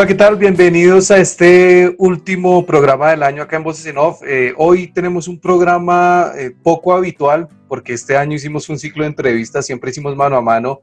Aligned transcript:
Hola, 0.00 0.08
¿qué 0.08 0.14
tal? 0.14 0.36
Bienvenidos 0.36 1.10
a 1.10 1.18
este 1.18 1.94
último 1.98 2.64
programa 2.64 3.10
del 3.10 3.22
año 3.22 3.42
acá 3.42 3.58
en 3.58 3.64
Voces 3.64 3.84
en 3.84 3.98
Off. 3.98 4.22
Eh, 4.26 4.54
hoy 4.56 4.86
tenemos 4.86 5.28
un 5.28 5.38
programa 5.38 6.32
eh, 6.38 6.52
poco 6.62 6.94
habitual 6.94 7.48
porque 7.68 7.92
este 7.92 8.16
año 8.16 8.34
hicimos 8.34 8.66
un 8.70 8.78
ciclo 8.78 9.02
de 9.02 9.10
entrevistas, 9.10 9.66
siempre 9.66 9.90
hicimos 9.90 10.16
mano 10.16 10.38
a 10.38 10.40
mano, 10.40 10.80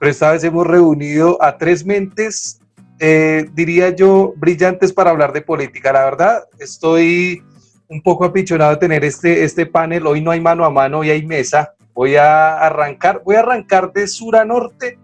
pero 0.00 0.10
esta 0.10 0.32
vez 0.32 0.42
hemos 0.42 0.66
reunido 0.66 1.40
a 1.40 1.58
tres 1.58 1.86
mentes, 1.86 2.60
eh, 2.98 3.48
diría 3.54 3.94
yo, 3.94 4.34
brillantes 4.36 4.92
para 4.92 5.10
hablar 5.10 5.32
de 5.32 5.42
política. 5.42 5.92
La 5.92 6.04
verdad, 6.04 6.42
estoy 6.58 7.44
un 7.88 8.02
poco 8.02 8.24
apichonado 8.24 8.72
de 8.72 8.78
tener 8.78 9.04
este, 9.04 9.44
este 9.44 9.66
panel. 9.66 10.08
Hoy 10.08 10.20
no 10.22 10.32
hay 10.32 10.40
mano 10.40 10.64
a 10.64 10.70
mano, 10.70 10.98
hoy 10.98 11.10
hay 11.10 11.24
mesa. 11.24 11.72
Voy 11.94 12.16
a 12.16 12.58
arrancar, 12.58 13.22
voy 13.24 13.36
a 13.36 13.40
arrancar 13.40 13.92
de 13.92 14.08
sur 14.08 14.34
a 14.34 14.44
norte 14.44 14.98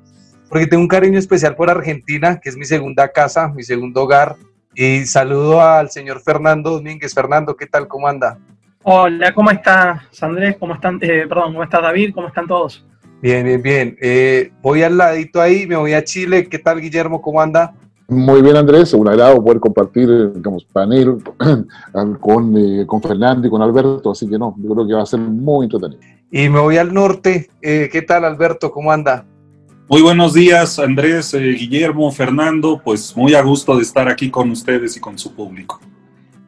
porque 0.53 0.67
tengo 0.67 0.83
un 0.83 0.89
cariño 0.89 1.19
especial 1.19 1.57
por 1.57 1.71
Argentina, 1.71 2.39
que 2.39 2.51
es 2.51 2.59
mi 2.59 2.67
segunda 2.67 3.09
casa, 3.09 3.49
mi 3.49 3.63
segundo 3.63 4.03
hogar. 4.03 4.37
Y 4.75 5.07
saludo 5.07 5.63
al 5.63 5.91
señor 5.91 6.21
Fernando 6.21 6.73
Domínguez. 6.73 7.15
Fernando, 7.15 7.57
¿qué 7.57 7.67
tal? 7.67 7.89
¿Cómo 7.89 8.07
anda? 8.07 8.39
Hola, 8.83 9.33
¿cómo 9.33 9.51
estás, 9.51 10.03
Andrés? 10.23 10.57
¿Cómo 10.61 10.75
están? 10.75 10.99
Eh, 11.01 11.25
perdón, 11.27 11.53
¿cómo 11.53 11.65
estás, 11.65 11.81
David? 11.81 12.13
¿Cómo 12.15 12.29
están 12.29 12.47
todos? 12.47 12.85
Bien, 13.23 13.47
bien, 13.47 13.63
bien. 13.63 13.97
Eh, 14.03 14.53
voy 14.61 14.83
al 14.83 14.99
ladito 14.99 15.41
ahí, 15.41 15.67
me 15.67 15.77
voy 15.77 15.95
a 15.95 16.05
Chile. 16.05 16.47
¿Qué 16.47 16.59
tal, 16.59 16.83
Guillermo? 16.83 17.23
¿Cómo 17.23 17.41
anda? 17.41 17.73
Muy 18.09 18.43
bien, 18.43 18.57
Andrés. 18.57 18.93
Un 18.93 19.09
agrado 19.09 19.43
poder 19.43 19.59
compartir, 19.59 20.35
digamos, 20.35 20.67
panel 20.67 21.17
con, 22.21 22.59
eh, 22.59 22.85
con 22.87 23.01
Fernando 23.01 23.47
y 23.47 23.51
con 23.51 23.63
Alberto. 23.63 24.11
Así 24.11 24.29
que 24.29 24.39
no, 24.39 24.55
yo 24.59 24.75
creo 24.75 24.87
que 24.87 24.93
va 24.93 25.03
a 25.03 25.07
ser 25.07 25.21
muy 25.21 25.65
entretenido. 25.65 26.03
Y 26.31 26.51
me 26.51 26.61
voy 26.61 26.77
al 26.77 26.93
norte. 26.93 27.49
¿Qué 27.63 28.05
tal, 28.07 28.27
Alberto? 28.27 28.71
¿Cómo 28.71 28.93
anda? 28.93 29.25
Muy 29.89 30.01
buenos 30.01 30.33
días, 30.33 30.79
Andrés, 30.79 31.35
eh, 31.35 31.41
Guillermo, 31.41 32.11
Fernando. 32.13 32.81
Pues 32.83 33.17
muy 33.17 33.35
a 33.35 33.43
gusto 33.43 33.77
de 33.77 33.83
estar 33.83 34.09
aquí 34.09 34.31
con 34.31 34.51
ustedes 34.51 34.97
y 34.97 35.01
con 35.01 35.19
su 35.19 35.35
público. 35.35 35.81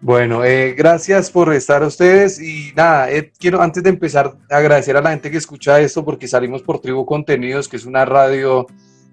Bueno, 0.01 0.45
eh, 0.45 0.75
gracias 0.77 1.31
por 1.31 1.53
estar 1.53 1.83
ustedes 1.83 2.41
y 2.41 2.73
nada, 2.77 3.11
eh, 3.11 3.33
quiero 3.39 3.63
antes 3.63 3.83
de 3.83 3.89
empezar 3.89 4.37
agradecer 4.51 4.97
a 4.99 5.01
la 5.01 5.11
gente 5.11 5.31
que 5.31 5.39
escucha 5.39 5.81
esto 5.81 6.05
porque 6.05 6.29
salimos 6.29 6.63
por 6.63 6.79
Tribu 6.79 7.07
Contenidos, 7.07 7.69
que 7.69 7.77
es 7.77 7.87
una 7.87 8.05
radio 8.05 8.67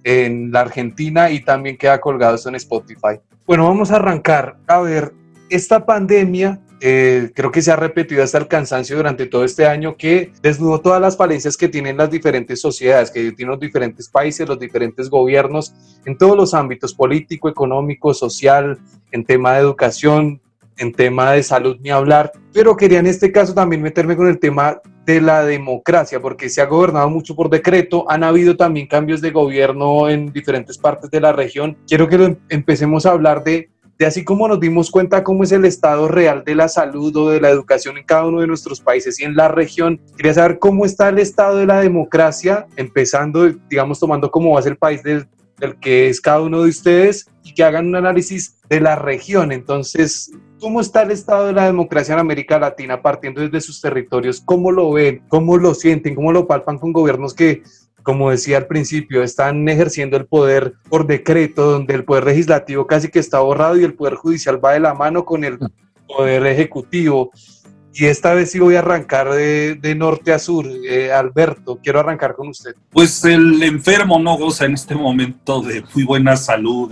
en 0.04 0.52
la 0.52 0.62
Argentina 0.62 1.32
y 1.32 1.44
también 1.44 1.78
queda 1.78 2.02
colgado 2.02 2.38
en 2.46 2.56
Spotify. 2.56 3.20
Bueno, 3.48 3.66
vamos 3.66 3.92
a 3.92 3.96
arrancar. 3.96 4.58
A 4.68 4.80
ver, 4.82 5.14
esta 5.50 5.86
pandemia 5.86 6.60
eh, 6.84 7.32
creo 7.36 7.52
que 7.52 7.62
se 7.62 7.72
ha 7.72 7.76
repetido 7.76 8.24
hasta 8.24 8.40
el 8.40 8.48
cansancio 8.48 8.98
durante 8.98 9.28
todo 9.28 9.46
este 9.46 9.68
año, 9.68 9.96
que 9.96 10.34
desnudó 10.42 10.82
todas 10.82 11.00
las 11.00 11.16
falencias 11.16 11.56
que 11.56 11.70
tienen 11.70 11.96
las 11.96 12.10
diferentes 12.10 12.60
sociedades, 12.60 13.12
que 13.12 13.32
tienen 13.34 13.52
los 13.52 13.60
diferentes 13.60 14.10
países, 14.10 14.50
los 14.50 14.60
diferentes 14.60 15.08
gobiernos, 15.08 15.74
en 16.06 16.18
todos 16.18 16.36
los 16.36 16.56
ámbitos, 16.56 16.96
político, 16.96 17.48
económico, 17.48 18.16
social, 18.16 18.80
en 19.12 19.24
tema 19.24 19.54
de 19.54 19.60
educación, 19.60 20.42
en 20.78 20.92
tema 20.92 21.34
de 21.34 21.44
salud, 21.44 21.78
ni 21.82 21.92
hablar. 21.92 22.32
Pero 22.52 22.76
quería 22.76 23.00
en 23.00 23.08
este 23.08 23.32
caso 23.32 23.54
también 23.54 23.84
meterme 23.84 24.18
con 24.18 24.28
el 24.28 24.40
tema 24.40 24.82
de 25.06 25.22
la 25.22 25.44
democracia, 25.44 26.20
porque 26.20 26.50
se 26.50 26.62
ha 26.62 26.66
gobernado 26.66 27.10
mucho 27.10 27.36
por 27.36 27.50
decreto, 27.50 28.10
han 28.10 28.24
habido 28.24 28.56
también 28.56 28.88
cambios 28.88 29.22
de 29.22 29.32
gobierno 29.32 30.10
en 30.10 30.32
diferentes 30.32 30.78
partes 30.78 31.10
de 31.12 31.22
la 31.22 31.34
región. 31.34 31.78
Quiero 31.88 32.08
que 32.08 32.38
empecemos 32.50 33.06
a 33.06 33.12
hablar 33.12 33.44
de 33.44 33.70
así 34.06 34.24
como 34.24 34.48
nos 34.48 34.60
dimos 34.60 34.90
cuenta 34.90 35.24
cómo 35.24 35.44
es 35.44 35.52
el 35.52 35.66
estado 35.66 36.08
real 36.08 36.44
de 36.44 36.56
la 36.56 36.68
salud 36.68 37.16
o 37.18 37.30
de 37.30 37.42
la 37.42 37.50
educación 37.50 37.98
en 37.98 38.06
cada 38.06 38.28
uno 38.28 38.42
de 38.42 38.48
nuestros 38.48 38.80
países 38.80 39.20
y 39.20 39.24
en 39.24 39.36
la 39.36 39.48
región, 39.48 40.00
quería 40.18 40.34
saber 40.34 40.60
cómo 40.60 40.86
está 40.86 41.10
el 41.10 41.20
estado 41.20 41.58
de 41.58 41.66
la 41.66 41.82
democracia, 41.82 42.68
empezando, 42.76 43.50
digamos, 43.70 44.00
tomando 44.00 44.32
como 44.32 44.54
base 44.54 44.70
el 44.70 44.78
país 44.78 45.04
del, 45.04 45.28
del 45.58 45.78
que 45.80 46.10
es 46.10 46.20
cada 46.20 46.42
uno 46.42 46.64
de 46.64 46.70
ustedes 46.70 47.28
y 47.44 47.54
que 47.54 47.64
hagan 47.64 47.88
un 47.88 47.96
análisis 47.96 48.58
de 48.70 48.82
la 48.82 48.96
región. 48.96 49.52
Entonces, 49.52 50.32
¿cómo 50.60 50.82
está 50.82 51.04
el 51.04 51.12
estado 51.12 51.48
de 51.48 51.54
la 51.54 51.66
democracia 51.66 52.14
en 52.14 52.20
América 52.20 52.60
Latina 52.60 53.02
partiendo 53.02 53.42
desde 53.42 53.62
sus 53.62 53.82
territorios? 53.82 54.42
¿Cómo 54.44 54.72
lo 54.72 54.92
ven? 54.92 55.24
¿Cómo 55.28 55.58
lo 55.58 55.74
sienten? 55.74 56.16
¿Cómo 56.16 56.32
lo 56.32 56.48
palpan 56.48 56.78
con 56.78 56.94
gobiernos 56.94 57.34
que 57.34 57.64
como 58.04 58.32
decía 58.32 58.58
al 58.58 58.68
principio, 58.68 59.24
están 59.24 59.68
ejerciendo 59.70 60.18
el 60.18 60.26
poder 60.26 60.74
por 60.90 61.08
decreto, 61.08 61.72
donde 61.72 61.94
el 61.94 62.04
poder 62.04 62.26
legislativo 62.26 62.88
casi 62.88 63.10
que 63.10 63.20
está 63.20 63.40
borrado 63.40 63.78
y 63.78 63.84
el 63.84 63.94
poder 63.94 64.16
judicial 64.16 64.64
va 64.64 64.74
de 64.74 64.80
la 64.80 64.94
mano 64.94 65.26
con 65.26 65.44
el 65.44 65.58
poder 66.08 66.46
ejecutivo. 66.46 67.32
Y 67.94 68.06
esta 68.06 68.34
vez 68.34 68.52
sí 68.52 68.60
voy 68.60 68.76
a 68.76 68.80
arrancar 68.80 69.34
de, 69.34 69.96
norte 69.98 70.32
a 70.32 70.40
sur. 70.40 70.66
Eh, 70.66 71.12
Alberto, 71.12 71.78
quiero 71.84 72.00
arrancar 72.00 72.36
con 72.36 72.48
usted. 72.48 72.74
Pues 72.90 73.24
el 73.26 73.62
enfermo 73.64 74.18
no 74.18 74.38
goza 74.38 74.66
en 74.66 74.74
este 74.74 74.96
momento 74.96 75.62
de 75.62 75.84
muy 75.94 76.04
buena 76.04 76.38
salud. 76.38 76.90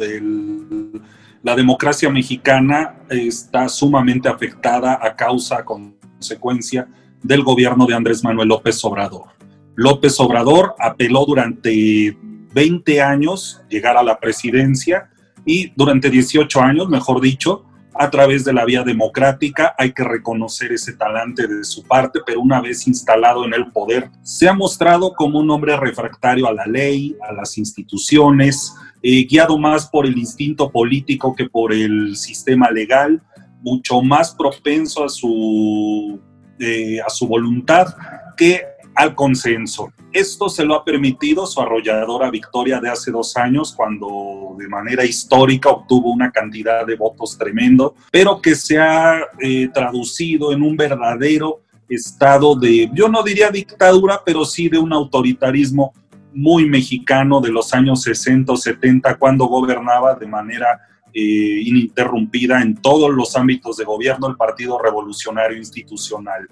la 1.41 1.56
democracia 1.56 2.09
mexicana 2.09 2.97
está 3.09 3.70
sumamente 3.70 4.28
afectada 4.28 5.00
a 5.02 5.16
causa, 5.16 5.64
consecuencia 5.64 6.88
del 7.24 7.44
gobierno 7.44 7.86
de 7.86 7.96
Andrés 7.96 8.24
Manuel 8.24 8.50
López 8.50 8.84
Obrador. 8.84 9.39
López 9.79 10.19
Obrador 10.19 10.75
apeló 10.78 11.23
durante 11.25 12.17
20 12.53 13.01
años 13.01 13.62
llegar 13.69 13.95
a 13.95 14.03
la 14.03 14.19
presidencia 14.19 15.09
y 15.45 15.72
durante 15.73 16.09
18 16.09 16.59
años, 16.59 16.90
mejor 16.90 17.22
dicho, 17.22 17.63
a 17.94 18.09
través 18.09 18.44
de 18.44 18.51
la 18.51 18.66
vía 18.66 18.84
democrática. 18.84 19.73
Hay 19.78 19.94
que 19.94 20.03
reconocer 20.03 20.73
ese 20.73 20.97
talante 20.97 21.47
de 21.47 21.63
su 21.63 21.84
parte, 21.84 22.19
pero 22.25 22.41
una 22.41 22.59
vez 22.59 22.88
instalado 22.88 23.45
en 23.45 23.53
el 23.53 23.72
poder, 23.72 24.12
se 24.22 24.50
ha 24.50 24.53
mostrado 24.53 25.13
como 25.13 25.40
un 25.40 25.50
hombre 25.50 25.78
refractario 25.78 26.50
a 26.50 26.53
la 26.53 26.66
ley, 26.66 27.16
a 27.25 27.31
las 27.31 27.57
instituciones, 27.57 28.75
eh, 29.01 29.25
guiado 29.31 29.57
más 29.57 29.88
por 29.88 30.06
el 30.06 30.17
instinto 30.17 30.69
político 30.69 31.34
que 31.34 31.46
por 31.46 31.72
el 31.72 32.17
sistema 32.17 32.69
legal, 32.69 33.22
mucho 33.61 34.01
más 34.01 34.35
propenso 34.35 35.06
a 35.06 35.09
su, 35.09 36.19
eh, 36.59 37.00
a 37.00 37.09
su 37.09 37.25
voluntad 37.29 37.96
que 38.35 38.61
al 39.00 39.16
consenso. 39.16 39.94
Esto 40.12 40.50
se 40.50 40.66
lo 40.66 40.76
ha 40.76 40.84
permitido 40.84 41.48
su 41.48 41.62
arrolladora 41.62 42.30
victoria 42.30 42.82
de 42.82 42.90
hace 42.90 43.12
dos 43.12 43.38
años, 43.38 43.74
cuando 43.74 44.58
de 44.58 44.68
manera 44.68 45.06
histórica 45.06 45.70
obtuvo 45.70 46.12
una 46.12 46.32
cantidad 46.32 46.86
de 46.86 46.98
votos 46.98 47.38
tremendo, 47.38 47.96
pero 48.12 48.42
que 48.42 48.56
se 48.56 48.78
ha 48.78 49.22
eh, 49.40 49.70
traducido 49.74 50.52
en 50.52 50.64
un 50.64 50.76
verdadero 50.76 51.62
estado 51.88 52.56
de, 52.56 52.90
yo 52.94 53.08
no 53.08 53.24
diría 53.24 53.50
dictadura, 53.50 54.22
pero 54.26 54.44
sí 54.44 54.68
de 54.68 54.80
un 54.80 54.92
autoritarismo 54.92 55.94
muy 56.34 56.70
mexicano 56.70 57.40
de 57.40 57.52
los 57.52 57.74
años 57.74 58.02
60 58.02 58.52
o 58.52 58.58
70, 58.58 59.16
cuando 59.16 59.46
gobernaba 59.46 60.14
de 60.16 60.28
manera 60.28 60.78
eh, 61.14 61.62
ininterrumpida 61.64 62.62
en 62.62 62.76
todos 62.76 63.09
los 63.12 63.34
ámbitos 63.38 63.78
de 63.78 63.86
gobierno 63.86 64.28
el 64.28 64.36
Partido 64.36 64.78
Revolucionario 64.78 65.58
Institucional. 65.58 66.50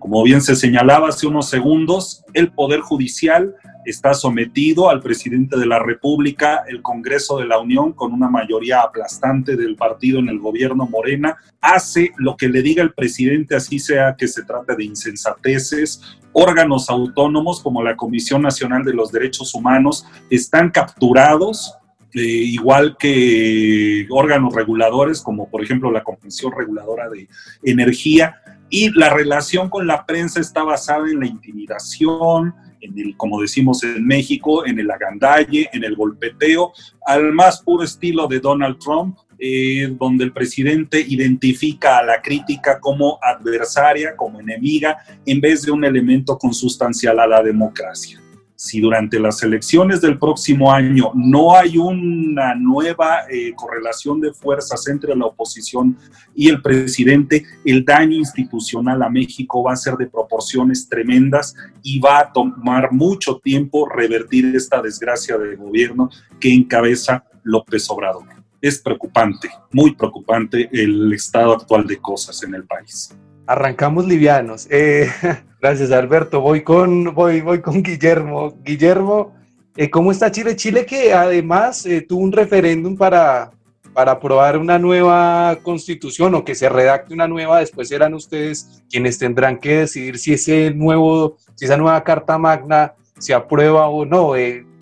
Como 0.00 0.22
bien 0.22 0.40
se 0.40 0.56
señalaba 0.56 1.10
hace 1.10 1.26
unos 1.26 1.50
segundos, 1.50 2.24
el 2.32 2.50
Poder 2.50 2.80
Judicial 2.80 3.54
está 3.84 4.14
sometido 4.14 4.88
al 4.88 5.02
presidente 5.02 5.58
de 5.58 5.66
la 5.66 5.78
República, 5.78 6.64
el 6.66 6.80
Congreso 6.80 7.38
de 7.38 7.44
la 7.44 7.58
Unión, 7.58 7.92
con 7.92 8.14
una 8.14 8.30
mayoría 8.30 8.80
aplastante 8.80 9.56
del 9.56 9.76
partido 9.76 10.18
en 10.18 10.30
el 10.30 10.38
gobierno 10.38 10.88
Morena, 10.88 11.36
hace 11.60 12.12
lo 12.16 12.34
que 12.34 12.48
le 12.48 12.62
diga 12.62 12.82
el 12.82 12.94
presidente, 12.94 13.54
así 13.54 13.78
sea 13.78 14.16
que 14.16 14.26
se 14.26 14.42
trate 14.42 14.74
de 14.74 14.84
insensateces. 14.84 16.00
Órganos 16.32 16.88
autónomos 16.88 17.60
como 17.60 17.82
la 17.82 17.94
Comisión 17.94 18.40
Nacional 18.40 18.84
de 18.84 18.94
los 18.94 19.12
Derechos 19.12 19.54
Humanos 19.54 20.06
están 20.30 20.70
capturados 20.70 21.74
eh, 22.12 22.20
igual 22.22 22.96
que 22.98 24.06
órganos 24.10 24.52
reguladores, 24.54 25.20
como 25.20 25.48
por 25.48 25.62
ejemplo 25.62 25.92
la 25.92 26.02
Comisión 26.02 26.52
Reguladora 26.56 27.08
de 27.08 27.28
Energía, 27.62 28.40
y 28.70 28.90
la 28.96 29.10
relación 29.10 29.68
con 29.68 29.86
la 29.86 30.06
prensa 30.06 30.40
está 30.40 30.62
basada 30.62 31.08
en 31.10 31.20
la 31.20 31.26
intimidación, 31.26 32.54
en 32.80 32.98
el, 32.98 33.16
como 33.16 33.40
decimos 33.40 33.82
en 33.82 34.06
México, 34.06 34.64
en 34.64 34.78
el 34.78 34.90
agandalle, 34.90 35.68
en 35.72 35.84
el 35.84 35.96
golpeteo, 35.96 36.72
al 37.04 37.32
más 37.32 37.60
puro 37.60 37.82
estilo 37.82 38.26
de 38.26 38.40
Donald 38.40 38.78
Trump, 38.78 39.18
eh, 39.38 39.88
donde 39.98 40.24
el 40.24 40.32
presidente 40.32 41.00
identifica 41.00 41.98
a 41.98 42.04
la 42.04 42.22
crítica 42.22 42.78
como 42.78 43.18
adversaria, 43.22 44.14
como 44.14 44.38
enemiga, 44.38 44.98
en 45.26 45.40
vez 45.40 45.62
de 45.62 45.72
un 45.72 45.84
elemento 45.84 46.38
consustancial 46.38 47.18
a 47.18 47.26
la 47.26 47.42
democracia. 47.42 48.19
Si 48.62 48.78
durante 48.78 49.18
las 49.18 49.42
elecciones 49.42 50.02
del 50.02 50.18
próximo 50.18 50.70
año 50.70 51.12
no 51.14 51.56
hay 51.56 51.78
una 51.78 52.54
nueva 52.54 53.20
eh, 53.30 53.54
correlación 53.56 54.20
de 54.20 54.34
fuerzas 54.34 54.86
entre 54.88 55.16
la 55.16 55.24
oposición 55.24 55.96
y 56.34 56.50
el 56.50 56.60
presidente, 56.60 57.46
el 57.64 57.86
daño 57.86 58.18
institucional 58.18 59.02
a 59.02 59.08
México 59.08 59.62
va 59.62 59.72
a 59.72 59.76
ser 59.76 59.94
de 59.94 60.08
proporciones 60.08 60.86
tremendas 60.90 61.54
y 61.82 62.00
va 62.00 62.18
a 62.18 62.32
tomar 62.34 62.92
mucho 62.92 63.38
tiempo 63.42 63.88
revertir 63.88 64.54
esta 64.54 64.82
desgracia 64.82 65.38
de 65.38 65.56
gobierno 65.56 66.10
que 66.38 66.52
encabeza 66.52 67.24
López 67.42 67.88
Obrador 67.88 68.26
es 68.60 68.78
preocupante, 68.78 69.48
muy 69.72 69.94
preocupante 69.94 70.68
el 70.70 71.10
estado 71.14 71.54
actual 71.54 71.86
de 71.86 71.96
cosas 71.96 72.42
en 72.42 72.54
el 72.54 72.64
país. 72.64 73.08
Arrancamos 73.50 74.06
livianos. 74.06 74.68
Eh, 74.70 75.10
gracias, 75.60 75.90
Alberto. 75.90 76.40
Voy 76.40 76.62
con, 76.62 77.12
voy, 77.12 77.40
voy 77.40 77.60
con 77.60 77.82
Guillermo. 77.82 78.54
Guillermo, 78.62 79.34
eh, 79.76 79.90
¿cómo 79.90 80.12
está 80.12 80.30
Chile? 80.30 80.54
Chile 80.54 80.86
que 80.86 81.12
además 81.12 81.84
eh, 81.84 82.00
tuvo 82.00 82.22
un 82.22 82.30
referéndum 82.30 82.96
para, 82.96 83.50
para 83.92 84.12
aprobar 84.12 84.56
una 84.56 84.78
nueva 84.78 85.58
constitución 85.64 86.36
o 86.36 86.44
que 86.44 86.54
se 86.54 86.68
redacte 86.68 87.12
una 87.12 87.26
nueva, 87.26 87.58
después 87.58 87.88
serán 87.88 88.14
ustedes 88.14 88.84
quienes 88.88 89.18
tendrán 89.18 89.58
que 89.58 89.78
decidir 89.78 90.18
si 90.18 90.34
ese 90.34 90.70
nuevo, 90.70 91.36
si 91.56 91.64
esa 91.64 91.76
nueva 91.76 92.04
carta 92.04 92.38
magna 92.38 92.94
se 93.18 93.34
aprueba 93.34 93.88
o 93.88 94.04
no. 94.04 94.34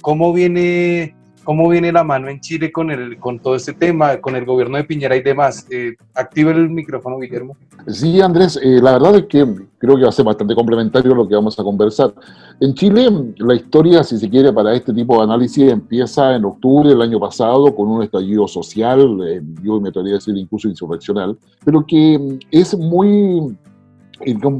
¿Cómo 0.02 0.34
viene 0.34 1.16
¿Cómo 1.48 1.66
viene 1.66 1.90
la 1.90 2.04
mano 2.04 2.28
en 2.28 2.40
Chile 2.40 2.70
con, 2.70 2.90
el, 2.90 3.18
con 3.18 3.38
todo 3.38 3.54
este 3.54 3.72
tema, 3.72 4.18
con 4.18 4.36
el 4.36 4.44
gobierno 4.44 4.76
de 4.76 4.84
Piñera 4.84 5.16
y 5.16 5.22
demás? 5.22 5.66
Eh, 5.70 5.96
active 6.12 6.50
el 6.50 6.68
micrófono, 6.68 7.18
Guillermo. 7.18 7.56
Sí, 7.86 8.20
Andrés, 8.20 8.60
eh, 8.62 8.80
la 8.82 8.92
verdad 8.92 9.16
es 9.16 9.24
que 9.28 9.46
creo 9.78 9.96
que 9.96 10.02
va 10.02 10.10
a 10.10 10.12
ser 10.12 10.26
bastante 10.26 10.54
complementario 10.54 11.14
lo 11.14 11.26
que 11.26 11.34
vamos 11.34 11.58
a 11.58 11.62
conversar. 11.62 12.12
En 12.60 12.74
Chile, 12.74 13.08
la 13.38 13.54
historia, 13.54 14.04
si 14.04 14.18
se 14.18 14.28
quiere, 14.28 14.52
para 14.52 14.74
este 14.74 14.92
tipo 14.92 15.16
de 15.16 15.22
análisis 15.22 15.72
empieza 15.72 16.36
en 16.36 16.44
octubre 16.44 16.90
del 16.90 17.00
año 17.00 17.18
pasado 17.18 17.74
con 17.74 17.88
un 17.88 18.02
estallido 18.02 18.46
social, 18.46 19.18
eh, 19.26 19.40
yo 19.62 19.80
me 19.80 19.88
atrevería 19.88 20.16
a 20.16 20.18
decir 20.18 20.36
incluso 20.36 20.68
insurreccional, 20.68 21.38
pero 21.64 21.82
que 21.86 22.40
es 22.50 22.76
muy 22.76 23.56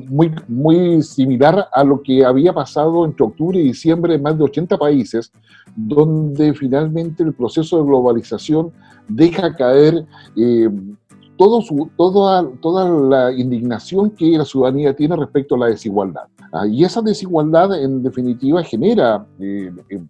muy, 0.08 0.34
muy 0.46 1.02
similar 1.02 1.68
a 1.72 1.84
lo 1.84 2.02
que 2.02 2.24
había 2.24 2.52
pasado 2.52 3.04
entre 3.04 3.26
octubre 3.26 3.58
y 3.58 3.64
diciembre 3.64 4.14
en 4.14 4.22
más 4.22 4.38
de 4.38 4.44
80 4.44 4.78
países, 4.78 5.32
donde 5.74 6.54
finalmente 6.54 7.22
el 7.22 7.32
proceso 7.32 7.78
de 7.78 7.84
globalización 7.84 8.72
deja 9.08 9.54
caer 9.54 10.04
eh, 10.36 10.68
todo 11.36 11.62
su, 11.62 11.88
toda, 11.96 12.46
toda 12.60 12.88
la 12.88 13.32
indignación 13.32 14.10
que 14.10 14.36
la 14.36 14.44
ciudadanía 14.44 14.94
tiene 14.94 15.16
respecto 15.16 15.54
a 15.54 15.58
la 15.58 15.66
desigualdad. 15.66 16.24
Ah, 16.52 16.66
y 16.66 16.84
esa 16.84 17.00
desigualdad, 17.00 17.80
en 17.80 18.02
definitiva, 18.02 18.62
genera, 18.64 19.24
eh, 19.38 19.70
eh, 19.90 20.02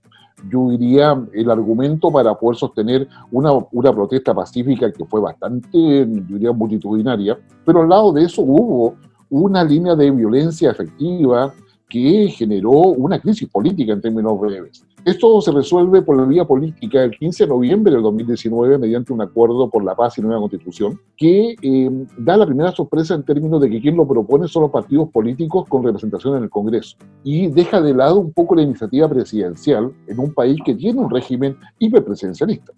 yo 0.49 0.71
diría, 0.71 1.21
el 1.33 1.51
argumento 1.51 2.11
para 2.11 2.35
poder 2.35 2.57
sostener 2.57 3.09
una, 3.31 3.51
una 3.73 3.93
protesta 3.93 4.33
pacífica 4.33 4.91
que 4.93 5.05
fue 5.05 5.21
bastante, 5.21 5.69
yo 5.77 6.35
diría, 6.35 6.53
multitudinaria, 6.53 7.39
pero 7.65 7.83
al 7.83 7.89
lado 7.89 8.13
de 8.13 8.25
eso 8.25 8.43
hubo 8.43 8.95
una 9.31 9.65
línea 9.65 9.95
de 9.95 10.11
violencia 10.11 10.71
efectiva 10.71 11.55
que 11.89 12.29
generó 12.29 12.71
una 12.71 13.19
crisis 13.19 13.49
política 13.49 13.93
en 13.93 14.01
términos 14.01 14.39
breves. 14.39 14.85
Esto 15.05 15.41
se 15.41 15.53
resuelve 15.53 16.03
por 16.03 16.17
la 16.17 16.25
vía 16.25 16.45
política 16.45 17.03
el 17.03 17.13
15 17.13 17.45
de 17.45 17.49
noviembre 17.49 17.93
del 17.93 18.03
2019 18.03 18.79
mediante 18.79 19.13
un 19.13 19.23
acuerdo 19.23 19.71
por 19.71 19.83
la 19.83 19.95
paz 19.95 20.19
y 20.19 20.21
nueva 20.21 20.41
constitución 20.41 21.01
que 21.17 21.55
eh, 21.63 22.07
da 22.19 22.37
la 22.37 22.45
primera 22.45 22.73
sorpresa 22.73 23.15
en 23.15 23.23
términos 23.23 23.61
de 23.61 23.71
que 23.71 23.81
quien 23.81 23.97
lo 23.97 24.07
propone 24.07 24.49
son 24.49 24.65
los 24.65 24.71
partidos 24.71 25.09
políticos 25.09 25.67
con 25.69 25.83
representación 25.83 26.37
en 26.37 26.43
el 26.43 26.51
Congreso 26.51 26.97
y 27.25 27.47
deja 27.47 27.81
de 27.81 27.95
lado 27.95 28.21
un 28.21 28.33
poco 28.33 28.55
la 28.55 28.63
iniciativa 28.63 29.09
presidencial 29.09 29.93
en 30.09 30.19
un 30.19 30.35
país 30.35 30.59
que 30.63 30.75
tiene 30.75 31.01
un 31.01 31.09
régimen 31.09 31.57
hiperpresidencialista, 31.79 32.73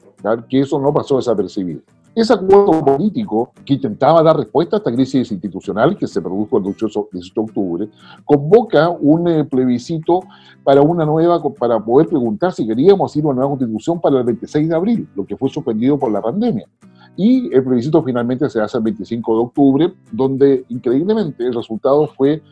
que 0.49 0.61
eso 0.61 0.79
no 0.79 0.93
pasó 0.93 1.17
desapercibido. 1.17 1.81
Ese 2.13 2.33
acuerdo 2.33 2.85
político 2.85 3.53
que 3.65 3.75
intentaba 3.75 4.21
dar 4.23 4.37
respuesta 4.37 4.77
a 4.77 4.79
esta 4.79 4.93
crisis 4.93 5.31
institucional 5.31 5.97
que 5.97 6.09
se 6.09 6.21
produjo 6.21 6.59
el 6.59 6.65
18 6.65 7.09
de 7.13 7.21
octubre, 7.37 7.89
convoca 8.25 8.91
un 8.91 9.29
eh, 9.29 9.45
plebiscito 9.45 10.21
para 10.65 10.83
una 10.83 11.05
nueva, 11.05 11.41
para 11.57 11.79
poder 11.79 12.09
preguntar 12.09 12.53
si 12.53 12.67
queríamos 12.67 13.15
ir 13.15 13.25
a 13.25 13.29
una 13.29 13.37
nueva 13.37 13.51
constitución 13.51 14.01
para 14.01 14.19
el 14.19 14.25
26 14.25 14.69
de 14.69 14.75
abril, 14.75 15.09
lo 15.15 15.25
que 15.25 15.37
fue 15.37 15.49
suspendido 15.51 15.99
por 15.99 16.11
la 16.11 16.21
pandemia. 16.21 16.67
Y 17.17 17.55
el 17.55 17.63
plebiscito 17.63 18.03
finalmente 18.03 18.51
se 18.51 18.61
hace 18.61 18.79
el 18.79 18.85
25 18.85 19.33
de 19.33 19.43
octubre, 19.43 19.95
donde 20.11 20.65
increíblemente 20.69 21.47
el 21.47 21.55
resultado 21.55 22.09
fue 22.09 22.43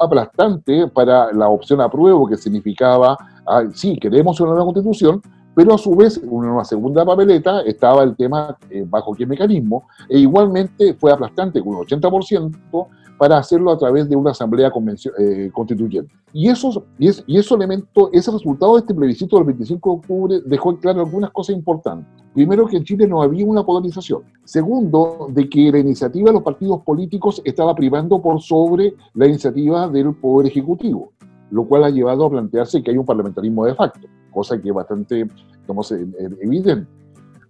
aplastante 0.00 0.88
para 0.88 1.32
la 1.32 1.48
opción 1.48 1.82
apruebo, 1.82 2.26
que 2.26 2.36
significaba, 2.36 3.18
ah, 3.46 3.64
sí, 3.74 3.98
queremos 3.98 4.40
una 4.40 4.52
nueva 4.52 4.64
constitución, 4.64 5.20
pero 5.54 5.74
a 5.74 5.78
su 5.78 5.94
vez, 5.94 6.18
en 6.22 6.32
una 6.32 6.64
segunda 6.64 7.04
papeleta 7.04 7.60
estaba 7.62 8.02
el 8.02 8.16
tema 8.16 8.56
eh, 8.70 8.84
bajo 8.88 9.14
qué 9.14 9.26
mecanismo, 9.26 9.84
e 10.08 10.18
igualmente 10.18 10.94
fue 10.94 11.12
aplastante 11.12 11.60
con 11.60 11.74
un 11.74 11.84
80% 11.84 12.86
para 13.18 13.38
hacerlo 13.38 13.70
a 13.70 13.78
través 13.78 14.08
de 14.08 14.16
una 14.16 14.30
asamblea 14.30 14.72
eh, 15.18 15.50
constituyente. 15.52 16.12
Y, 16.32 16.48
esos, 16.48 16.80
y, 16.98 17.08
y 17.26 17.38
ese 17.38 17.54
elemento, 17.54 18.10
ese 18.12 18.32
resultado 18.32 18.74
de 18.74 18.80
este 18.80 18.94
plebiscito 18.94 19.36
del 19.36 19.44
25 19.44 19.90
de 19.90 19.96
octubre 19.96 20.40
dejó 20.46 20.70
en 20.70 20.76
claro 20.78 21.00
algunas 21.00 21.30
cosas 21.30 21.54
importantes. 21.54 22.08
Primero, 22.34 22.66
que 22.66 22.78
en 22.78 22.84
Chile 22.84 23.06
no 23.06 23.22
había 23.22 23.44
una 23.44 23.64
polarización. 23.64 24.22
Segundo, 24.44 25.28
de 25.30 25.48
que 25.48 25.70
la 25.70 25.78
iniciativa 25.78 26.30
de 26.30 26.34
los 26.34 26.42
partidos 26.42 26.80
políticos 26.80 27.42
estaba 27.44 27.74
privando 27.74 28.22
por 28.22 28.40
sobre 28.40 28.94
la 29.14 29.26
iniciativa 29.26 29.86
del 29.88 30.14
Poder 30.14 30.48
Ejecutivo, 30.48 31.12
lo 31.50 31.64
cual 31.66 31.84
ha 31.84 31.90
llevado 31.90 32.24
a 32.24 32.30
plantearse 32.30 32.82
que 32.82 32.90
hay 32.90 32.96
un 32.96 33.04
parlamentarismo 33.04 33.66
de 33.66 33.74
facto 33.74 34.08
cosa 34.32 34.60
que 34.60 34.68
es 34.68 34.74
bastante 34.74 35.28
digamos, 35.60 35.92
evidente. 35.92 36.88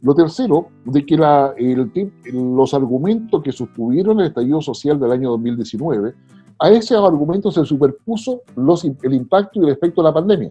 Lo 0.03 0.15
tercero, 0.17 0.67
de 0.85 1.07
que 1.07 1.17
la, 1.17 1.55
los 2.33 2.75
argumentos 2.75 3.41
que 3.41 3.53
sostuvieron 3.53 4.19
el 4.21 4.27
estallido 4.27 4.61
social 4.61 4.99
del 4.99 5.13
año 5.13 5.31
2019, 5.31 6.13
a 6.59 6.71
ese 6.71 6.97
argumento 6.97 7.53
se 7.53 7.65
superpuso 7.65 8.43
los, 8.57 8.85
el 8.85 9.15
impacto 9.15 9.61
y 9.61 9.65
el 9.65 9.71
efecto 9.71 10.03
de 10.03 10.09
la 10.09 10.15
pandemia. 10.15 10.51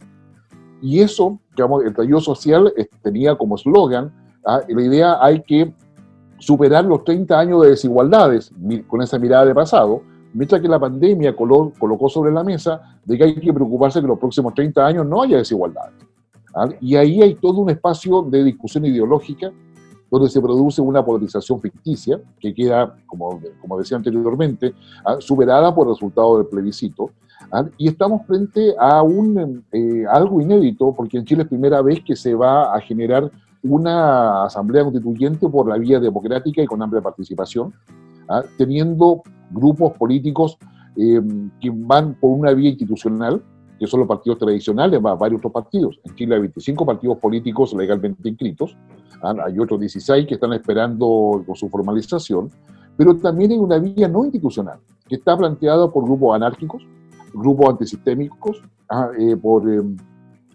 Y 0.81 0.99
eso, 0.99 1.37
digamos, 1.55 1.83
el 1.83 1.89
estallido 1.89 2.21
social 2.21 2.73
tenía 3.03 3.35
como 3.35 3.55
eslogan 3.55 4.13
ah, 4.45 4.61
la 4.67 4.81
idea 4.81 5.17
hay 5.21 5.41
que 5.43 5.73
superar 6.39 6.85
los 6.85 7.03
30 7.03 7.37
años 7.37 7.61
de 7.61 7.69
desigualdades 7.69 8.51
con 8.87 9.01
esa 9.01 9.19
mirada 9.19 9.45
de 9.45 9.53
pasado, 9.53 10.01
mientras 10.33 10.61
que 10.61 10.67
la 10.67 10.79
pandemia 10.79 11.35
colocó 11.35 12.09
sobre 12.09 12.31
la 12.31 12.43
mesa 12.43 12.99
de 13.05 13.17
que 13.17 13.23
hay 13.25 13.35
que 13.35 13.53
preocuparse 13.53 14.01
que 14.01 14.07
los 14.07 14.17
próximos 14.17 14.53
30 14.53 14.85
años 14.85 15.05
no 15.05 15.21
haya 15.21 15.37
desigualdades. 15.37 16.10
¿Ah? 16.55 16.69
Y 16.79 16.95
ahí 16.95 17.21
hay 17.21 17.35
todo 17.35 17.61
un 17.61 17.69
espacio 17.69 18.23
de 18.23 18.43
discusión 18.43 18.85
ideológica 18.85 19.51
donde 20.09 20.29
se 20.29 20.41
produce 20.41 20.81
una 20.81 21.03
polarización 21.03 21.61
ficticia 21.61 22.19
que 22.39 22.53
queda, 22.53 22.95
como, 23.07 23.39
como 23.61 23.77
decía 23.77 23.95
anteriormente, 23.97 24.73
¿ah? 25.05 25.15
superada 25.19 25.73
por 25.73 25.87
el 25.87 25.93
resultado 25.93 26.37
del 26.37 26.47
plebiscito. 26.47 27.11
¿ah? 27.51 27.65
Y 27.77 27.87
estamos 27.87 28.27
frente 28.27 28.75
a 28.77 29.01
un, 29.01 29.63
eh, 29.71 30.05
algo 30.09 30.41
inédito, 30.41 30.93
porque 30.93 31.17
en 31.17 31.25
Chile 31.25 31.43
es 31.43 31.47
primera 31.47 31.81
vez 31.81 32.01
que 32.05 32.15
se 32.17 32.35
va 32.35 32.75
a 32.75 32.81
generar 32.81 33.31
una 33.63 34.45
asamblea 34.45 34.83
constituyente 34.83 35.47
por 35.47 35.69
la 35.69 35.77
vía 35.77 35.99
democrática 35.99 36.61
y 36.61 36.65
con 36.65 36.81
amplia 36.81 37.01
participación, 37.01 37.73
teniendo 38.57 39.21
grupos 39.51 39.93
políticos 39.97 40.57
eh, 40.95 41.21
que 41.59 41.69
van 41.73 42.15
por 42.15 42.31
una 42.31 42.53
vía 42.53 42.69
institucional, 42.69 43.41
que 43.81 43.87
son 43.87 44.01
los 44.01 44.07
partidos 44.07 44.37
tradicionales, 44.37 45.01
va 45.03 45.15
varios 45.15 45.39
otros 45.39 45.53
partidos. 45.53 45.99
En 46.03 46.13
Chile 46.13 46.35
hay 46.35 46.41
25 46.41 46.85
partidos 46.85 47.17
políticos 47.17 47.73
legalmente 47.73 48.29
inscritos, 48.29 48.77
ah, 49.23 49.33
hay 49.43 49.57
otros 49.57 49.79
16 49.79 50.27
que 50.27 50.35
están 50.35 50.53
esperando 50.53 51.41
con 51.43 51.55
su 51.55 51.67
formalización, 51.67 52.51
pero 52.95 53.17
también 53.17 53.49
hay 53.49 53.57
una 53.57 53.79
vía 53.79 54.07
no 54.07 54.23
institucional, 54.23 54.77
que 55.09 55.15
está 55.15 55.35
planteada 55.35 55.91
por 55.91 56.03
grupos 56.03 56.35
anárquicos, 56.35 56.85
grupos 57.33 57.69
antisistémicos, 57.69 58.61
ah, 58.87 59.09
eh, 59.17 59.35
por, 59.35 59.67
eh, 59.67 59.81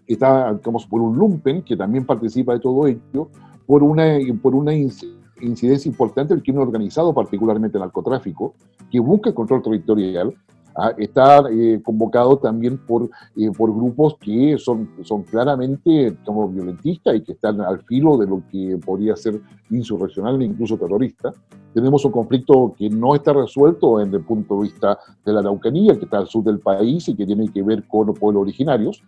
está, 0.07 0.53
digamos, 0.53 0.85
por 0.85 1.01
un 1.01 1.17
lumpen 1.17 1.63
que 1.63 1.75
también 1.75 2.05
participa 2.05 2.53
de 2.53 2.61
todo 2.61 2.87
ello, 2.87 3.27
por 3.65 3.83
una, 3.83 4.05
por 4.41 4.55
una 4.55 4.73
incidencia 4.73 5.89
importante 5.89 6.33
del 6.33 6.43
crimen 6.43 6.61
organizado, 6.61 7.13
particularmente 7.13 7.77
el 7.77 7.81
narcotráfico, 7.81 8.53
que 8.89 9.01
busca 9.01 9.31
el 9.31 9.35
control 9.35 9.61
territorial, 9.61 10.33
Ah, 10.79 10.93
está 10.95 11.43
eh, 11.49 11.81
convocado 11.83 12.37
también 12.37 12.77
por, 12.77 13.09
eh, 13.35 13.49
por 13.57 13.73
grupos 13.73 14.15
que 14.19 14.59
son, 14.59 14.87
son 15.03 15.23
claramente 15.23 16.15
como 16.23 16.47
violentistas 16.47 17.15
y 17.15 17.21
que 17.21 17.31
están 17.31 17.61
al 17.61 17.81
filo 17.81 18.15
de 18.15 18.27
lo 18.27 18.43
que 18.51 18.77
podría 18.85 19.15
ser 19.15 19.41
insurreccional 19.71 20.39
e 20.39 20.45
incluso 20.45 20.77
terrorista. 20.77 21.33
Tenemos 21.73 22.05
un 22.05 22.11
conflicto 22.11 22.75
que 22.77 22.91
no 22.91 23.15
está 23.15 23.33
resuelto 23.33 23.97
desde 23.97 24.17
el 24.17 24.23
punto 24.23 24.55
de 24.57 24.61
vista 24.61 24.99
de 25.25 25.33
la 25.33 25.39
Araucanía, 25.39 25.97
que 25.97 26.05
está 26.05 26.19
al 26.19 26.27
sur 26.27 26.43
del 26.43 26.59
país 26.59 27.07
y 27.09 27.15
que 27.15 27.25
tiene 27.25 27.51
que 27.51 27.63
ver 27.63 27.87
con 27.87 28.05
los 28.05 28.19
pueblos 28.19 28.43
originarios. 28.43 29.01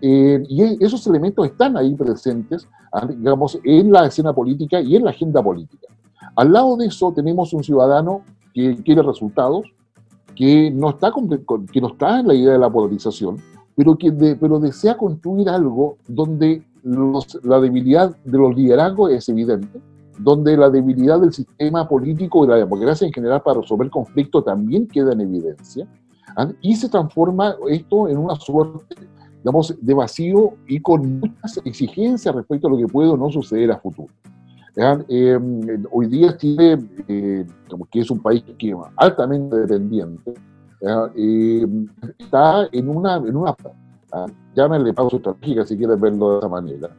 Eh, 0.00 0.44
y 0.48 0.84
esos 0.84 1.04
elementos 1.08 1.46
están 1.46 1.76
ahí 1.76 1.96
presentes, 1.96 2.68
ah, 2.92 3.06
digamos, 3.06 3.58
en 3.64 3.90
la 3.90 4.06
escena 4.06 4.32
política 4.32 4.80
y 4.80 4.94
en 4.94 5.02
la 5.02 5.10
agenda 5.10 5.42
política. 5.42 5.88
Al 6.36 6.52
lado 6.52 6.76
de 6.76 6.86
eso 6.86 7.12
tenemos 7.12 7.52
un 7.52 7.64
ciudadano 7.64 8.22
que 8.54 8.76
quiere 8.84 9.02
resultados, 9.02 9.64
que 10.36 10.70
no 10.70 10.90
está, 10.90 11.12
que 11.72 11.80
no 11.80 11.88
está 11.88 12.20
en 12.20 12.28
la 12.28 12.34
idea 12.34 12.52
de 12.52 12.58
la 12.58 12.70
polarización, 12.70 13.38
pero 13.74 13.96
que 13.96 14.12
pero 14.12 14.60
desea 14.60 14.96
construir 14.96 15.48
algo 15.48 15.96
donde 16.06 16.62
la 17.42 17.60
debilidad 17.60 18.16
de 18.24 18.38
los 18.38 18.54
liderazgos 18.54 19.10
es 19.10 19.28
evidente, 19.28 19.80
donde 20.18 20.56
la 20.56 20.70
debilidad 20.70 21.20
del 21.20 21.32
sistema 21.32 21.88
político 21.88 22.44
y 22.44 22.48
la 22.48 22.56
democracia 22.56 23.06
en 23.06 23.12
general 23.12 23.42
para 23.42 23.60
resolver 23.60 23.90
conflictos 23.90 24.44
también 24.44 24.86
queda 24.86 25.12
en 25.12 25.22
evidencia, 25.22 25.88
¿ah? 26.36 26.48
y 26.60 26.76
se 26.76 26.88
transforma 26.88 27.56
esto 27.68 28.08
en 28.08 28.18
una 28.18 28.36
suerte 28.36 28.94
digamos, 29.46 29.74
de 29.80 29.94
vacío 29.94 30.54
y 30.66 30.80
con 30.80 31.20
muchas 31.20 31.60
exigencias 31.64 32.34
respecto 32.34 32.66
a 32.66 32.70
lo 32.70 32.78
que 32.78 32.88
puede 32.88 33.10
o 33.10 33.16
no 33.16 33.30
suceder 33.30 33.70
a 33.70 33.78
futuro. 33.78 34.08
Eh, 34.78 35.38
hoy 35.90 36.06
día 36.06 36.36
Chile, 36.36 36.78
eh, 37.08 37.46
que 37.90 38.00
es 38.00 38.10
un 38.10 38.20
país 38.20 38.44
que 38.58 38.76
altamente 38.96 39.56
dependiente, 39.56 40.34
eh, 41.16 41.66
está 42.18 42.68
en 42.70 42.88
una, 42.90 43.16
en 43.16 43.36
una 43.36 43.56
llámenle 44.54 44.92
pausa 44.92 45.16
estratégica 45.16 45.64
si 45.64 45.78
quieren 45.78 45.98
verlo 45.98 46.32
de 46.32 46.38
esa 46.38 46.48
manera, 46.48 46.90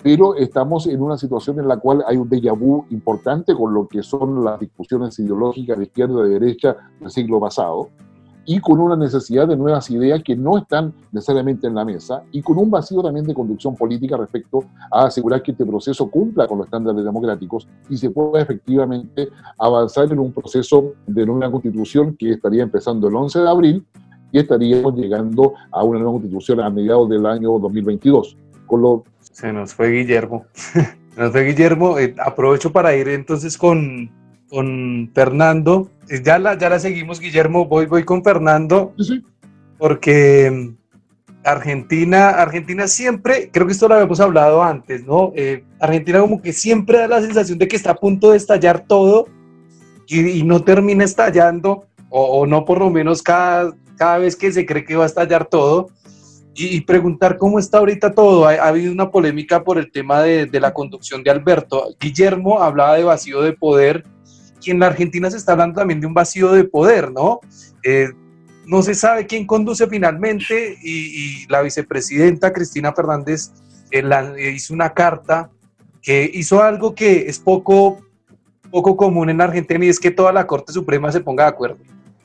pero 0.00 0.36
estamos 0.36 0.86
en 0.86 1.02
una 1.02 1.18
situación 1.18 1.58
en 1.58 1.66
la 1.66 1.78
cual 1.78 2.04
hay 2.06 2.16
un 2.16 2.28
déjà 2.28 2.56
vu 2.56 2.84
importante 2.90 3.54
con 3.56 3.74
lo 3.74 3.88
que 3.88 4.04
son 4.04 4.44
las 4.44 4.60
discusiones 4.60 5.18
ideológicas 5.18 5.78
de 5.78 5.84
izquierda 5.84 6.20
y 6.20 6.28
de 6.28 6.38
derecha 6.38 6.76
del 7.00 7.10
siglo 7.10 7.40
pasado, 7.40 7.88
y 8.46 8.60
con 8.60 8.80
una 8.80 8.96
necesidad 8.96 9.46
de 9.46 9.56
nuevas 9.56 9.90
ideas 9.90 10.22
que 10.22 10.36
no 10.36 10.58
están 10.58 10.92
necesariamente 11.12 11.66
en 11.66 11.74
la 11.74 11.84
mesa 11.84 12.22
y 12.32 12.42
con 12.42 12.58
un 12.58 12.70
vacío 12.70 13.02
también 13.02 13.26
de 13.26 13.34
conducción 13.34 13.74
política 13.74 14.16
respecto 14.16 14.64
a 14.90 15.06
asegurar 15.06 15.42
que 15.42 15.52
este 15.52 15.66
proceso 15.66 16.10
cumpla 16.10 16.46
con 16.46 16.58
los 16.58 16.66
estándares 16.66 17.04
democráticos 17.04 17.68
y 17.88 17.96
se 17.96 18.10
pueda 18.10 18.42
efectivamente 18.42 19.28
avanzar 19.58 20.10
en 20.12 20.18
un 20.18 20.32
proceso 20.32 20.94
de 21.06 21.26
nueva 21.26 21.50
constitución 21.50 22.16
que 22.16 22.32
estaría 22.32 22.62
empezando 22.62 23.08
el 23.08 23.14
11 23.14 23.40
de 23.40 23.48
abril 23.48 23.86
y 24.32 24.38
estaríamos 24.38 24.94
llegando 24.94 25.54
a 25.70 25.82
una 25.82 25.98
nueva 25.98 26.12
constitución 26.12 26.60
a 26.60 26.70
mediados 26.70 27.08
del 27.08 27.26
año 27.26 27.58
2022. 27.58 28.36
Con 28.66 28.82
lo... 28.82 29.04
Se 29.20 29.52
nos 29.52 29.74
fue 29.74 29.90
Guillermo. 29.90 30.44
Se 30.54 30.96
nos 31.16 31.32
fue 31.32 31.44
Guillermo. 31.44 31.98
Eh, 31.98 32.14
aprovecho 32.24 32.72
para 32.72 32.94
ir 32.94 33.08
entonces 33.08 33.58
con, 33.58 34.10
con 34.50 35.10
Fernando. 35.14 35.90
Eh, 36.08 36.20
ya 36.22 36.38
la, 36.38 36.58
ya 36.58 36.68
la 36.68 36.78
seguimos, 36.78 37.20
Guillermo. 37.20 37.66
Voy, 37.66 37.86
voy 37.86 38.04
con 38.04 38.22
Fernando. 38.22 38.92
Porque 39.78 40.50
mm, 40.50 40.80
Argentina, 41.44 42.30
Argentina 42.30 42.86
siempre, 42.86 43.50
creo 43.50 43.66
que 43.66 43.72
esto 43.72 43.88
lo 43.88 43.94
habíamos 43.94 44.20
hablado 44.20 44.62
antes, 44.62 45.06
¿no? 45.06 45.32
Eh, 45.36 45.64
Argentina 45.78 46.20
como 46.20 46.42
que 46.42 46.52
siempre 46.52 46.98
da 46.98 47.08
la 47.08 47.22
sensación 47.22 47.58
de 47.58 47.68
que 47.68 47.76
está 47.76 47.92
a 47.92 47.94
punto 47.94 48.32
de 48.32 48.36
estallar 48.36 48.84
todo 48.86 49.28
y, 50.06 50.42
no 50.42 50.62
termina 50.64 51.04
estallando, 51.04 51.84
o, 52.08 52.44
no 52.44 52.64
por 52.64 52.80
lo 52.80 52.90
menos 52.90 53.22
cada, 53.22 53.72
cada 53.96 54.18
vez 54.18 54.34
que 54.34 54.50
se 54.50 54.66
cree 54.66 54.84
que 54.84 54.96
va 54.96 55.04
a 55.04 55.06
estallar 55.06 55.46
todo. 55.46 55.88
Y, 56.52 56.80
preguntar 56.80 57.38
cómo 57.38 57.58
está 57.58 57.78
ahorita 57.78 58.12
todo. 58.12 58.46
Ha, 58.46 58.54
habido 58.66 58.92
una 58.92 59.10
polémica 59.10 59.62
por 59.62 59.78
el 59.78 59.90
tema 59.90 60.20
de, 60.20 60.46
de 60.46 60.60
la 60.60 60.74
conducción 60.74 61.22
de 61.22 61.30
Alberto. 61.30 61.94
Guillermo 61.98 62.60
hablaba 62.60 62.96
de 62.96 63.04
vacío 63.04 63.40
de 63.40 63.52
poder 63.52 64.04
y 64.62 64.70
en 64.70 64.80
la 64.80 64.86
Argentina 64.86 65.30
se 65.30 65.36
está 65.36 65.52
hablando 65.52 65.80
también 65.80 66.00
de 66.00 66.06
un 66.06 66.14
vacío 66.14 66.52
de 66.52 66.64
poder, 66.64 67.10
¿no? 67.10 67.40
Eh, 67.82 68.10
no 68.66 68.82
se 68.82 68.94
sabe 68.94 69.26
quién 69.26 69.46
conduce 69.46 69.86
finalmente 69.86 70.78
y, 70.82 71.46
la 71.48 71.62
vicepresidenta 71.62 72.52
Cristina 72.52 72.92
Fernández 72.92 73.50
eh, 73.90 74.02
eh, 74.02 74.52
hizo 74.54 74.74
una 74.74 74.92
carta 74.92 75.50
que 76.02 76.30
hizo 76.32 76.62
algo 76.62 76.94
que 76.94 77.28
es 77.28 77.38
poco, 77.38 78.00
poco 78.70 78.96
común 78.96 79.30
en 79.30 79.40
Argentina 79.40 79.84
y 79.84 79.88
es 79.88 79.98
que 79.98 80.10
toda 80.10 80.32
la 80.32 80.46
Corte 80.46 80.72
Suprema 80.72 81.10
se 81.10 81.20
ponga 81.20 81.44
de 81.44 81.50
acuerdo 81.50 81.78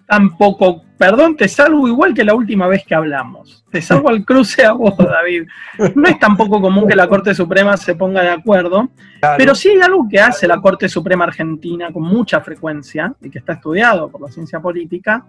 tampoco, 0.08 0.84
perdón, 0.98 1.36
te 1.36 1.48
salvo 1.48 1.88
igual 1.88 2.14
que 2.14 2.24
la 2.24 2.36
última 2.36 2.68
vez 2.68 2.84
que 2.86 2.96
hablamos. 2.96 3.66
Te 3.70 3.82
salvo 3.82 4.10
al 4.10 4.24
cruce 4.24 4.66
a 4.66 4.74
vos, 4.74 4.96
David. 4.98 5.48
No 5.96 6.08
es 6.08 6.20
tampoco 6.20 6.62
común 6.62 6.88
que 6.88 6.96
la 6.96 7.08
Corte 7.08 7.34
Suprema 7.34 7.76
se 7.78 7.96
ponga 7.96 8.22
de 8.22 8.30
acuerdo, 8.30 8.90
pero 9.38 9.56
sí 9.56 9.70
hay 9.70 9.82
algo 9.82 10.08
que 10.10 10.20
hace 10.20 10.48
la 10.48 10.62
Corte 10.62 10.88
Suprema 10.88 11.26
Argentina 11.26 11.92
con 11.92 12.04
mucha 12.04 12.40
frecuencia 12.42 13.14
y 13.22 13.30
que 13.30 13.40
está 13.40 13.54
estudiado 13.54 14.10
por 14.10 14.22
la 14.22 14.32
ciencia 14.32 14.60
política, 14.60 15.26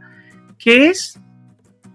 que 0.59 0.89
es 0.89 1.21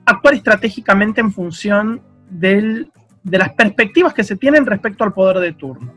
actuar 0.05 0.33
estratégicamente 0.33 1.21
en 1.21 1.31
función 1.31 2.01
de 2.29 2.87
las 3.23 3.53
perspectivas 3.53 4.13
que 4.13 4.23
se 4.23 4.35
tienen 4.35 4.65
respecto 4.65 5.03
al 5.03 5.13
poder 5.13 5.39
de 5.39 5.53
turno. 5.53 5.93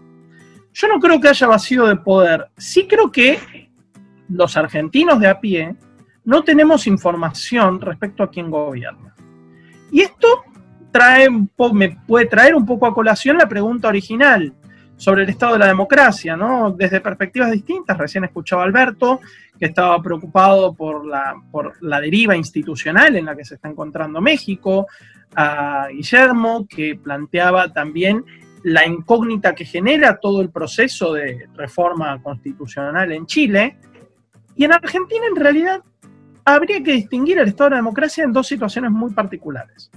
Yo 0.73 0.89
no 0.89 0.99
creo 1.01 1.21
que 1.21 1.29
haya 1.29 1.47
vacío 1.47 1.87
de 1.87 1.97
poder. 1.97 2.49
Sí 2.57 2.87
creo 2.89 3.11
que 3.11 3.71
los 4.29 4.57
argentinos 4.57 5.21
de 5.21 5.29
a 5.29 5.41
pie 5.41 5.77
no 6.25 6.43
tenemos 6.43 6.87
información 6.87 7.81
respecto 7.81 8.23
a 8.23 8.31
quién 8.31 8.51
gobierna. 8.51 9.15
Y 9.91 10.01
esto 10.01 10.45
me 11.73 11.99
puede 12.07 12.27
traer 12.27 12.55
un 12.55 12.65
poco 12.65 12.87
a 12.87 12.95
colación 12.95 13.37
la 13.37 13.49
pregunta 13.49 13.89
original 13.89 14.53
sobre 14.97 15.25
el 15.25 15.31
estado 15.31 15.55
de 15.55 15.59
la 15.59 15.67
democracia, 15.67 16.37
¿no? 16.37 16.71
Desde 16.71 17.01
perspectivas 17.01 17.51
distintas. 17.51 17.99
Recién 17.99 18.25
escuchaba 18.25 18.63
a 18.63 18.67
Alberto, 18.67 19.21
que 19.59 19.67
estaba 19.67 20.01
preocupado 20.01 20.73
por 20.73 21.05
la, 21.05 21.35
por 21.51 21.83
la 21.83 22.01
deriva 22.01 22.37
institucional 22.37 23.17
en 23.17 23.25
la 23.25 23.35
que 23.35 23.45
se 23.45 23.57
está 23.57 23.69
encontrando 23.69 24.21
México, 24.21 24.87
a 25.35 25.89
Guillermo, 25.91 26.67
que 26.69 26.97
planteaba 26.97 27.73
también 27.73 28.25
la 28.63 28.87
incógnita 28.87 29.55
que 29.55 29.65
genera 29.65 30.19
todo 30.19 30.41
el 30.41 30.51
proceso 30.51 31.13
de 31.13 31.49
reforma 31.55 32.23
constitucional 32.23 33.11
en 33.13 33.27
Chile. 33.27 33.79
Y 34.57 34.65
en 34.65 34.73
Argentina, 34.73 35.27
en 35.29 35.37
realidad, 35.37 35.83
habría 36.45 36.83
que 36.83 36.93
distinguir 36.93 37.39
el 37.39 37.49
Estado 37.49 37.71
de 37.71 37.77
la 37.77 37.83
democracia 37.83 38.25
en 38.25 38.33
dos 38.33 38.47
situaciones 38.47 38.91
muy 38.91 39.13
particulares. 39.13 39.91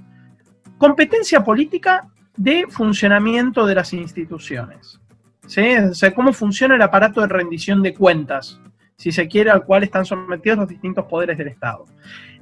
Competencia 0.77 1.43
política 1.43 2.07
de 2.35 2.65
funcionamiento 2.69 3.65
de 3.65 3.75
las 3.75 3.93
instituciones. 3.93 4.99
¿sí? 5.47 5.75
O 5.75 5.93
sea, 5.93 6.13
cómo 6.13 6.31
funciona 6.31 6.75
el 6.75 6.81
aparato 6.81 7.21
de 7.21 7.27
rendición 7.27 7.81
de 7.81 7.93
cuentas, 7.93 8.61
si 8.95 9.11
se 9.11 9.27
quiere, 9.27 9.49
al 9.49 9.63
cual 9.63 9.83
están 9.83 10.05
sometidos 10.05 10.59
los 10.59 10.69
distintos 10.69 11.05
poderes 11.05 11.37
del 11.37 11.49
Estado. 11.49 11.85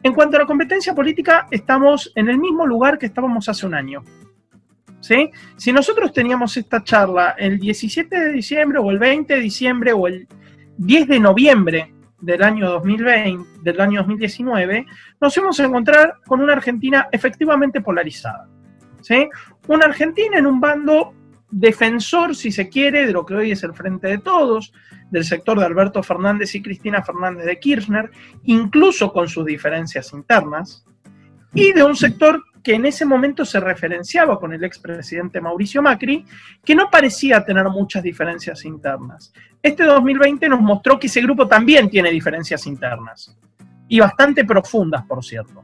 En 0.03 0.13
cuanto 0.13 0.37
a 0.37 0.41
la 0.41 0.45
competencia 0.45 0.93
política, 0.93 1.47
estamos 1.49 2.11
en 2.15 2.29
el 2.29 2.37
mismo 2.37 2.65
lugar 2.65 2.97
que 2.97 3.07
estábamos 3.07 3.49
hace 3.49 3.65
un 3.65 3.73
año. 3.73 4.03
¿Sí? 4.99 5.29
Si 5.55 5.71
nosotros 5.71 6.13
teníamos 6.13 6.57
esta 6.57 6.83
charla 6.83 7.35
el 7.37 7.59
17 7.59 8.19
de 8.19 8.31
diciembre 8.31 8.79
o 8.79 8.89
el 8.89 8.97
20 8.97 9.35
de 9.35 9.39
diciembre 9.39 9.93
o 9.93 10.07
el 10.07 10.27
10 10.77 11.07
de 11.07 11.19
noviembre 11.19 11.94
del 12.21 12.43
año 12.43 12.69
2020, 12.69 13.59
del 13.61 13.81
año 13.81 13.99
2019, 13.99 14.85
nos 15.19 15.35
vamos 15.35 15.59
a 15.59 15.65
encontrar 15.65 16.15
con 16.25 16.41
una 16.41 16.53
Argentina 16.53 17.07
efectivamente 17.11 17.81
polarizada. 17.81 18.47
¿sí? 19.01 19.29
Una 19.67 19.85
Argentina 19.85 20.37
en 20.37 20.45
un 20.45 20.59
bando 20.59 21.13
defensor, 21.51 22.35
si 22.35 22.51
se 22.51 22.69
quiere, 22.69 23.05
de 23.05 23.13
lo 23.13 23.25
que 23.25 23.35
hoy 23.35 23.51
es 23.51 23.63
el 23.63 23.73
Frente 23.73 24.07
de 24.07 24.17
Todos, 24.17 24.73
del 25.11 25.23
sector 25.23 25.59
de 25.59 25.65
Alberto 25.65 26.01
Fernández 26.03 26.53
y 26.55 26.61
Cristina 26.61 27.03
Fernández 27.03 27.45
de 27.45 27.59
Kirchner, 27.59 28.11
incluso 28.43 29.13
con 29.13 29.29
sus 29.29 29.45
diferencias 29.45 30.11
internas, 30.13 30.85
y 31.53 31.71
de 31.71 31.83
un 31.83 31.95
sector 31.95 32.43
que 32.65 32.73
en 32.73 32.87
ese 32.87 33.05
momento 33.05 33.45
se 33.45 33.59
referenciaba 33.59 34.39
con 34.39 34.51
el 34.51 34.63
expresidente 34.63 35.39
Mauricio 35.39 35.83
Macri, 35.83 36.25
que 36.65 36.73
no 36.73 36.89
parecía 36.89 37.45
tener 37.45 37.69
muchas 37.69 38.01
diferencias 38.01 38.65
internas. 38.65 39.31
Este 39.61 39.83
2020 39.83 40.49
nos 40.49 40.61
mostró 40.61 40.99
que 40.99 41.05
ese 41.05 41.21
grupo 41.21 41.47
también 41.47 41.91
tiene 41.91 42.09
diferencias 42.09 42.65
internas, 42.65 43.37
y 43.87 43.99
bastante 43.99 44.43
profundas, 44.45 45.05
por 45.05 45.23
cierto. 45.23 45.63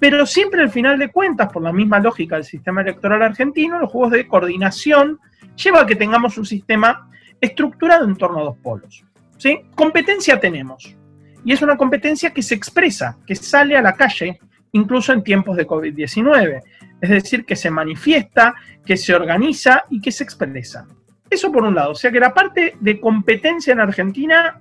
Pero 0.00 0.24
siempre 0.24 0.62
al 0.62 0.70
final 0.70 0.98
de 0.98 1.10
cuentas, 1.10 1.52
por 1.52 1.62
la 1.62 1.70
misma 1.70 2.00
lógica 2.00 2.36
del 2.36 2.44
sistema 2.44 2.80
electoral 2.80 3.20
argentino, 3.20 3.78
los 3.78 3.92
juegos 3.92 4.12
de 4.12 4.26
coordinación 4.26 5.20
lleva 5.54 5.82
a 5.82 5.86
que 5.86 5.96
tengamos 5.96 6.38
un 6.38 6.46
sistema 6.46 7.10
estructurado 7.38 8.06
en 8.06 8.16
torno 8.16 8.40
a 8.40 8.44
dos 8.44 8.56
polos. 8.56 9.04
¿sí? 9.36 9.66
Competencia 9.74 10.40
tenemos, 10.40 10.96
y 11.44 11.52
es 11.52 11.60
una 11.60 11.76
competencia 11.76 12.32
que 12.32 12.40
se 12.40 12.54
expresa, 12.54 13.18
que 13.26 13.36
sale 13.36 13.76
a 13.76 13.82
la 13.82 13.92
calle 13.92 14.40
incluso 14.72 15.12
en 15.12 15.22
tiempos 15.22 15.56
de 15.56 15.66
COVID-19. 15.66 16.62
Es 17.00 17.10
decir, 17.10 17.44
que 17.44 17.56
se 17.56 17.70
manifiesta, 17.70 18.54
que 18.84 18.96
se 18.96 19.14
organiza 19.14 19.84
y 19.90 20.00
que 20.00 20.12
se 20.12 20.24
expresa. 20.24 20.86
Eso 21.30 21.52
por 21.52 21.64
un 21.64 21.74
lado. 21.74 21.92
O 21.92 21.94
sea 21.94 22.10
que 22.10 22.20
la 22.20 22.32
parte 22.32 22.76
de 22.80 23.00
competencia 23.00 23.72
en 23.72 23.80
Argentina 23.80 24.58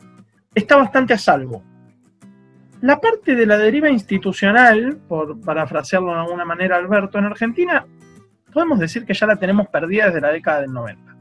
está 0.53 0.75
bastante 0.75 1.13
a 1.13 1.17
salvo. 1.17 1.63
La 2.81 2.99
parte 2.99 3.35
de 3.35 3.45
la 3.45 3.57
deriva 3.57 3.89
institucional, 3.89 4.99
por 5.07 5.39
parafrasearlo 5.41 6.13
de 6.13 6.19
alguna 6.19 6.45
manera 6.45 6.77
Alberto, 6.77 7.17
en 7.17 7.25
Argentina 7.25 7.85
podemos 8.53 8.79
decir 8.79 9.05
que 9.05 9.13
ya 9.13 9.27
la 9.27 9.35
tenemos 9.35 9.67
perdida 9.67 10.07
desde 10.07 10.21
la 10.21 10.31
década 10.31 10.61
del 10.61 10.73
90. 10.73 11.15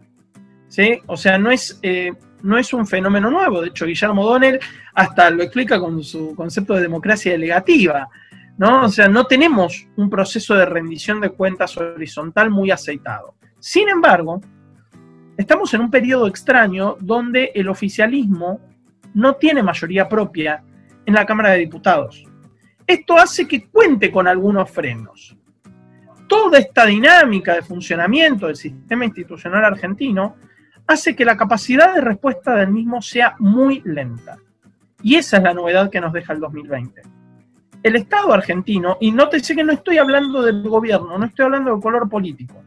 ¿Sí? 0.68 1.00
O 1.06 1.16
sea, 1.16 1.38
no 1.38 1.50
es, 1.50 1.78
eh, 1.82 2.12
no 2.42 2.58
es 2.58 2.72
un 2.72 2.86
fenómeno 2.86 3.30
nuevo. 3.30 3.60
De 3.60 3.68
hecho, 3.68 3.86
Guillermo 3.86 4.24
Donel 4.24 4.58
hasta 4.94 5.30
lo 5.30 5.42
explica 5.42 5.78
con 5.78 6.02
su 6.02 6.34
concepto 6.34 6.74
de 6.74 6.82
democracia 6.82 7.32
delegativa 7.32 8.08
¿no? 8.58 8.84
O 8.84 8.88
sea, 8.88 9.08
no 9.08 9.26
tenemos 9.26 9.86
un 9.96 10.08
proceso 10.08 10.54
de 10.54 10.66
rendición 10.66 11.20
de 11.20 11.30
cuentas 11.30 11.76
horizontal 11.76 12.50
muy 12.50 12.70
aceitado. 12.70 13.34
Sin 13.58 13.88
embargo, 13.88 14.40
estamos 15.36 15.72
en 15.74 15.82
un 15.82 15.90
periodo 15.90 16.26
extraño 16.26 16.96
donde 17.00 17.52
el 17.54 17.68
oficialismo 17.68 18.60
no 19.14 19.34
tiene 19.34 19.62
mayoría 19.62 20.08
propia 20.08 20.62
en 21.04 21.14
la 21.14 21.26
Cámara 21.26 21.50
de 21.50 21.58
Diputados. 21.58 22.24
Esto 22.86 23.18
hace 23.18 23.46
que 23.46 23.66
cuente 23.68 24.10
con 24.10 24.28
algunos 24.28 24.70
frenos. 24.70 25.36
Toda 26.28 26.58
esta 26.58 26.86
dinámica 26.86 27.54
de 27.54 27.62
funcionamiento 27.62 28.46
del 28.46 28.56
sistema 28.56 29.04
institucional 29.04 29.64
argentino 29.64 30.36
hace 30.86 31.14
que 31.14 31.24
la 31.24 31.36
capacidad 31.36 31.94
de 31.94 32.00
respuesta 32.00 32.54
del 32.54 32.70
mismo 32.70 33.02
sea 33.02 33.34
muy 33.38 33.82
lenta. 33.84 34.38
Y 35.02 35.16
esa 35.16 35.36
es 35.36 35.42
la 35.42 35.54
novedad 35.54 35.90
que 35.90 36.00
nos 36.00 36.12
deja 36.12 36.32
el 36.32 36.40
2020 36.40 37.15
el 37.86 37.94
Estado 37.94 38.32
argentino, 38.32 38.96
y 39.00 39.12
nótese 39.12 39.54
que 39.54 39.62
no 39.62 39.72
estoy 39.72 39.98
hablando 39.98 40.42
del 40.42 40.68
gobierno, 40.68 41.16
no 41.16 41.24
estoy 41.24 41.44
hablando 41.44 41.70
del 41.70 41.80
color 41.80 42.08
político, 42.08 42.60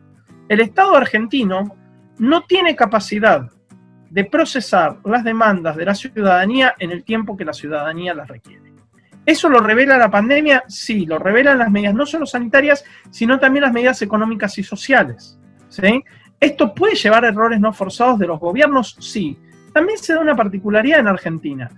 el 0.48 0.62
Estado 0.62 0.96
argentino 0.96 1.76
no 2.20 2.44
tiene 2.44 2.74
capacidad 2.74 3.50
de 4.10 4.24
procesar 4.24 5.00
las 5.04 5.26
demandas 5.26 5.76
de 5.76 5.84
la 5.84 5.94
ciudadanía 5.94 6.74
en 6.80 6.92
el 6.92 7.04
tiempo 7.04 7.36
que 7.36 7.44
la 7.44 7.52
ciudadanía 7.52 8.14
las 8.14 8.30
requiere. 8.30 8.72
¿Eso 9.26 9.50
lo 9.50 9.60
revela 9.60 9.98
la 9.98 10.10
pandemia? 10.10 10.64
Sí, 10.70 11.06
lo 11.06 11.20
revelan 11.20 11.58
las 11.58 11.70
medidas 11.70 11.94
no 11.94 12.06
solo 12.06 12.26
sanitarias, 12.26 12.86
sino 13.12 13.40
también 13.40 13.64
las 13.64 13.74
medidas 13.74 14.02
económicas 14.02 14.58
y 14.58 14.64
sociales. 14.64 15.38
¿sí? 15.68 16.02
¿Esto 16.40 16.74
puede 16.74 16.96
llevar 16.96 17.26
a 17.26 17.28
errores 17.28 17.60
no 17.60 17.74
forzados 17.74 18.20
de 18.20 18.28
los 18.28 18.40
gobiernos? 18.40 18.96
Sí. 19.02 19.38
También 19.74 19.98
se 19.98 20.14
da 20.14 20.22
una 20.22 20.38
particularidad 20.38 21.02
en 21.02 21.10
Argentina 21.10 21.70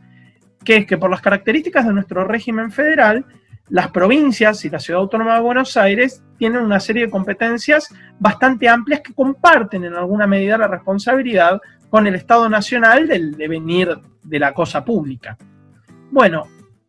que 0.63 0.77
es 0.77 0.85
que 0.85 0.97
por 0.97 1.09
las 1.09 1.21
características 1.21 1.85
de 1.85 1.93
nuestro 1.93 2.23
régimen 2.23 2.71
federal, 2.71 3.25
las 3.69 3.89
provincias 3.89 4.65
y 4.65 4.69
la 4.69 4.79
Ciudad 4.79 5.01
Autónoma 5.01 5.35
de 5.35 5.41
Buenos 5.41 5.77
Aires 5.77 6.21
tienen 6.37 6.61
una 6.61 6.79
serie 6.79 7.05
de 7.05 7.11
competencias 7.11 7.87
bastante 8.19 8.67
amplias 8.67 9.01
que 9.01 9.13
comparten 9.13 9.85
en 9.85 9.95
alguna 9.95 10.27
medida 10.27 10.57
la 10.57 10.67
responsabilidad 10.67 11.59
con 11.89 12.05
el 12.05 12.15
Estado 12.15 12.49
Nacional 12.49 13.07
del 13.07 13.37
devenir 13.37 13.97
de 14.23 14.39
la 14.39 14.53
cosa 14.53 14.83
pública. 14.83 15.37
Bueno, 16.11 16.47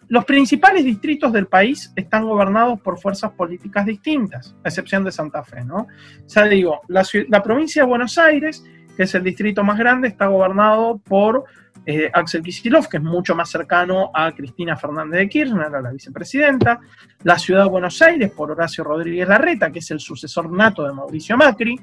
los 0.08 0.24
principales 0.24 0.84
distritos 0.84 1.32
del 1.32 1.46
país 1.46 1.92
están 1.96 2.26
gobernados 2.26 2.80
por 2.80 2.98
fuerzas 2.98 3.30
políticas 3.32 3.86
distintas, 3.86 4.54
a 4.64 4.68
excepción 4.68 5.04
de 5.04 5.12
Santa 5.12 5.42
Fe, 5.42 5.64
¿no? 5.64 5.76
O 5.76 6.28
sea, 6.28 6.44
digo, 6.44 6.80
la, 6.88 7.02
la 7.28 7.42
provincia 7.42 7.82
de 7.82 7.88
Buenos 7.88 8.18
Aires, 8.18 8.64
que 8.96 9.04
es 9.04 9.14
el 9.14 9.22
distrito 9.22 9.64
más 9.64 9.78
grande, 9.78 10.08
está 10.08 10.26
gobernado 10.26 10.98
por 10.98 11.44
eh, 11.84 12.10
Axel 12.12 12.42
Kicillof, 12.42 12.88
que 12.88 12.98
es 12.98 13.02
mucho 13.02 13.34
más 13.34 13.50
cercano 13.50 14.10
a 14.14 14.32
Cristina 14.32 14.76
Fernández 14.76 15.20
de 15.20 15.28
Kirchner, 15.28 15.74
a 15.74 15.80
la 15.80 15.90
vicepresidenta, 15.90 16.80
la 17.24 17.38
ciudad 17.38 17.64
de 17.64 17.70
Buenos 17.70 18.00
Aires 18.02 18.30
por 18.30 18.50
Horacio 18.50 18.84
Rodríguez 18.84 19.28
Larreta, 19.28 19.70
que 19.70 19.80
es 19.80 19.90
el 19.90 20.00
sucesor 20.00 20.50
nato 20.50 20.84
de 20.86 20.92
Mauricio 20.92 21.36
Macri, 21.36 21.78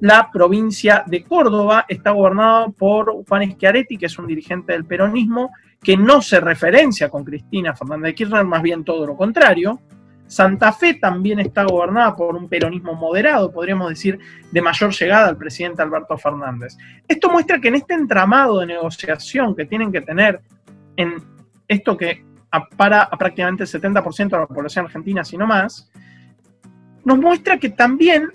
la 0.00 0.30
provincia 0.32 1.04
de 1.06 1.24
Córdoba 1.24 1.84
está 1.88 2.10
gobernada 2.10 2.68
por 2.68 3.24
Juan 3.26 3.52
Schiaretti, 3.52 3.96
que 3.96 4.06
es 4.06 4.18
un 4.18 4.26
dirigente 4.26 4.72
del 4.72 4.84
peronismo, 4.84 5.50
que 5.82 5.96
no 5.96 6.20
se 6.22 6.40
referencia 6.40 7.08
con 7.08 7.24
Cristina 7.24 7.74
Fernández 7.74 8.10
de 8.10 8.14
Kirchner, 8.14 8.44
más 8.44 8.62
bien 8.62 8.84
todo 8.84 9.06
lo 9.06 9.16
contrario, 9.16 9.80
Santa 10.26 10.72
Fe 10.72 10.94
también 10.94 11.38
está 11.38 11.64
gobernada 11.64 12.16
por 12.16 12.34
un 12.34 12.48
peronismo 12.48 12.94
moderado, 12.94 13.52
podríamos 13.52 13.90
decir, 13.90 14.18
de 14.50 14.62
mayor 14.62 14.92
llegada 14.92 15.28
al 15.28 15.36
presidente 15.36 15.82
Alberto 15.82 16.18
Fernández. 16.18 16.76
Esto 17.06 17.30
muestra 17.30 17.60
que 17.60 17.68
en 17.68 17.76
este 17.76 17.94
entramado 17.94 18.58
de 18.58 18.66
negociación 18.66 19.54
que 19.54 19.66
tienen 19.66 19.92
que 19.92 20.00
tener 20.00 20.40
en 20.96 21.14
esto 21.68 21.96
que 21.96 22.24
para 22.76 23.02
a 23.02 23.16
prácticamente 23.18 23.64
el 23.64 23.68
70% 23.68 24.30
de 24.30 24.38
la 24.38 24.46
población 24.46 24.86
argentina, 24.86 25.24
si 25.24 25.36
no 25.36 25.46
más, 25.46 25.90
nos 27.04 27.18
muestra 27.18 27.58
que 27.58 27.68
también 27.68 28.30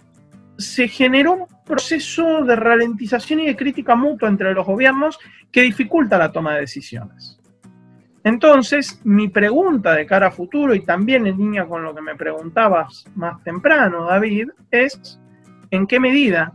se 0.57 0.87
generó 0.87 1.33
un 1.33 1.47
proceso 1.65 2.43
de 2.43 2.55
ralentización 2.55 3.41
y 3.41 3.47
de 3.47 3.55
crítica 3.55 3.95
mutua 3.95 4.29
entre 4.29 4.53
los 4.53 4.65
gobiernos 4.65 5.19
que 5.51 5.61
dificulta 5.61 6.17
la 6.17 6.31
toma 6.31 6.53
de 6.53 6.61
decisiones. 6.61 7.40
Entonces, 8.23 9.01
mi 9.03 9.29
pregunta 9.29 9.95
de 9.95 10.05
cara 10.05 10.27
a 10.27 10.31
futuro 10.31 10.75
y 10.75 10.85
también 10.85 11.25
en 11.25 11.37
línea 11.37 11.65
con 11.65 11.83
lo 11.83 11.95
que 11.95 12.01
me 12.01 12.15
preguntabas 12.15 13.05
más 13.15 13.43
temprano, 13.43 14.05
David, 14.05 14.49
es 14.69 15.19
en 15.71 15.87
qué 15.87 15.99
medida 15.99 16.53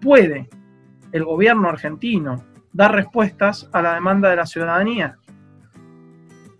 puede 0.00 0.48
el 1.12 1.24
gobierno 1.24 1.68
argentino 1.68 2.44
dar 2.72 2.92
respuestas 2.92 3.68
a 3.72 3.80
la 3.82 3.94
demanda 3.94 4.28
de 4.30 4.36
la 4.36 4.46
ciudadanía. 4.46 5.16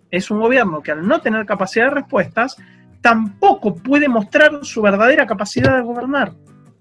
Es 0.09 0.31
un 0.31 0.39
gobierno 0.39 0.81
que 0.81 0.91
al 0.91 1.05
no 1.05 1.19
tener 1.19 1.45
capacidad 1.45 1.85
de 1.85 1.95
respuestas, 1.95 2.57
tampoco 3.01 3.75
puede 3.75 4.07
mostrar 4.07 4.59
su 4.63 4.81
verdadera 4.81 5.27
capacidad 5.27 5.75
de 5.75 5.83
gobernar. 5.83 6.33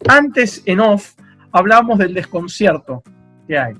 Antes, 0.09 0.62
en 0.66 0.81
off, 0.81 1.14
hablábamos 1.50 1.98
del 1.98 2.14
desconcierto 2.14 3.02
que 3.46 3.59
hay. 3.59 3.74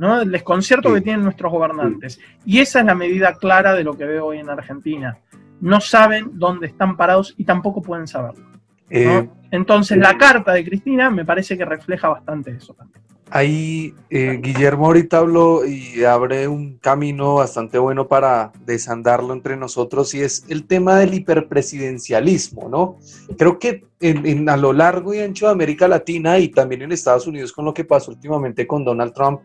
¿No? 0.00 0.22
El 0.22 0.30
desconcierto 0.30 0.94
que 0.94 1.02
tienen 1.02 1.22
nuestros 1.22 1.52
gobernantes. 1.52 2.18
Y 2.46 2.58
esa 2.60 2.80
es 2.80 2.86
la 2.86 2.94
medida 2.94 3.34
clara 3.34 3.74
de 3.74 3.84
lo 3.84 3.98
que 3.98 4.06
veo 4.06 4.26
hoy 4.26 4.38
en 4.38 4.48
Argentina. 4.48 5.18
No 5.60 5.78
saben 5.78 6.30
dónde 6.32 6.68
están 6.68 6.96
parados 6.96 7.34
y 7.36 7.44
tampoco 7.44 7.82
pueden 7.82 8.08
saberlo. 8.08 8.46
Eh, 8.88 9.28
Entonces, 9.50 9.98
la 9.98 10.16
carta 10.16 10.54
de 10.54 10.64
Cristina 10.64 11.10
me 11.10 11.26
parece 11.26 11.56
que 11.58 11.66
refleja 11.66 12.08
bastante 12.08 12.50
eso 12.50 12.72
también. 12.72 13.02
Ahí 13.32 13.94
eh, 14.10 14.40
Guillermo 14.42 14.86
ahorita 14.86 15.18
habló 15.18 15.64
y 15.64 16.02
abre 16.02 16.48
un 16.48 16.78
camino 16.78 17.36
bastante 17.36 17.78
bueno 17.78 18.08
para 18.08 18.50
desandarlo 18.66 19.32
entre 19.32 19.56
nosotros 19.56 20.14
y 20.14 20.22
es 20.22 20.44
el 20.48 20.66
tema 20.66 20.96
del 20.96 21.14
hiperpresidencialismo, 21.14 22.68
¿no? 22.68 22.96
Creo 23.38 23.60
que 23.60 23.84
en, 24.00 24.48
a 24.48 24.56
lo 24.56 24.72
largo 24.72 25.14
y 25.14 25.20
ancho 25.20 25.46
de 25.46 25.52
América 25.52 25.86
Latina 25.86 26.38
y 26.38 26.48
también 26.48 26.82
en 26.82 26.90
Estados 26.90 27.28
Unidos 27.28 27.52
con 27.52 27.64
lo 27.64 27.72
que 27.72 27.84
pasó 27.84 28.10
últimamente 28.10 28.66
con 28.66 28.84
Donald 28.84 29.12
Trump, 29.12 29.42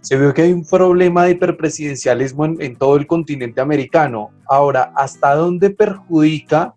se 0.00 0.16
vio 0.16 0.34
que 0.34 0.42
hay 0.42 0.52
un 0.52 0.64
problema 0.64 1.24
de 1.24 1.32
hiperpresidencialismo 1.32 2.44
en, 2.44 2.76
todo 2.76 2.96
el 2.96 3.06
continente 3.06 3.60
americano. 3.60 4.30
Ahora, 4.48 4.92
¿hasta 4.96 5.34
dónde 5.34 5.70
perjudica 5.70 6.74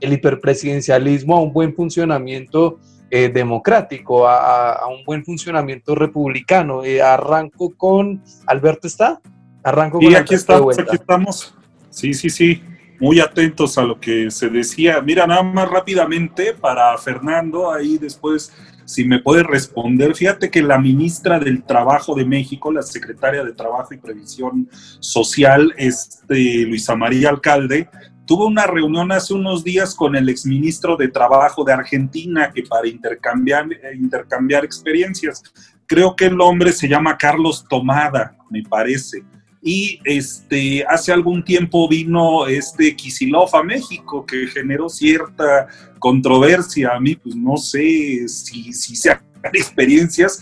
el 0.00 0.12
hiperpresidencialismo 0.12 1.36
a 1.36 1.40
un 1.40 1.52
buen 1.52 1.74
funcionamiento 1.74 2.78
eh, 3.10 3.28
democrático, 3.28 4.28
a, 4.28 4.86
un 4.88 5.04
buen 5.04 5.24
funcionamiento 5.24 5.94
republicano? 5.94 6.84
Eh, 6.84 7.00
arranco 7.00 7.74
con 7.76 8.22
Alberto, 8.46 8.86
¿está? 8.86 9.20
Arranco 9.62 9.98
con 9.98 10.10
y 10.10 10.14
aquí, 10.14 10.34
estamos, 10.34 10.78
aquí 10.78 10.96
estamos. 10.96 11.54
Sí, 11.90 12.14
sí, 12.14 12.30
sí. 12.30 12.62
Muy 13.00 13.20
atentos 13.20 13.78
a 13.78 13.82
lo 13.82 14.00
que 14.00 14.30
se 14.30 14.48
decía. 14.48 15.00
Mira, 15.00 15.26
nada 15.26 15.42
más 15.42 15.70
rápidamente 15.70 16.52
para 16.52 16.98
Fernando, 16.98 17.70
ahí 17.70 17.96
después 17.96 18.52
si 18.88 19.04
me 19.04 19.20
puede 19.20 19.42
responder. 19.42 20.14
Fíjate 20.14 20.50
que 20.50 20.62
la 20.62 20.78
ministra 20.78 21.38
del 21.38 21.62
Trabajo 21.62 22.14
de 22.14 22.24
México, 22.24 22.72
la 22.72 22.80
secretaria 22.80 23.44
de 23.44 23.52
Trabajo 23.52 23.92
y 23.92 23.98
Previsión 23.98 24.68
Social, 24.98 25.74
este, 25.76 26.64
Luisa 26.64 26.96
María 26.96 27.28
Alcalde, 27.28 27.90
tuvo 28.28 28.46
una 28.46 28.66
reunión 28.66 29.10
hace 29.10 29.34
unos 29.34 29.64
días 29.64 29.94
con 29.94 30.14
el 30.14 30.28
exministro 30.28 30.96
de 30.96 31.08
Trabajo 31.08 31.64
de 31.64 31.72
Argentina 31.72 32.52
que 32.54 32.62
para 32.62 32.86
intercambiar, 32.86 33.66
intercambiar 33.94 34.64
experiencias. 34.64 35.42
Creo 35.86 36.14
que 36.14 36.26
el 36.26 36.40
hombre 36.40 36.72
se 36.72 36.86
llama 36.86 37.16
Carlos 37.16 37.64
Tomada, 37.68 38.36
me 38.50 38.62
parece 38.62 39.24
y 39.62 40.00
este, 40.04 40.84
hace 40.88 41.12
algún 41.12 41.44
tiempo 41.44 41.88
vino 41.88 42.46
este 42.46 42.94
Kisilov 42.94 43.54
a 43.56 43.62
México, 43.62 44.24
que 44.24 44.46
generó 44.46 44.88
cierta 44.88 45.66
controversia. 45.98 46.94
A 46.94 47.00
mí, 47.00 47.16
pues 47.16 47.34
no 47.34 47.56
sé 47.56 48.28
si, 48.28 48.72
si 48.72 48.94
sean 48.94 49.20
experiencias 49.52 50.40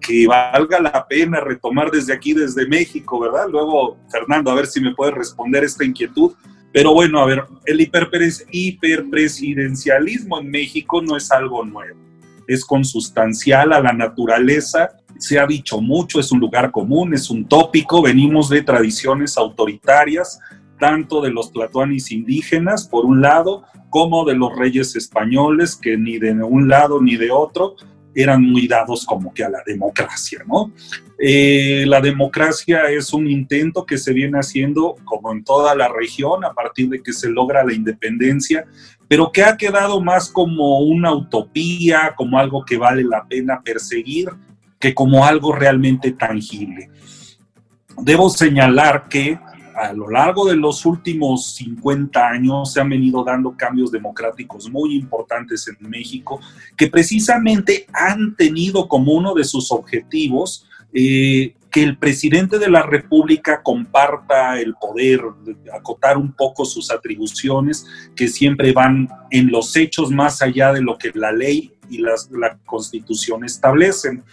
que 0.00 0.26
valga 0.26 0.80
la 0.80 1.06
pena 1.08 1.40
retomar 1.40 1.90
desde 1.90 2.12
aquí, 2.12 2.34
desde 2.34 2.66
México, 2.66 3.18
¿verdad? 3.18 3.48
Luego, 3.50 3.98
Fernando, 4.10 4.50
a 4.50 4.54
ver 4.54 4.66
si 4.66 4.80
me 4.80 4.94
puede 4.94 5.12
responder 5.12 5.64
esta 5.64 5.84
inquietud. 5.84 6.32
Pero 6.72 6.92
bueno, 6.92 7.20
a 7.20 7.26
ver, 7.26 7.44
el 7.64 7.80
hiperpresidencialismo 7.80 10.40
en 10.40 10.50
México 10.50 11.00
no 11.02 11.16
es 11.16 11.32
algo 11.32 11.64
nuevo, 11.64 11.98
es 12.46 12.64
consustancial 12.64 13.72
a 13.72 13.80
la 13.80 13.92
naturaleza. 13.92 14.90
Se 15.18 15.38
ha 15.38 15.46
dicho 15.46 15.80
mucho, 15.80 16.20
es 16.20 16.30
un 16.30 16.40
lugar 16.40 16.70
común, 16.70 17.14
es 17.14 17.30
un 17.30 17.48
tópico, 17.48 18.02
venimos 18.02 18.50
de 18.50 18.62
tradiciones 18.62 19.38
autoritarias, 19.38 20.38
tanto 20.78 21.20
de 21.20 21.30
los 21.30 21.52
tlatoanis 21.52 22.12
indígenas, 22.12 22.86
por 22.86 23.04
un 23.04 23.20
lado, 23.20 23.64
como 23.90 24.24
de 24.24 24.34
los 24.34 24.56
reyes 24.56 24.94
españoles, 24.94 25.74
que 25.74 25.96
ni 25.96 26.18
de 26.18 26.32
un 26.32 26.68
lado 26.68 27.00
ni 27.00 27.16
de 27.16 27.30
otro 27.30 27.76
eran 28.14 28.42
muy 28.42 28.66
dados 28.66 29.04
como 29.04 29.32
que 29.32 29.44
a 29.44 29.48
la 29.48 29.62
democracia, 29.66 30.42
¿no? 30.46 30.72
Eh, 31.18 31.84
la 31.86 32.00
democracia 32.00 32.84
es 32.90 33.12
un 33.12 33.28
intento 33.28 33.84
que 33.84 33.98
se 33.98 34.12
viene 34.12 34.38
haciendo 34.38 34.94
como 35.04 35.32
en 35.32 35.42
toda 35.42 35.74
la 35.74 35.88
región 35.88 36.44
a 36.44 36.52
partir 36.52 36.88
de 36.88 37.02
que 37.02 37.12
se 37.12 37.28
logra 37.28 37.64
la 37.64 37.72
independencia, 37.72 38.64
pero 39.08 39.32
que 39.32 39.42
ha 39.42 39.56
quedado 39.56 40.00
más 40.00 40.30
como 40.30 40.80
una 40.80 41.12
utopía, 41.12 42.14
como 42.16 42.38
algo 42.38 42.64
que 42.64 42.76
vale 42.76 43.02
la 43.02 43.26
pena 43.26 43.60
perseguir 43.62 44.28
que 44.78 44.94
como 44.94 45.24
algo 45.24 45.52
realmente 45.52 46.12
tangible. 46.12 46.90
Debo 48.00 48.30
señalar 48.30 49.08
que 49.08 49.40
a 49.78 49.92
lo 49.92 50.10
largo 50.10 50.46
de 50.46 50.56
los 50.56 50.84
últimos 50.84 51.54
50 51.54 52.28
años 52.28 52.72
se 52.72 52.80
han 52.80 52.88
venido 52.88 53.22
dando 53.24 53.56
cambios 53.56 53.92
democráticos 53.92 54.68
muy 54.70 54.96
importantes 54.96 55.68
en 55.68 55.88
México 55.88 56.40
que 56.76 56.88
precisamente 56.88 57.86
han 57.92 58.34
tenido 58.36 58.88
como 58.88 59.12
uno 59.12 59.34
de 59.34 59.44
sus 59.44 59.70
objetivos 59.70 60.66
eh, 60.92 61.54
que 61.70 61.82
el 61.82 61.98
presidente 61.98 62.58
de 62.58 62.70
la 62.70 62.82
República 62.82 63.62
comparta 63.62 64.58
el 64.58 64.74
poder, 64.74 65.20
acotar 65.72 66.16
un 66.16 66.32
poco 66.32 66.64
sus 66.64 66.90
atribuciones, 66.90 67.86
que 68.16 68.28
siempre 68.28 68.72
van 68.72 69.08
en 69.30 69.50
los 69.50 69.76
hechos 69.76 70.10
más 70.10 70.40
allá 70.40 70.72
de 70.72 70.80
lo 70.80 70.96
que 70.96 71.12
la 71.14 71.30
ley 71.30 71.72
y 71.90 71.98
la 71.98 72.58
constitución 72.64 73.44
establecen. 73.44 74.24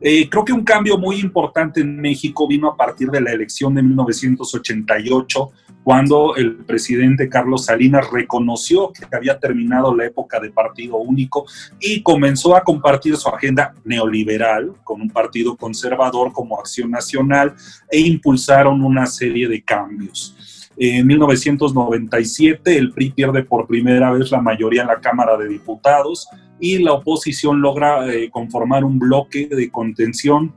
Eh, 0.00 0.28
creo 0.28 0.44
que 0.44 0.52
un 0.52 0.62
cambio 0.62 0.96
muy 0.96 1.18
importante 1.18 1.80
en 1.80 2.00
México 2.00 2.46
vino 2.46 2.68
a 2.68 2.76
partir 2.76 3.08
de 3.10 3.20
la 3.20 3.32
elección 3.32 3.74
de 3.74 3.82
1988, 3.82 5.50
cuando 5.82 6.36
el 6.36 6.56
presidente 6.56 7.28
Carlos 7.28 7.64
Salinas 7.64 8.10
reconoció 8.12 8.92
que 8.92 9.16
había 9.16 9.38
terminado 9.38 9.94
la 9.94 10.04
época 10.04 10.38
de 10.38 10.50
partido 10.50 10.98
único 10.98 11.46
y 11.80 12.02
comenzó 12.02 12.54
a 12.54 12.62
compartir 12.62 13.16
su 13.16 13.28
agenda 13.28 13.74
neoliberal 13.84 14.74
con 14.84 15.00
un 15.00 15.08
partido 15.08 15.56
conservador 15.56 16.32
como 16.32 16.60
Acción 16.60 16.90
Nacional 16.90 17.54
e 17.90 18.00
impulsaron 18.00 18.84
una 18.84 19.06
serie 19.06 19.48
de 19.48 19.62
cambios. 19.62 20.36
En 20.80 21.06
1997 21.08 22.78
el 22.78 22.92
PRI 22.92 23.10
pierde 23.10 23.42
por 23.42 23.66
primera 23.66 24.12
vez 24.12 24.30
la 24.30 24.40
mayoría 24.40 24.82
en 24.82 24.88
la 24.88 25.00
Cámara 25.00 25.36
de 25.36 25.48
Diputados 25.48 26.28
y 26.60 26.78
la 26.78 26.92
oposición 26.92 27.60
logra 27.60 28.06
eh, 28.12 28.30
conformar 28.30 28.84
un 28.84 28.98
bloque 28.98 29.48
de 29.48 29.70
contención 29.70 30.54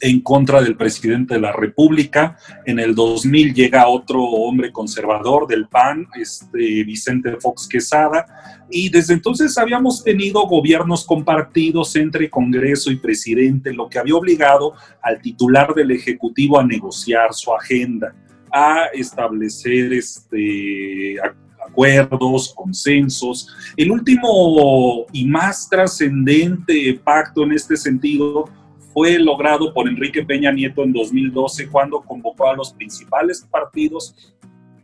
en 0.00 0.20
contra 0.20 0.60
del 0.60 0.76
presidente 0.76 1.34
de 1.34 1.40
la 1.40 1.52
República. 1.52 2.36
En 2.66 2.78
el 2.78 2.94
2000 2.94 3.54
llega 3.54 3.88
otro 3.88 4.22
hombre 4.22 4.70
conservador 4.70 5.46
del 5.46 5.66
PAN, 5.66 6.06
este 6.14 6.84
Vicente 6.84 7.36
Fox 7.40 7.66
Quesada, 7.66 8.26
y 8.70 8.90
desde 8.90 9.14
entonces 9.14 9.56
habíamos 9.56 10.04
tenido 10.04 10.46
gobiernos 10.46 11.04
compartidos 11.04 11.96
entre 11.96 12.30
Congreso 12.30 12.90
y 12.90 12.96
presidente, 12.96 13.72
lo 13.72 13.88
que 13.88 13.98
había 13.98 14.14
obligado 14.14 14.74
al 15.02 15.20
titular 15.20 15.74
del 15.74 15.90
Ejecutivo 15.90 16.60
a 16.60 16.66
negociar 16.66 17.32
su 17.32 17.52
agenda, 17.54 18.14
a 18.52 18.86
establecer 18.92 19.92
este, 19.92 21.16
acuerdos, 21.66 22.52
consensos. 22.54 23.48
El 23.76 23.90
último 23.90 25.06
y 25.12 25.26
más 25.26 25.68
trascendente 25.68 27.00
pacto 27.02 27.44
en 27.44 27.52
este 27.52 27.76
sentido 27.76 28.48
fue 28.92 29.18
logrado 29.18 29.72
por 29.72 29.88
Enrique 29.88 30.24
Peña 30.24 30.50
Nieto 30.50 30.82
en 30.82 30.92
2012 30.92 31.68
cuando 31.68 32.00
convocó 32.00 32.48
a 32.48 32.56
los 32.56 32.72
principales 32.72 33.46
partidos 33.50 34.34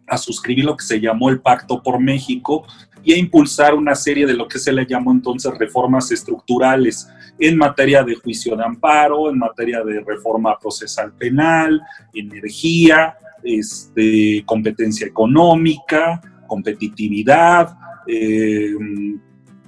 a 0.07 0.19
suscribir 0.19 0.65
lo 0.67 0.77
que 0.77 0.85
se 0.85 1.01
llamó 1.01 1.31
el 1.31 1.41
Pacto 1.41 1.83
por 1.83 1.99
México 1.99 2.67
y 3.05 3.13
a 3.13 3.19
impulsar 3.19 3.75
una 3.75 3.95
serie 3.95 4.27
de 4.27 4.35
lo 4.35 4.49
que 4.49 4.59
se 4.59 4.73
le 4.73 4.87
llamó 4.87 5.13
entonces 5.13 5.53
reformas 5.59 6.11
estructurales 6.11 7.09
en 7.39 7.57
materia 7.57 8.03
de 8.03 8.15
juicio 8.15 8.57
de 8.57 8.65
amparo, 8.65 9.31
en 9.31 9.39
materia 9.39 9.83
de 9.83 10.01
reforma 10.01 10.59
procesal 10.59 11.13
penal, 11.13 11.81
energía, 12.13 13.17
este, 13.43 14.43
competencia 14.47 15.07
económica, 15.07 16.21
competitividad, 16.47 17.77
eh, 18.07 18.73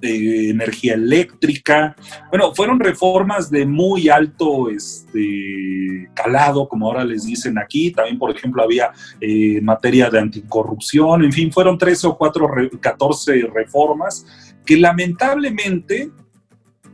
energía 0.07 0.95
eléctrica. 0.95 1.97
Bueno, 2.31 2.55
fueron 2.55 2.81
reformas 2.81 3.51
de 3.51 3.67
muy 3.67 4.09
alto 4.09 4.71
este, 4.71 6.09
calado, 6.15 6.69
como 6.69 6.87
ahora 6.87 7.05
les 7.05 7.25
dicen 7.25 7.59
aquí. 7.59 7.91
También, 7.91 8.19
por 8.19 8.31
ejemplo, 8.31 8.63
había 8.63 8.91
eh, 9.21 9.61
materia 9.63 10.11
de 10.11 10.19
anticorrupción. 10.19 11.25
En 11.25 11.33
fin, 11.33 11.53
fueron 11.53 11.79
13 11.79 12.07
o 12.09 12.17
4, 12.17 12.49
14 12.81 13.51
reformas 13.53 14.55
que 14.65 14.77
lamentablemente 14.77 16.11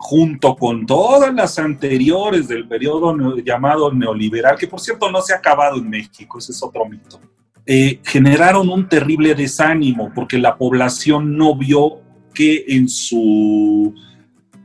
junto 0.03 0.57
con 0.57 0.85
todas 0.85 1.33
las 1.33 1.61
anteriores 1.61 2.49
del 2.49 2.67
periodo 2.67 3.37
llamado 3.37 3.93
neoliberal, 3.93 4.59
que 4.59 4.67
por 4.67 4.81
cierto 4.81 5.09
no 5.11 5.23
se 5.23 5.33
ha 5.33 5.37
acabado 5.37 5.77
en 5.77 5.89
México, 5.89 6.39
ese 6.39 6.51
es 6.51 6.61
otro 6.61 6.85
mito, 6.87 7.21
eh, 7.65 8.01
generaron 8.03 8.69
un 8.69 8.89
terrible 8.89 9.37
desánimo 9.37 10.11
porque 10.13 10.39
la 10.39 10.57
población 10.57 11.37
no 11.37 11.55
vio 11.55 12.02
que 12.33 12.65
en 12.69 12.89
su, 12.89 13.95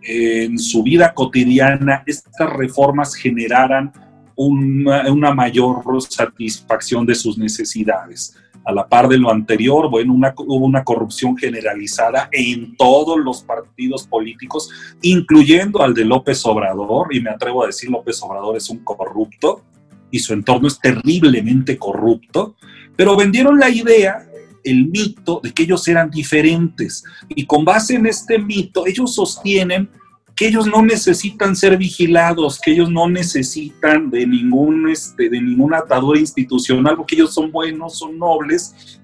en 0.02 0.58
su 0.58 0.84
vida 0.84 1.14
cotidiana 1.14 2.04
estas 2.06 2.54
reformas 2.54 3.16
generaran 3.16 3.92
una, 4.36 5.12
una, 5.12 5.34
mayor 5.34 5.84
satisfacción 6.10 7.06
de 7.06 7.16
sus 7.16 7.38
necesidades. 7.38 8.36
A 8.64 8.72
la 8.72 8.88
par 8.88 9.08
de 9.08 9.18
lo 9.18 9.32
anterior, 9.32 9.90
bueno, 9.90 10.14
una, 10.14 10.34
hubo 10.38 10.66
una 10.66 10.84
corrupción 10.84 11.38
generalizada 11.38 12.30
en 12.32 12.76
todos 12.76 13.18
los 13.18 13.42
partidos 13.42 14.06
políticos, 14.06 14.70
incluyendo 15.02 15.82
al 15.82 15.94
de 15.94 16.06
López 16.06 16.46
Obrador, 16.46 17.14
y 17.16 17.22
me 17.22 17.30
atrevo 17.30 17.64
a 17.64 17.68
decir 17.68 17.90
López 17.90 18.22
Obrador 18.22 18.58
es 18.58 18.70
un 18.70 18.80
corrupto 18.80 19.64
y 20.12 20.20
su 20.20 20.34
entorno 20.34 20.68
es 20.68 20.80
terriblemente 20.80 21.78
corrupto, 21.78 22.56
pero 22.96 23.16
vendieron 23.16 23.60
la 23.60 23.70
idea, 23.70 24.28
el 24.70 24.88
mito 24.88 25.40
de 25.44 25.52
que 25.52 25.64
ellos 25.64 25.88
eran 25.88 26.10
diferentes. 26.10 27.04
Y 27.30 27.46
con 27.46 27.66
base 27.66 27.96
en 27.96 28.06
este 28.06 28.38
mito, 28.38 28.86
ellos 28.86 29.16
sostienen 29.16 29.90
que 30.36 30.48
ellos 30.48 30.68
no 30.68 30.84
necesitan 30.84 31.56
ser 31.56 31.78
vigilados, 31.78 32.60
que 32.60 32.72
ellos 32.72 32.92
no 32.92 33.10
necesitan 33.10 34.12
de 34.12 34.28
ningún, 34.28 34.90
este, 34.90 35.30
de 35.30 35.42
ninguna 35.42 35.80
atadura 35.80 36.20
institucional, 36.20 36.96
porque 36.96 37.16
ellos 37.16 37.34
son 37.34 37.52
buenos, 37.52 37.98
son 37.98 38.20
nobles, 38.20 39.00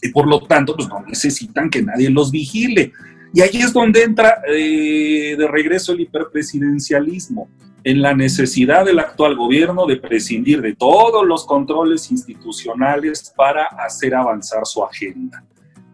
y 0.00 0.08
por 0.08 0.26
lo 0.26 0.40
tanto, 0.40 0.74
pues 0.74 0.88
no 0.88 1.04
necesitan 1.06 1.68
que 1.68 1.82
nadie 1.82 2.08
los 2.08 2.30
vigile. 2.30 2.92
Y 3.34 3.42
ahí 3.42 3.56
es 3.56 3.72
donde 3.72 4.02
entra 4.02 4.40
eh, 4.48 5.36
de 5.36 5.48
regreso 5.48 5.92
el 5.92 6.00
hiperpresidencialismo 6.00 7.50
en 7.84 8.02
la 8.02 8.14
necesidad 8.14 8.84
del 8.84 8.98
actual 8.98 9.36
gobierno 9.36 9.86
de 9.86 9.96
prescindir 9.96 10.60
de 10.60 10.74
todos 10.74 11.26
los 11.26 11.46
controles 11.46 12.10
institucionales 12.10 13.32
para 13.36 13.64
hacer 13.64 14.14
avanzar 14.14 14.66
su 14.66 14.84
agenda. 14.84 15.44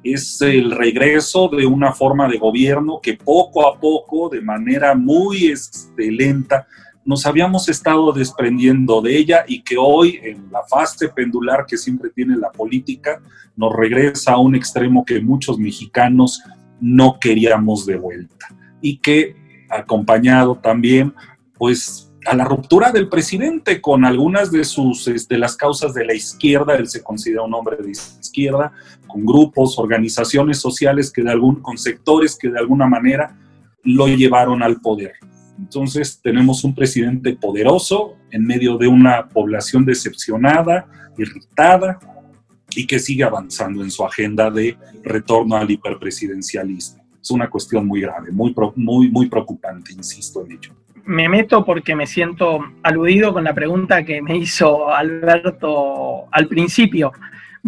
Es 0.03 0.40
el 0.42 0.70
regreso 0.70 1.49
de 1.49 1.66
una 1.66 1.92
forma 1.92 2.29
de 2.29 2.38
gobierno 2.38 3.01
que 3.03 3.14
poco 3.14 3.66
a 3.66 3.79
poco, 3.79 4.29
de 4.29 4.40
manera 4.40 4.94
muy 4.94 5.47
este, 5.47 6.11
lenta, 6.11 6.66
nos 7.05 7.27
habíamos 7.27 7.68
estado 7.68 8.12
desprendiendo 8.12 9.03
de 9.03 9.16
ella 9.16 9.44
y 9.47 9.62
que 9.62 9.77
hoy, 9.77 10.18
en 10.23 10.51
la 10.51 10.62
fase 10.62 11.09
pendular 11.09 11.66
que 11.66 11.77
siempre 11.77 12.11
tiene 12.11 12.37
la 12.37 12.51
política, 12.51 13.20
nos 13.57 13.75
regresa 13.75 14.33
a 14.33 14.38
un 14.38 14.55
extremo 14.55 15.05
que 15.05 15.20
muchos 15.20 15.59
mexicanos 15.59 16.42
no 16.81 17.18
queríamos 17.20 17.87
de 17.87 17.97
vuelta 17.97 18.49
y 18.81 18.99
que 18.99 19.37
acompañado 19.70 20.57
también 20.57 21.14
pues 21.59 22.11
a 22.27 22.35
la 22.35 22.45
ruptura 22.45 22.90
del 22.90 23.09
presidente 23.09 23.81
con 23.81 24.05
algunas 24.05 24.51
de 24.51 24.64
sus 24.64 25.05
de 25.05 25.38
las 25.38 25.57
causas 25.57 25.93
de 25.95 26.05
la 26.05 26.14
izquierda, 26.14 26.75
él 26.77 26.88
se 26.88 27.03
considera 27.03 27.43
un 27.43 27.55
hombre 27.55 27.77
de 27.77 27.90
izquierda, 27.90 28.73
con 29.07 29.25
grupos, 29.25 29.79
organizaciones 29.79 30.59
sociales 30.59 31.12
que 31.12 31.23
de 31.23 31.31
algún 31.31 31.57
con 31.61 31.77
sectores 31.77 32.37
que 32.37 32.51
de 32.51 32.59
alguna 32.59 32.87
manera 32.87 33.38
lo 33.83 34.07
llevaron 34.09 34.62
al 34.62 34.81
poder. 34.81 35.12
Entonces 35.59 36.21
tenemos 36.21 36.64
un 36.64 36.75
presidente 36.75 37.35
poderoso 37.35 38.17
en 38.31 38.45
medio 38.45 38.77
de 38.77 38.88
una 38.88 39.29
población 39.29 39.85
decepcionada, 39.85 40.87
irritada 41.17 41.99
y 42.75 42.87
que 42.87 42.99
sigue 42.99 43.23
avanzando 43.23 43.83
en 43.85 43.90
su 43.90 44.05
agenda 44.05 44.51
de 44.51 44.77
retorno 45.05 45.57
al 45.57 45.71
hiperpresidencialismo. 45.71 47.05
Es 47.23 47.31
una 47.31 47.49
cuestión 47.49 47.87
muy 47.87 48.01
grave, 48.01 48.33
muy, 48.33 48.55
muy, 48.75 49.11
muy 49.11 49.29
preocupante, 49.29 49.93
insisto 49.93 50.45
en 50.45 50.53
ello 50.53 50.84
me 51.07 51.29
meto 51.29 51.64
porque 51.64 51.95
me 51.95 52.07
siento 52.07 52.61
aludido 52.83 53.33
con 53.33 53.45
la 53.45 53.55
pregunta 53.55 54.05
que 54.05 54.23
me 54.23 54.37
hizo 54.37 54.90
Alberto 54.90 56.27
al 56.31 56.47
principio. 56.49 57.12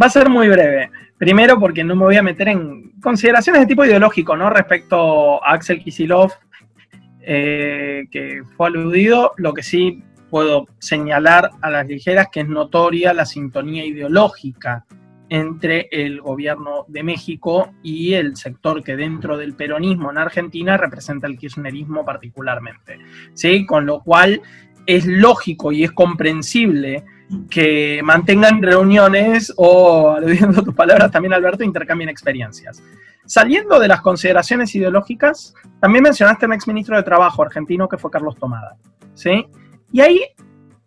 Va 0.00 0.06
a 0.06 0.10
ser 0.10 0.28
muy 0.28 0.48
breve. 0.48 0.90
Primero 1.18 1.58
porque 1.58 1.84
no 1.84 1.96
me 1.96 2.04
voy 2.04 2.16
a 2.16 2.22
meter 2.22 2.48
en 2.48 2.92
consideraciones 3.00 3.62
de 3.62 3.66
tipo 3.66 3.84
ideológico, 3.84 4.36
¿no? 4.36 4.50
Respecto 4.50 5.42
a 5.44 5.52
Axel 5.52 5.82
Kisilov, 5.82 6.32
eh, 7.22 8.04
que 8.10 8.42
fue 8.56 8.68
aludido. 8.68 9.32
Lo 9.36 9.54
que 9.54 9.62
sí 9.62 10.02
puedo 10.30 10.66
señalar 10.78 11.50
a 11.62 11.70
las 11.70 11.86
ligeras 11.86 12.28
que 12.30 12.40
es 12.40 12.48
notoria 12.48 13.14
la 13.14 13.24
sintonía 13.24 13.84
ideológica 13.84 14.84
entre 15.28 15.88
el 15.90 16.20
gobierno 16.20 16.84
de 16.88 17.02
México 17.02 17.70
y 17.82 18.14
el 18.14 18.36
sector 18.36 18.82
que 18.82 18.96
dentro 18.96 19.36
del 19.36 19.54
peronismo 19.54 20.10
en 20.10 20.18
Argentina 20.18 20.76
representa 20.76 21.26
el 21.26 21.36
kirchnerismo 21.36 22.04
particularmente. 22.04 22.98
¿sí? 23.34 23.66
Con 23.66 23.86
lo 23.86 24.00
cual 24.02 24.40
es 24.86 25.04
lógico 25.06 25.72
y 25.72 25.84
es 25.84 25.92
comprensible 25.92 27.04
que 27.50 28.00
mantengan 28.04 28.62
reuniones 28.62 29.52
o, 29.56 30.10
aludiendo 30.10 30.62
tus 30.62 30.74
palabras 30.74 31.10
también, 31.10 31.32
Alberto, 31.32 31.64
intercambien 31.64 32.08
experiencias. 32.08 32.82
Saliendo 33.24 33.80
de 33.80 33.88
las 33.88 34.00
consideraciones 34.00 34.72
ideológicas, 34.76 35.52
también 35.80 36.04
mencionaste 36.04 36.44
a 36.44 36.48
un 36.48 36.52
exministro 36.52 36.96
de 36.96 37.02
Trabajo 37.02 37.42
argentino 37.42 37.88
que 37.88 37.98
fue 37.98 38.12
Carlos 38.12 38.36
Tomada. 38.36 38.76
¿sí? 39.14 39.44
Y 39.90 40.00
ahí 40.00 40.20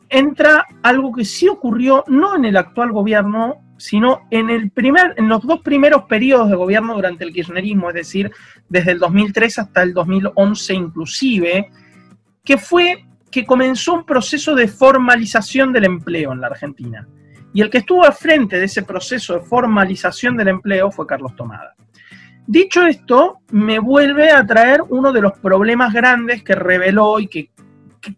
entra 0.08 0.66
algo 0.82 1.12
que 1.12 1.26
sí 1.26 1.50
ocurrió 1.50 2.06
no 2.08 2.36
en 2.38 2.46
el 2.46 2.56
actual 2.56 2.94
gobierno, 2.94 3.58
sino 3.80 4.28
en, 4.30 4.50
el 4.50 4.70
primer, 4.70 5.16
en 5.18 5.30
los 5.30 5.42
dos 5.42 5.62
primeros 5.62 6.04
periodos 6.04 6.50
de 6.50 6.56
gobierno 6.56 6.94
durante 6.94 7.24
el 7.24 7.34
kirchnerismo, 7.34 7.90
es 7.90 7.96
decir, 7.96 8.32
desde 8.68 8.92
el 8.92 9.00
2003 9.00 9.60
hasta 9.60 9.82
el 9.82 9.94
2011 9.94 10.74
inclusive, 10.74 11.72
que 12.44 12.58
fue 12.58 13.06
que 13.32 13.46
comenzó 13.46 13.94
un 13.94 14.06
proceso 14.06 14.56
de 14.56 14.68
formalización 14.68 15.72
del 15.72 15.86
empleo 15.86 16.34
en 16.34 16.42
la 16.42 16.48
Argentina. 16.48 17.08
Y 17.54 17.62
el 17.62 17.70
que 17.70 17.80
estuvo 17.80 18.06
al 18.06 18.14
frente 18.14 18.60
de 18.60 18.66
ese 18.66 18.84
proceso 18.84 19.36
de 19.36 19.42
formalización 19.42 20.36
del 20.36 20.50
empleo 20.50 20.92
fue 20.92 21.08
Carlos 21.08 21.36
Tomada. 21.36 21.76
Dicho 22.46 22.84
esto, 22.86 23.40
me 23.52 23.80
vuelve 23.80 24.32
a 24.32 24.46
traer 24.46 24.82
uno 24.90 25.12
de 25.12 25.22
los 25.22 25.34
problemas 25.34 25.94
grandes 25.94 26.44
que 26.44 26.56
reveló 26.56 27.20
y 27.20 27.28
que, 27.28 27.52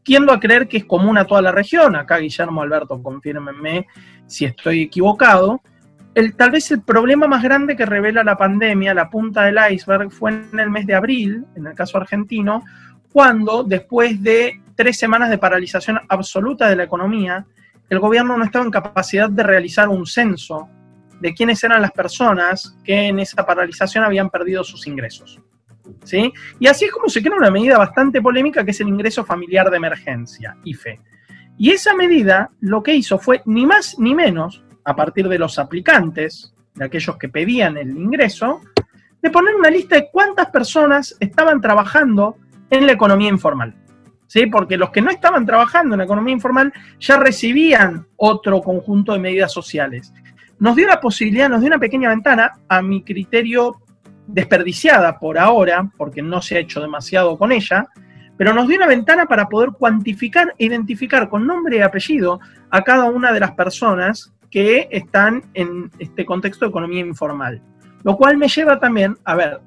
tiendo 0.03 0.31
a 0.31 0.39
creer 0.39 0.67
que 0.67 0.77
es 0.77 0.85
común 0.85 1.17
a 1.17 1.25
toda 1.25 1.41
la 1.41 1.51
región. 1.51 1.95
Acá 1.95 2.17
Guillermo 2.17 2.61
Alberto, 2.61 3.01
confírmenme 3.03 3.87
si 4.31 4.45
estoy 4.45 4.83
equivocado. 4.83 5.61
El, 6.15 6.35
tal 6.35 6.51
vez 6.51 6.71
el 6.71 6.81
problema 6.81 7.27
más 7.27 7.43
grande 7.43 7.75
que 7.75 7.85
revela 7.85 8.23
la 8.23 8.37
pandemia, 8.37 8.93
la 8.93 9.09
punta 9.09 9.43
del 9.43 9.57
iceberg, 9.71 10.11
fue 10.11 10.31
en 10.31 10.59
el 10.59 10.69
mes 10.69 10.87
de 10.87 10.95
abril, 10.95 11.45
en 11.55 11.67
el 11.67 11.73
caso 11.73 11.97
argentino, 11.97 12.63
cuando 13.11 13.63
después 13.63 14.21
de 14.21 14.61
tres 14.75 14.97
semanas 14.97 15.29
de 15.29 15.37
paralización 15.37 15.99
absoluta 16.07 16.69
de 16.69 16.77
la 16.77 16.83
economía, 16.83 17.45
el 17.89 17.99
gobierno 17.99 18.37
no 18.37 18.45
estaba 18.45 18.63
en 18.63 18.71
capacidad 18.71 19.29
de 19.29 19.43
realizar 19.43 19.89
un 19.89 20.05
censo 20.05 20.69
de 21.19 21.33
quiénes 21.33 21.63
eran 21.63 21.81
las 21.81 21.91
personas 21.91 22.77
que 22.83 23.07
en 23.07 23.19
esa 23.19 23.45
paralización 23.45 24.03
habían 24.05 24.29
perdido 24.29 24.63
sus 24.63 24.87
ingresos. 24.87 25.39
¿sí? 26.03 26.31
Y 26.59 26.67
así 26.67 26.85
es 26.85 26.91
como 26.91 27.09
se 27.09 27.21
crea 27.21 27.35
una 27.35 27.51
medida 27.51 27.77
bastante 27.77 28.21
polémica 28.21 28.63
que 28.63 28.71
es 28.71 28.79
el 28.79 28.87
ingreso 28.87 29.25
familiar 29.25 29.69
de 29.69 29.77
emergencia, 29.77 30.55
IFE. 30.63 30.99
Y 31.57 31.71
esa 31.71 31.93
medida 31.93 32.49
lo 32.59 32.81
que 32.81 32.95
hizo 32.95 33.19
fue 33.19 33.41
ni 33.45 33.65
más 33.65 33.97
ni 33.99 34.15
menos, 34.15 34.63
a 34.83 34.95
partir 34.95 35.27
de 35.29 35.37
los 35.37 35.59
aplicantes, 35.59 36.53
de 36.73 36.85
aquellos 36.85 37.17
que 37.17 37.29
pedían 37.29 37.77
el 37.77 37.89
ingreso, 37.89 38.61
de 39.21 39.29
poner 39.29 39.55
una 39.55 39.69
lista 39.69 39.95
de 39.95 40.09
cuántas 40.11 40.47
personas 40.47 41.15
estaban 41.19 41.61
trabajando 41.61 42.37
en 42.69 42.87
la 42.87 42.93
economía 42.93 43.29
informal. 43.29 43.75
¿sí? 44.31 44.45
porque 44.45 44.77
los 44.77 44.91
que 44.91 45.01
no 45.01 45.11
estaban 45.11 45.45
trabajando 45.45 45.93
en 45.93 45.97
la 45.97 46.05
economía 46.05 46.33
informal 46.33 46.71
ya 47.01 47.17
recibían 47.17 48.07
otro 48.15 48.61
conjunto 48.61 49.11
de 49.11 49.19
medidas 49.19 49.51
sociales. 49.51 50.13
Nos 50.57 50.77
dio 50.77 50.87
la 50.87 51.01
posibilidad, 51.01 51.49
nos 51.49 51.59
dio 51.59 51.67
una 51.67 51.79
pequeña 51.79 52.07
ventana, 52.07 52.53
a 52.69 52.81
mi 52.81 53.03
criterio 53.03 53.81
desperdiciada 54.27 55.19
por 55.19 55.37
ahora, 55.37 55.91
porque 55.97 56.21
no 56.21 56.41
se 56.41 56.55
ha 56.55 56.59
hecho 56.59 56.79
demasiado 56.79 57.37
con 57.37 57.51
ella, 57.51 57.89
pero 58.41 58.55
nos 58.55 58.67
dio 58.67 58.77
una 58.77 58.87
ventana 58.87 59.27
para 59.27 59.47
poder 59.47 59.69
cuantificar 59.69 60.55
identificar 60.57 61.29
con 61.29 61.45
nombre 61.45 61.77
y 61.77 61.81
apellido 61.81 62.39
a 62.71 62.81
cada 62.81 63.05
una 63.05 63.31
de 63.31 63.39
las 63.39 63.51
personas 63.51 64.33
que 64.49 64.87
están 64.89 65.43
en 65.53 65.91
este 65.99 66.25
contexto 66.25 66.65
de 66.65 66.69
economía 66.69 67.01
informal. 67.01 67.61
Lo 68.01 68.17
cual 68.17 68.37
me 68.37 68.47
lleva 68.47 68.79
también, 68.79 69.15
a 69.25 69.35
ver, 69.35 69.59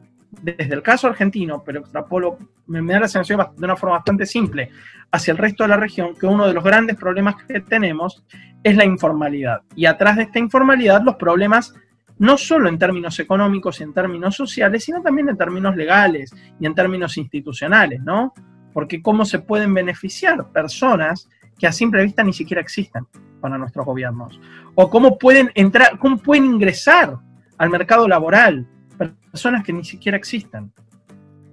desde 0.42 0.74
el 0.74 0.82
caso 0.82 1.06
argentino, 1.06 1.62
pero 1.64 1.78
extrapolo, 1.78 2.36
me, 2.66 2.82
da 2.92 2.98
la 2.98 3.06
sensación 3.06 3.46
de 3.56 3.64
una 3.64 3.76
forma 3.76 3.94
bastante 3.94 4.26
simple 4.26 4.70
hacia 5.12 5.30
el 5.30 5.38
resto 5.38 5.62
de 5.62 5.68
la 5.68 5.76
región, 5.76 6.16
que 6.16 6.26
uno 6.26 6.48
de 6.48 6.54
los 6.54 6.64
grandes 6.64 6.96
problemas 6.96 7.36
que 7.46 7.60
tenemos 7.60 8.24
es 8.64 8.74
la 8.76 8.84
informalidad. 8.84 9.60
Y 9.76 9.86
atrás 9.86 10.16
de 10.16 10.24
esta 10.24 10.40
informalidad, 10.40 11.00
los 11.04 11.14
problemas 11.14 11.72
no 12.18 12.36
solo 12.36 12.68
en 12.68 12.80
términos 12.80 13.20
económicos 13.20 13.78
y 13.78 13.84
en 13.84 13.94
términos 13.94 14.34
sociales, 14.34 14.82
sino 14.82 15.00
también 15.00 15.28
en 15.28 15.36
términos 15.36 15.76
legales 15.76 16.34
y 16.58 16.66
en 16.66 16.74
términos 16.74 17.16
institucionales, 17.16 18.02
¿no? 18.02 18.34
Porque 18.74 19.00
cómo 19.00 19.24
se 19.24 19.38
pueden 19.38 19.72
beneficiar 19.72 20.52
personas 20.52 21.30
que 21.58 21.66
a 21.66 21.72
simple 21.72 22.02
vista 22.02 22.22
ni 22.22 22.34
siquiera 22.34 22.60
existen 22.60 23.06
para 23.40 23.56
nuestros 23.56 23.86
gobiernos, 23.86 24.38
o 24.74 24.90
cómo 24.90 25.18
pueden 25.18 25.50
entrar, 25.54 25.98
cómo 25.98 26.18
pueden 26.18 26.44
ingresar 26.44 27.16
al 27.56 27.70
mercado 27.70 28.06
laboral 28.08 28.66
personas 29.30 29.64
que 29.64 29.72
ni 29.72 29.84
siquiera 29.84 30.16
existen. 30.16 30.72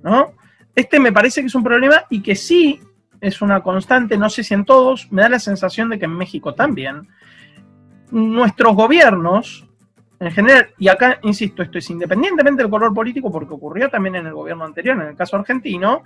¿no? 0.03 0.34
Este 0.75 0.99
me 0.99 1.12
parece 1.12 1.41
que 1.41 1.47
es 1.47 1.55
un 1.55 1.63
problema 1.63 2.05
y 2.10 2.21
que 2.21 2.36
sí 2.36 2.79
es 3.19 3.41
una 3.41 3.62
constante, 3.62 4.17
no 4.17 4.29
sé 4.29 4.43
si 4.43 4.53
en 4.53 4.65
todos, 4.65 5.12
me 5.12 5.21
da 5.21 5.29
la 5.29 5.39
sensación 5.39 5.89
de 5.89 5.99
que 5.99 6.05
en 6.05 6.15
México 6.17 6.55
también, 6.55 7.07
nuestros 8.10 8.75
gobiernos, 8.75 9.67
en 10.19 10.31
general, 10.31 10.69
y 10.77 10.88
acá, 10.88 11.19
insisto, 11.23 11.62
esto 11.62 11.77
es 11.77 11.89
independientemente 11.89 12.63
del 12.63 12.71
color 12.71 12.93
político, 12.93 13.31
porque 13.31 13.53
ocurrió 13.53 13.89
también 13.89 14.15
en 14.15 14.27
el 14.27 14.34
gobierno 14.34 14.65
anterior, 14.65 14.99
en 15.01 15.10
el 15.10 15.15
caso 15.15 15.36
argentino, 15.36 16.03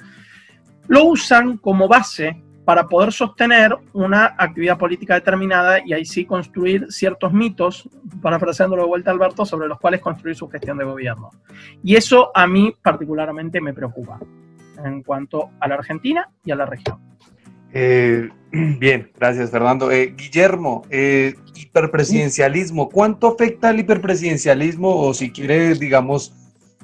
lo 0.87 1.05
usan 1.05 1.57
como 1.57 1.87
base 1.87 2.41
para 2.65 2.87
poder 2.87 3.13
sostener 3.13 3.77
una 3.93 4.35
actividad 4.37 4.77
política 4.77 5.13
determinada 5.13 5.79
y 5.85 5.93
ahí 5.93 6.03
sí 6.03 6.25
construir 6.25 6.87
ciertos 6.89 7.31
mitos, 7.31 7.87
parafraseándolo 8.21 8.81
de 8.83 8.87
vuelta 8.87 9.11
Alberto, 9.11 9.45
sobre 9.45 9.67
los 9.67 9.79
cuales 9.79 10.01
construir 10.01 10.35
su 10.35 10.49
gestión 10.49 10.79
de 10.79 10.83
gobierno. 10.83 11.29
Y 11.83 11.95
eso 11.95 12.31
a 12.33 12.47
mí 12.47 12.73
particularmente 12.81 13.61
me 13.61 13.73
preocupa 13.73 14.19
en 14.83 15.03
cuanto 15.03 15.51
a 15.59 15.67
la 15.67 15.75
Argentina 15.75 16.29
y 16.43 16.51
a 16.51 16.55
la 16.55 16.65
región. 16.65 16.97
Eh, 17.71 18.29
bien, 18.51 19.11
gracias 19.15 19.51
Fernando. 19.51 19.91
Eh, 19.91 20.15
Guillermo, 20.17 20.83
eh, 20.89 21.35
hiperpresidencialismo, 21.53 22.89
¿cuánto 22.89 23.27
afecta 23.27 23.69
el 23.69 23.79
hiperpresidencialismo 23.79 25.01
o 25.01 25.13
si 25.13 25.31
quiere, 25.31 25.75
digamos, 25.75 26.33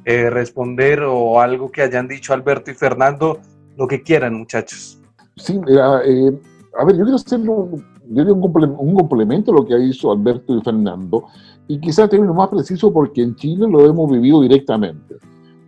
responder 0.04 1.04
o 1.04 1.40
algo 1.40 1.72
que 1.72 1.84
hayan 1.84 2.08
dicho 2.08 2.34
Alberto 2.34 2.72
y 2.72 2.74
Fernando, 2.74 3.40
lo 3.82 3.88
que 3.88 4.04
quieran 4.04 4.36
muchachos? 4.36 5.00
Sí, 5.38 5.60
eh, 5.68 6.40
a 6.80 6.86
ver, 6.86 6.98
yo 6.98 7.04
quiero 7.04 7.16
hacer 7.16 7.40
un, 7.40 7.84
un, 8.08 8.96
complemento 8.96 9.52
a 9.52 9.56
lo 9.56 9.66
que 9.66 9.74
ha 9.74 9.78
dicho 9.78 10.12
Alberto 10.12 10.56
y 10.56 10.62
Fernando, 10.62 11.26
y 11.68 11.80
quizás 11.80 12.10
términos 12.10 12.36
más 12.36 12.50
preciso 12.50 12.94
porque 12.94 13.24
en 13.24 13.36
Chile 13.36 13.68
lo 13.68 13.84
hemos 13.86 14.12
vivido 14.12 14.42
directamente. 14.42 15.16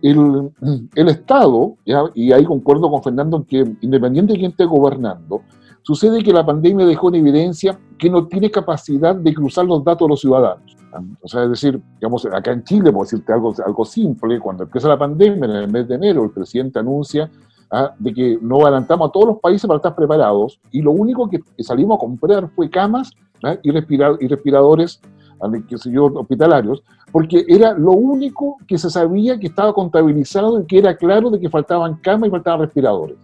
El, 0.00 0.52
el 0.94 1.08
Estado, 1.08 1.76
y 2.14 2.30
ahí 2.30 2.44
concuerdo 2.44 2.88
con 2.88 3.02
Fernando 3.02 3.38
en 3.38 3.44
que 3.44 3.76
independiente 3.80 4.34
de 4.34 4.38
quién 4.38 4.50
esté 4.52 4.64
gobernando, 4.64 5.42
sucede 5.82 6.22
que 6.22 6.32
la 6.32 6.46
pandemia 6.46 6.86
dejó 6.86 7.08
en 7.08 7.16
evidencia 7.16 7.78
que 7.98 8.08
no 8.08 8.28
tiene 8.28 8.48
capacidad 8.50 9.16
de 9.16 9.34
cruzar 9.34 9.64
los 9.64 9.82
datos 9.82 10.06
de 10.06 10.10
los 10.10 10.20
ciudadanos. 10.20 10.76
O 11.20 11.26
sea, 11.26 11.42
es 11.42 11.50
decir, 11.50 11.82
digamos, 11.96 12.24
acá 12.26 12.52
en 12.52 12.62
Chile, 12.62 12.92
por 12.92 13.02
decirte 13.06 13.32
algo, 13.32 13.52
algo 13.66 13.84
simple, 13.84 14.38
cuando 14.38 14.62
empieza 14.62 14.88
la 14.88 14.96
pandemia 14.96 15.46
en 15.46 15.50
el 15.50 15.68
mes 15.68 15.88
de 15.88 15.96
enero, 15.96 16.22
el 16.22 16.30
presidente 16.30 16.78
anuncia 16.78 17.28
¿ah? 17.74 17.94
de 17.98 18.14
que 18.14 18.38
nos 18.40 18.62
adelantamos 18.62 19.08
a 19.08 19.12
todos 19.12 19.26
los 19.26 19.38
países 19.40 19.66
para 19.66 19.76
estar 19.76 19.94
preparados 19.94 20.60
y 20.70 20.80
lo 20.80 20.92
único 20.92 21.28
que, 21.28 21.40
salimos 21.62 21.96
a 21.96 22.00
comprar 22.00 22.48
fue 22.54 22.70
camas 22.70 23.10
¿ah? 23.42 23.56
y, 23.62 23.70
respirar, 23.70 24.16
y 24.20 24.28
respiradores 24.28 25.00
¿ah? 25.42 25.50
qué 25.68 25.76
sé 25.76 25.90
yo, 25.90 26.06
hospitalarios, 26.06 26.82
porque 27.12 27.44
era 27.48 27.72
lo 27.74 27.92
único 27.92 28.56
que 28.66 28.78
se 28.78 28.90
sabía 28.90 29.38
que 29.38 29.48
estaba 29.48 29.72
contabilizado 29.72 30.60
y 30.60 30.66
que 30.66 30.78
era 30.78 30.96
claro 30.96 31.30
de 31.30 31.40
que 31.40 31.50
faltaban 31.50 31.96
camas 31.96 32.28
y 32.28 32.30
faltaban 32.30 32.60
respiradores. 32.60 33.16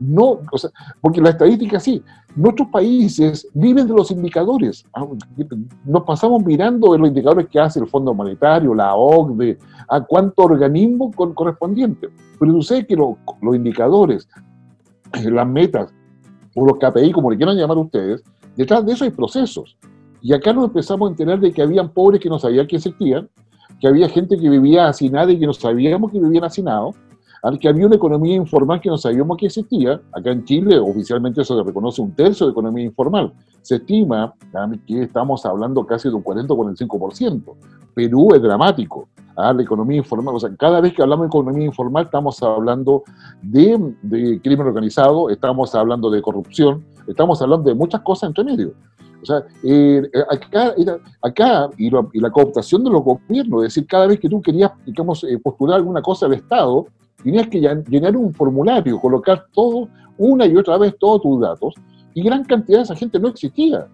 no, 0.00 0.40
porque 1.00 1.20
la 1.20 1.30
estadística 1.30 1.78
sí, 1.80 2.02
nuestros 2.36 2.68
países 2.68 3.48
viven 3.54 3.86
de 3.86 3.94
los 3.94 4.10
indicadores. 4.10 4.84
Nos 5.84 6.04
pasamos 6.04 6.44
mirando 6.44 6.96
los 6.96 7.08
indicadores 7.08 7.48
que 7.48 7.60
hace 7.60 7.80
el 7.80 7.88
Fondo 7.88 8.14
Monetario, 8.14 8.74
la 8.74 8.94
OCDE, 8.94 9.58
a 9.90 10.00
cuánto 10.00 10.42
organismo 10.42 11.10
correspondiente. 11.34 12.08
Pero 12.38 12.62
sabes 12.62 12.86
que 12.86 12.96
los 12.96 13.16
indicadores, 13.54 14.28
eh, 15.12 15.30
las 15.30 15.46
metas 15.46 15.92
o 16.54 16.64
los 16.64 16.78
KPI, 16.78 17.12
como 17.12 17.30
le 17.30 17.36
quieran 17.36 17.56
llamar 17.56 17.78
ustedes, 17.78 18.22
detrás 18.56 18.86
de 18.86 18.92
eso 18.92 19.04
hay 19.04 19.10
procesos. 19.10 19.76
Y 20.22 20.32
acá 20.32 20.52
nos 20.52 20.66
empezamos 20.66 21.08
a 21.08 21.10
enterar 21.10 21.40
de 21.40 21.52
que 21.52 21.62
habían 21.62 21.88
pobres 21.92 22.20
que 22.20 22.28
no 22.28 22.38
sabían 22.38 22.66
que 22.66 22.76
existían, 22.76 23.28
que 23.80 23.88
había 23.88 24.08
gente 24.08 24.36
que 24.38 24.48
vivía 24.48 24.88
hacinada 24.88 25.32
y 25.32 25.38
que 25.38 25.46
no 25.46 25.54
sabíamos 25.54 26.12
que 26.12 26.20
vivían 26.20 26.44
hacinados, 26.44 26.94
que 27.60 27.68
había 27.68 27.86
una 27.86 27.96
economía 27.96 28.36
informal 28.36 28.80
que 28.80 28.88
no 28.88 28.98
sabíamos 28.98 29.36
que 29.36 29.46
existía. 29.46 30.00
Acá 30.12 30.30
en 30.30 30.44
Chile 30.44 30.78
oficialmente 30.78 31.44
se 31.44 31.62
reconoce 31.62 32.02
un 32.02 32.14
tercio 32.14 32.46
de 32.46 32.52
economía 32.52 32.84
informal. 32.84 33.32
Se 33.62 33.76
estima 33.76 34.34
que 34.86 35.02
estamos 35.02 35.44
hablando 35.46 35.84
casi 35.86 36.08
de 36.08 36.14
un 36.14 36.22
40 36.22 36.52
o 36.52 36.56
45%. 36.56 37.42
Perú 37.94 38.34
es 38.34 38.42
dramático 38.42 39.08
la 39.36 39.62
economía 39.62 39.98
informal. 39.98 40.34
O 40.34 40.40
sea, 40.40 40.50
cada 40.56 40.80
vez 40.80 40.92
que 40.92 41.02
hablamos 41.02 41.24
de 41.24 41.28
economía 41.28 41.66
informal 41.66 42.04
estamos 42.04 42.42
hablando 42.42 43.04
de, 43.42 43.94
de, 44.02 44.40
crimen 44.42 44.66
organizado, 44.66 45.30
estamos 45.30 45.74
hablando 45.74 46.10
de 46.10 46.20
corrupción, 46.20 46.84
estamos 47.06 47.40
hablando 47.40 47.68
de 47.68 47.74
muchas 47.74 48.00
cosas 48.02 48.28
entre 48.28 48.44
medio. 48.44 48.74
O 49.22 49.26
sea, 49.26 49.44
eh, 49.62 50.02
acá, 50.30 50.74
acá 51.22 51.70
y, 51.76 51.90
la 51.90 52.30
cooptación 52.30 52.84
de 52.84 52.90
los 52.90 53.02
gobiernos, 53.02 53.62
es 53.64 53.74
decir, 53.74 53.86
cada 53.86 54.06
vez 54.06 54.18
que 54.18 54.28
tú 54.28 54.40
querías, 54.40 54.72
digamos, 54.86 55.24
eh, 55.24 55.38
postular 55.38 55.76
alguna 55.76 56.00
cosa 56.00 56.26
al 56.26 56.34
Estado, 56.34 56.86
tenías 57.22 57.48
que 57.48 57.60
llenar 57.88 58.16
un 58.16 58.32
formulario, 58.32 59.00
colocar 59.00 59.46
todo, 59.52 59.88
una 60.18 60.46
y 60.46 60.56
otra 60.56 60.78
vez 60.78 60.96
todos 60.98 61.22
tus 61.22 61.40
datos, 61.40 61.74
y 62.14 62.22
gran 62.22 62.44
cantidad 62.44 62.78
de 62.78 62.84
esa 62.84 62.96
gente 62.96 63.18
no 63.18 63.28
existía. 63.28 63.86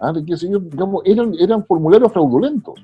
¿ah? 0.00 0.12
digamos, 0.12 1.02
eran, 1.04 1.34
eran 1.38 1.64
formularios 1.64 2.12
fraudulentos. 2.12 2.74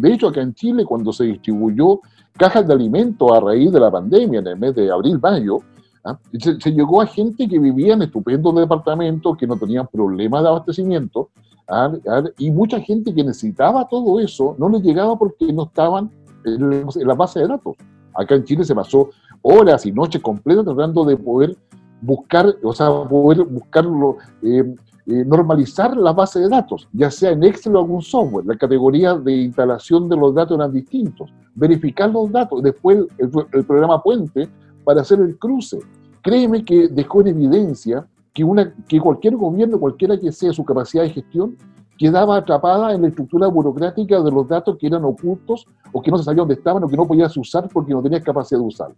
De 0.00 0.12
hecho, 0.12 0.28
acá 0.28 0.40
en 0.40 0.52
Chile, 0.54 0.84
cuando 0.84 1.12
se 1.12 1.24
distribuyó 1.24 2.00
cajas 2.36 2.66
de 2.66 2.74
alimentos 2.74 3.30
a 3.30 3.40
raíz 3.40 3.70
de 3.70 3.78
la 3.78 3.90
pandemia 3.90 4.40
en 4.40 4.46
el 4.48 4.58
mes 4.58 4.74
de 4.74 4.90
abril-mayo, 4.90 5.58
¿ah? 6.04 6.18
Se, 6.38 6.72
llegó 6.72 7.00
a 7.00 7.06
gente 7.06 7.48
que 7.48 7.58
vivía 7.58 7.94
en 7.94 8.02
estupendos 8.02 8.54
departamentos, 8.54 9.36
que 9.36 9.46
no 9.46 9.56
tenían 9.56 9.86
problemas 9.86 10.42
de 10.42 10.48
abastecimiento, 10.48 11.30
¿ah? 11.68 11.92
¿Ah? 12.08 12.24
y 12.38 12.50
mucha 12.50 12.80
gente 12.80 13.14
que 13.14 13.22
necesitaba 13.22 13.86
todo 13.88 14.18
eso 14.18 14.56
no 14.58 14.68
les 14.68 14.82
llegaba 14.82 15.16
porque 15.16 15.52
no 15.52 15.64
estaban 15.64 16.10
en, 16.44 16.84
la 17.06 17.14
base 17.14 17.40
de 17.40 17.48
datos. 17.48 17.76
Acá 18.14 18.34
en 18.34 18.44
Chile 18.44 18.64
se 18.64 18.74
pasó 18.74 19.10
horas 19.42 19.84
y 19.86 19.92
noches 19.92 20.22
completas 20.22 20.64
tratando 20.64 21.04
de 21.04 21.16
poder 21.16 21.56
buscar, 22.00 22.54
o 22.62 22.72
sea, 22.72 22.88
poder 23.08 23.44
buscarlo, 23.44 24.16
eh, 24.42 24.74
eh, 25.06 25.24
normalizar 25.26 25.96
la 25.96 26.12
base 26.12 26.40
de 26.40 26.48
datos, 26.48 26.88
ya 26.92 27.10
sea 27.10 27.30
en 27.30 27.44
Excel 27.44 27.76
o 27.76 27.80
algún 27.80 28.02
software. 28.02 28.46
La 28.46 28.56
categoría 28.56 29.14
de 29.14 29.32
instalación 29.32 30.08
de 30.08 30.16
los 30.16 30.34
datos 30.34 30.56
eran 30.56 30.72
distintos. 30.72 31.30
Verificar 31.54 32.10
los 32.10 32.30
datos, 32.30 32.62
después 32.62 33.04
el 33.18 33.64
programa 33.64 34.02
Puente 34.02 34.48
para 34.84 35.00
hacer 35.00 35.20
el 35.20 35.38
cruce. 35.38 35.78
Créeme 36.22 36.64
que 36.64 36.88
dejó 36.88 37.20
en 37.20 37.28
evidencia 37.28 38.06
que, 38.32 38.44
una, 38.44 38.74
que 38.88 39.00
cualquier 39.00 39.36
gobierno, 39.36 39.78
cualquiera 39.78 40.18
que 40.18 40.32
sea 40.32 40.52
su 40.52 40.64
capacidad 40.64 41.04
de 41.04 41.10
gestión, 41.10 41.56
quedaba 41.98 42.36
atrapada 42.36 42.92
en 42.92 43.02
la 43.02 43.08
estructura 43.08 43.46
burocrática 43.48 44.20
de 44.20 44.30
los 44.30 44.48
datos 44.48 44.76
que 44.78 44.86
eran 44.86 45.04
ocultos 45.04 45.66
o 45.92 46.02
que 46.02 46.10
no 46.10 46.18
se 46.18 46.24
sabía 46.24 46.40
dónde 46.40 46.54
estaban 46.54 46.82
o 46.82 46.88
que 46.88 46.96
no 46.96 47.06
podías 47.06 47.36
usar 47.36 47.68
porque 47.72 47.92
no 47.92 48.02
tenías 48.02 48.22
capacidad 48.22 48.60
de 48.60 48.66
usar. 48.66 48.92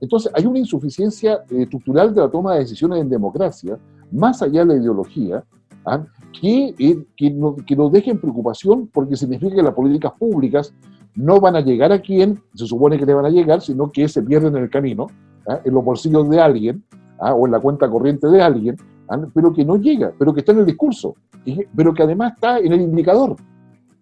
Entonces, 0.00 0.30
hay 0.34 0.46
una 0.46 0.58
insuficiencia 0.58 1.44
eh, 1.50 1.62
estructural 1.62 2.14
de 2.14 2.20
la 2.20 2.30
toma 2.30 2.54
de 2.54 2.60
decisiones 2.60 3.00
en 3.00 3.08
democracia, 3.08 3.78
más 4.12 4.42
allá 4.42 4.60
de 4.60 4.74
la 4.74 4.80
ideología, 4.80 5.44
¿ah? 5.84 6.04
que, 6.40 6.74
eh, 6.78 7.04
que, 7.16 7.36
que, 7.66 7.76
nos 7.76 7.92
deja 7.92 8.10
en 8.10 8.20
preocupación 8.20 8.88
porque 8.92 9.16
significa 9.16 9.56
que 9.56 9.62
las 9.62 9.74
políticas 9.74 10.12
públicas 10.18 10.72
no 11.14 11.40
van 11.40 11.56
a 11.56 11.60
llegar 11.60 11.90
a 11.90 12.00
quien 12.00 12.40
se 12.54 12.66
supone 12.66 12.96
que 12.96 13.06
le 13.06 13.14
van 13.14 13.26
a 13.26 13.30
llegar, 13.30 13.60
sino 13.60 13.90
que 13.90 14.08
se 14.08 14.22
pierden 14.22 14.56
en 14.56 14.62
el 14.64 14.70
camino, 14.70 15.08
¿ah? 15.48 15.60
en 15.64 15.74
los 15.74 15.84
bolsillos 15.84 16.28
de 16.30 16.40
alguien 16.40 16.84
¿ah? 17.18 17.34
o 17.34 17.46
en 17.46 17.52
la 17.52 17.60
cuenta 17.60 17.90
corriente 17.90 18.28
de 18.28 18.40
alguien. 18.40 18.76
Pero 19.34 19.52
que 19.52 19.64
no 19.64 19.76
llega, 19.76 20.12
pero 20.18 20.32
que 20.32 20.40
está 20.40 20.52
en 20.52 20.58
el 20.58 20.66
discurso, 20.66 21.14
pero 21.74 21.94
que 21.94 22.02
además 22.02 22.34
está 22.34 22.58
en 22.58 22.72
el 22.72 22.82
indicador. 22.82 23.36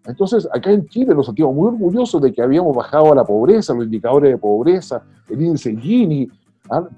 Entonces, 0.06 0.48
acá 0.52 0.70
en 0.70 0.86
Chile 0.86 1.14
nos 1.14 1.26
sentimos 1.26 1.54
muy 1.54 1.68
orgullosos 1.68 2.22
de 2.22 2.32
que 2.32 2.42
habíamos 2.42 2.74
bajado 2.76 3.12
a 3.12 3.14
la 3.14 3.24
pobreza, 3.24 3.74
los 3.74 3.84
indicadores 3.84 4.30
de 4.30 4.38
pobreza, 4.38 5.02
el 5.28 5.42
índice 5.42 5.76
Gini, 5.76 6.28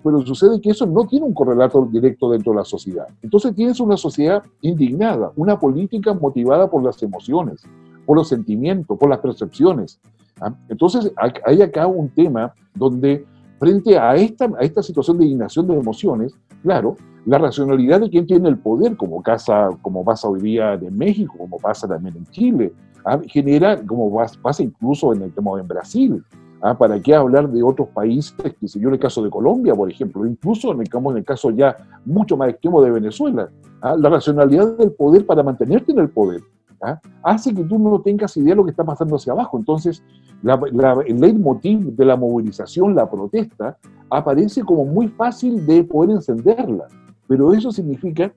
pero 0.02 0.24
sucede 0.24 0.60
que 0.60 0.70
eso 0.70 0.86
no 0.86 1.04
tiene 1.06 1.26
un 1.26 1.34
correlato 1.34 1.86
directo 1.86 2.30
dentro 2.30 2.52
de 2.52 2.58
la 2.58 2.64
sociedad. 2.64 3.06
Entonces 3.22 3.54
tienes 3.54 3.80
una 3.80 3.96
sociedad 3.96 4.42
indignada, 4.62 5.32
una 5.36 5.58
política 5.58 6.14
motivada 6.14 6.70
por 6.70 6.82
las 6.82 7.02
emociones, 7.02 7.62
por 8.06 8.16
los 8.16 8.28
sentimientos, 8.28 8.98
por 8.98 9.10
las 9.10 9.18
percepciones. 9.18 10.00
¿ah? 10.40 10.54
Entonces, 10.68 11.12
hay 11.44 11.62
acá 11.62 11.86
un 11.86 12.08
tema 12.08 12.54
donde, 12.74 13.26
frente 13.58 13.98
a 13.98 14.14
esta, 14.14 14.46
a 14.58 14.62
esta 14.62 14.82
situación 14.82 15.18
de 15.18 15.24
indignación 15.24 15.66
de 15.66 15.74
emociones, 15.74 16.34
claro, 16.62 16.96
la 17.26 17.38
racionalidad 17.38 18.00
de 18.00 18.10
quien 18.10 18.26
tiene 18.26 18.48
el 18.48 18.58
poder, 18.58 18.96
como, 18.96 19.22
casa, 19.22 19.70
como 19.82 20.04
pasa 20.04 20.28
hoy 20.28 20.40
día 20.40 20.74
en 20.74 20.96
México, 20.96 21.34
como 21.38 21.58
pasa 21.58 21.86
también 21.86 22.16
en 22.16 22.26
Chile, 22.26 22.72
¿ah? 23.04 23.20
genera, 23.26 23.80
como 23.84 24.10
pasa 24.42 24.62
incluso 24.62 25.12
en, 25.12 25.22
el, 25.22 25.34
como 25.34 25.58
en 25.58 25.68
Brasil, 25.68 26.24
¿ah? 26.62 26.76
¿Para 26.76 27.00
qué 27.00 27.14
hablar 27.14 27.48
de 27.50 27.62
otros 27.62 27.88
países, 27.88 28.34
que 28.60 28.68
se 28.68 28.78
dio 28.78 28.88
en 28.88 28.94
el 28.94 29.00
caso 29.00 29.22
de 29.22 29.30
Colombia, 29.30 29.74
por 29.74 29.90
ejemplo, 29.90 30.26
incluso 30.26 30.72
en 30.72 30.80
el, 30.80 30.88
en 30.92 31.16
el 31.16 31.24
caso 31.24 31.50
ya 31.50 31.76
mucho 32.04 32.36
más 32.36 32.50
extremo 32.50 32.82
de 32.82 32.90
Venezuela? 32.90 33.48
La 33.82 34.08
racionalidad 34.08 34.76
del 34.76 34.92
poder 34.92 35.24
para 35.24 35.42
mantenerte 35.42 35.92
en 35.92 36.00
el 36.00 36.08
poder. 36.08 36.40
¿ah? 36.82 37.00
hace 37.22 37.54
que 37.54 37.64
tú 37.64 37.78
no 37.78 38.00
tengas 38.00 38.36
idea 38.36 38.50
de 38.50 38.56
lo 38.56 38.64
que 38.64 38.70
está 38.70 38.84
pasando 38.84 39.16
hacia 39.16 39.32
abajo. 39.32 39.58
Entonces, 39.58 40.02
la, 40.42 40.60
el 41.06 41.20
leitmotiv 41.20 41.96
de 41.96 42.04
la 42.04 42.16
movilización, 42.16 42.94
la 42.94 43.10
protesta, 43.10 43.76
aparece 44.10 44.62
como 44.62 44.84
muy 44.84 45.08
fácil 45.08 45.66
de 45.66 45.84
poder 45.84 46.10
encenderla. 46.10 46.88
Pero 47.28 47.52
eso 47.52 47.70
significa 47.70 48.32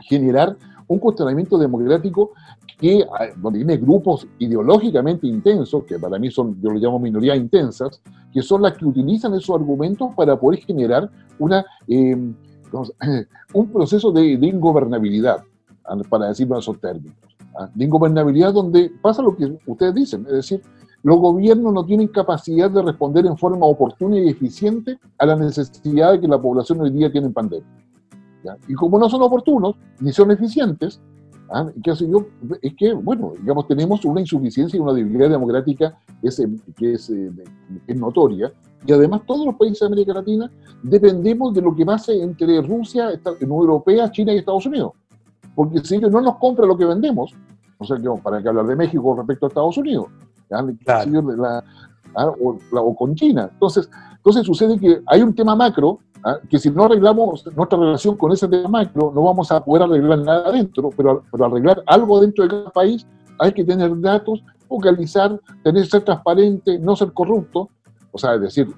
generar 0.00 0.56
un 0.88 0.98
cuestionamiento 0.98 1.56
democrático 1.56 2.32
que, 2.78 3.04
ah, 3.18 3.28
donde 3.36 3.60
tiene 3.60 3.76
grupos 3.78 4.26
ideológicamente 4.38 5.26
intensos, 5.26 5.84
que 5.84 5.98
para 5.98 6.18
mí 6.18 6.30
son, 6.30 6.60
yo 6.60 6.70
lo 6.70 6.78
llamo 6.78 6.98
minorías 6.98 7.38
intensas, 7.38 8.02
que 8.32 8.42
son 8.42 8.62
las 8.62 8.76
que 8.76 8.84
utilizan 8.84 9.34
esos 9.34 9.56
argumentos 9.56 10.10
para 10.14 10.38
poder 10.38 10.60
generar 10.60 11.10
una, 11.38 11.64
em, 11.88 12.34
un 13.54 13.72
proceso 13.72 14.12
de, 14.12 14.36
de, 14.36 14.46
ingobernabilidad, 14.46 15.42
para 16.10 16.28
decirlo 16.28 16.56
en 16.56 16.60
esos 16.60 16.78
términos 16.80 17.14
de 17.74 17.84
ingobernabilidad 17.84 18.52
donde 18.52 18.90
pasa 19.00 19.22
lo 19.22 19.36
que 19.36 19.58
ustedes 19.66 19.94
dicen, 19.94 20.26
es 20.26 20.32
decir, 20.32 20.62
los 21.02 21.18
gobiernos 21.18 21.72
no 21.72 21.84
tienen 21.84 22.08
capacidad 22.08 22.70
de 22.70 22.82
responder 22.82 23.26
en 23.26 23.36
forma 23.36 23.66
oportuna 23.66 24.18
y 24.18 24.28
eficiente 24.28 24.98
a 25.18 25.26
la 25.26 25.36
necesidad 25.36 26.20
que 26.20 26.26
la 26.26 26.40
población 26.40 26.80
hoy 26.80 26.90
día 26.90 27.12
tiene 27.12 27.28
en 27.28 27.32
pandemia. 27.32 27.66
Y 28.68 28.74
como 28.74 28.98
no 28.98 29.08
son 29.08 29.22
oportunos 29.22 29.76
ni 30.00 30.12
son 30.12 30.30
eficientes, 30.30 31.00
¿ah? 31.50 31.66
¿qué 31.82 31.90
hace 31.90 32.08
yo? 32.08 32.26
Es 32.62 32.74
que, 32.74 32.92
bueno, 32.92 33.32
digamos, 33.38 33.66
tenemos 33.66 34.04
una 34.04 34.20
insuficiencia 34.20 34.76
y 34.76 34.80
una 34.80 34.92
debilidad 34.92 35.30
democrática 35.30 35.98
que 36.20 36.28
es, 36.28 36.42
que 36.76 36.92
es, 36.94 37.10
eh, 37.10 37.30
es 37.86 37.96
notoria, 37.96 38.52
y 38.86 38.92
además 38.92 39.22
todos 39.26 39.46
los 39.46 39.56
países 39.56 39.80
de 39.80 39.86
América 39.86 40.12
Latina 40.14 40.50
dependemos 40.82 41.52
de 41.54 41.62
lo 41.62 41.74
que 41.74 41.84
pase 41.84 42.22
entre 42.22 42.60
Rusia, 42.62 43.08
Unión 43.40 43.60
Europea, 43.60 44.10
China 44.10 44.32
y 44.32 44.38
Estados 44.38 44.66
Unidos 44.66 44.92
porque 45.56 45.80
si 45.82 45.96
ellos 45.96 46.12
no 46.12 46.20
nos 46.20 46.36
compran 46.36 46.68
lo 46.68 46.76
que 46.76 46.84
vendemos, 46.84 47.34
o 47.78 47.84
sea, 47.84 47.96
¿para 48.22 48.40
qué 48.42 48.48
hablar 48.48 48.66
de 48.66 48.76
México 48.76 49.16
respecto 49.16 49.46
a 49.46 49.48
Estados 49.48 49.76
Unidos? 49.78 50.06
¿ah? 50.52 52.32
o, 52.40 52.94
con 52.94 53.14
China. 53.14 53.48
Entonces, 53.52 53.90
entonces 54.16 54.44
sucede 54.44 54.78
que 54.78 55.00
hay 55.06 55.22
un 55.22 55.34
tema 55.34 55.56
macro, 55.56 55.98
¿ah? 56.24 56.38
que 56.48 56.58
si 56.58 56.70
no 56.70 56.84
arreglamos 56.84 57.44
nuestra 57.54 57.78
relación 57.78 58.16
con 58.16 58.32
ese 58.32 58.48
tema 58.48 58.68
macro, 58.68 59.12
no 59.14 59.22
vamos 59.22 59.50
a 59.50 59.64
poder 59.64 59.84
arreglar 59.84 60.18
nada 60.20 60.48
adentro, 60.48 60.90
pero, 60.96 61.22
pero 61.30 61.44
arreglar 61.46 61.82
algo 61.86 62.20
dentro 62.20 62.44
de 62.44 62.50
cada 62.50 62.70
país 62.70 63.06
hay 63.38 63.52
que 63.52 63.64
tener 63.64 63.98
datos, 64.00 64.42
focalizar, 64.68 65.40
tener 65.62 65.86
ser 65.86 66.02
transparente, 66.02 66.78
no 66.78 66.96
ser 66.96 67.12
corrupto, 67.12 67.70
o 68.12 68.18
sea, 68.18 68.34
es 68.34 68.40
decir, 68.40 68.68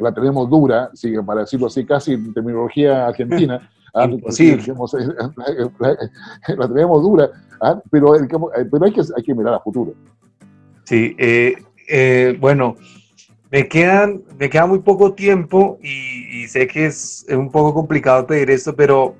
la 0.00 0.12
tenemos 0.12 0.50
dura, 0.50 0.90
para 1.24 1.42
decirlo 1.42 1.66
así, 1.68 1.84
casi 1.84 2.14
en 2.14 2.34
terminología 2.34 3.06
argentina, 3.06 3.70
¿ah? 3.94 4.08
sí. 4.30 4.56
la 6.56 6.68
tenemos 6.68 7.02
dura, 7.02 7.30
¿ah? 7.60 7.80
pero, 7.90 8.12
pero 8.70 8.84
hay, 8.84 8.92
que, 8.92 9.02
hay 9.16 9.22
que 9.22 9.34
mirar 9.34 9.54
a 9.54 9.60
futuro. 9.60 9.94
Sí, 10.84 11.14
eh, 11.18 11.54
eh, 11.88 12.36
bueno, 12.40 12.76
me, 13.50 13.68
quedan, 13.68 14.22
me 14.38 14.50
queda 14.50 14.66
muy 14.66 14.80
poco 14.80 15.14
tiempo 15.14 15.78
y, 15.82 16.46
sé 16.48 16.66
que 16.66 16.86
es, 16.86 17.26
un 17.28 17.50
poco 17.50 17.74
complicado 17.74 18.26
pedir 18.26 18.50
esto, 18.50 18.74
pero 18.74 19.16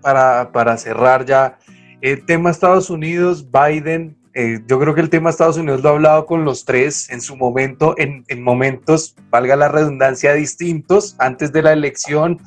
para, 0.00 0.50
para 0.52 0.76
cerrar 0.76 1.24
ya, 1.24 1.58
el 2.00 2.24
tema 2.24 2.50
Estados 2.50 2.90
Unidos, 2.90 3.48
Biden, 3.50 4.16
eh, 4.34 4.60
yo 4.66 4.78
creo 4.78 4.94
que 4.94 5.00
el 5.00 5.10
tema 5.10 5.30
Estados 5.30 5.56
Unidos 5.56 5.82
lo 5.82 5.88
ha 5.88 5.92
hablado 5.92 6.26
con 6.26 6.44
los 6.44 6.64
tres 6.64 7.10
en 7.10 7.20
su 7.20 7.36
momento, 7.36 7.94
en, 7.96 8.24
en, 8.28 8.42
momentos, 8.42 9.16
valga 9.30 9.56
la 9.56 9.68
redundancia, 9.68 10.34
distintos, 10.34 11.16
antes 11.18 11.52
de 11.52 11.62
la 11.62 11.72
elección 11.72 12.38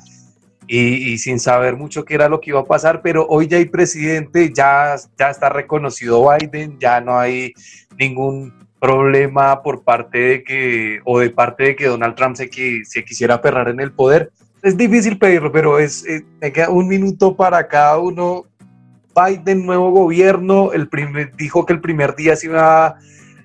y, 0.72 1.18
sin 1.18 1.40
saber 1.40 1.76
mucho 1.76 2.04
qué 2.04 2.14
era 2.14 2.28
lo 2.28 2.40
que 2.40 2.50
iba 2.50 2.60
a 2.60 2.64
pasar, 2.64 3.02
pero 3.02 3.26
hoy 3.26 3.48
ya 3.48 3.56
hay 3.56 3.64
presidente, 3.64 4.52
ya, 4.54 4.94
ya 5.18 5.30
está 5.30 5.48
reconocido 5.48 6.24
Biden, 6.30 6.78
ya 6.78 7.00
no 7.00 7.18
hay 7.18 7.52
ningún 7.98 8.54
problema 8.80 9.62
por 9.62 9.84
parte 9.84 10.18
de 10.18 10.44
que, 10.44 11.00
o 11.04 11.20
de 11.20 11.30
parte 11.30 11.64
de 11.64 11.76
que 11.76 11.86
Donald 11.86 12.14
Trump 12.14 12.36
se, 12.36 12.48
que, 12.48 12.82
se 12.84 13.04
quisiera 13.04 13.36
aferrar 13.36 13.68
en 13.68 13.78
el 13.80 13.92
poder. 13.92 14.32
Es 14.62 14.76
difícil 14.76 15.18
pedirlo, 15.18 15.52
pero 15.52 15.78
es, 15.78 16.04
eh, 16.06 16.24
me 16.40 16.52
queda 16.52 16.70
un 16.70 16.88
minuto 16.88 17.36
para 17.36 17.68
cada 17.68 17.98
uno. 17.98 18.46
Biden, 19.14 19.66
nuevo 19.66 19.90
gobierno, 19.90 20.72
el 20.72 20.88
primer, 20.88 21.34
dijo 21.36 21.66
que 21.66 21.72
el 21.74 21.80
primer 21.80 22.14
día 22.14 22.36
se 22.36 22.46
iba 22.46 22.86
a 22.86 22.98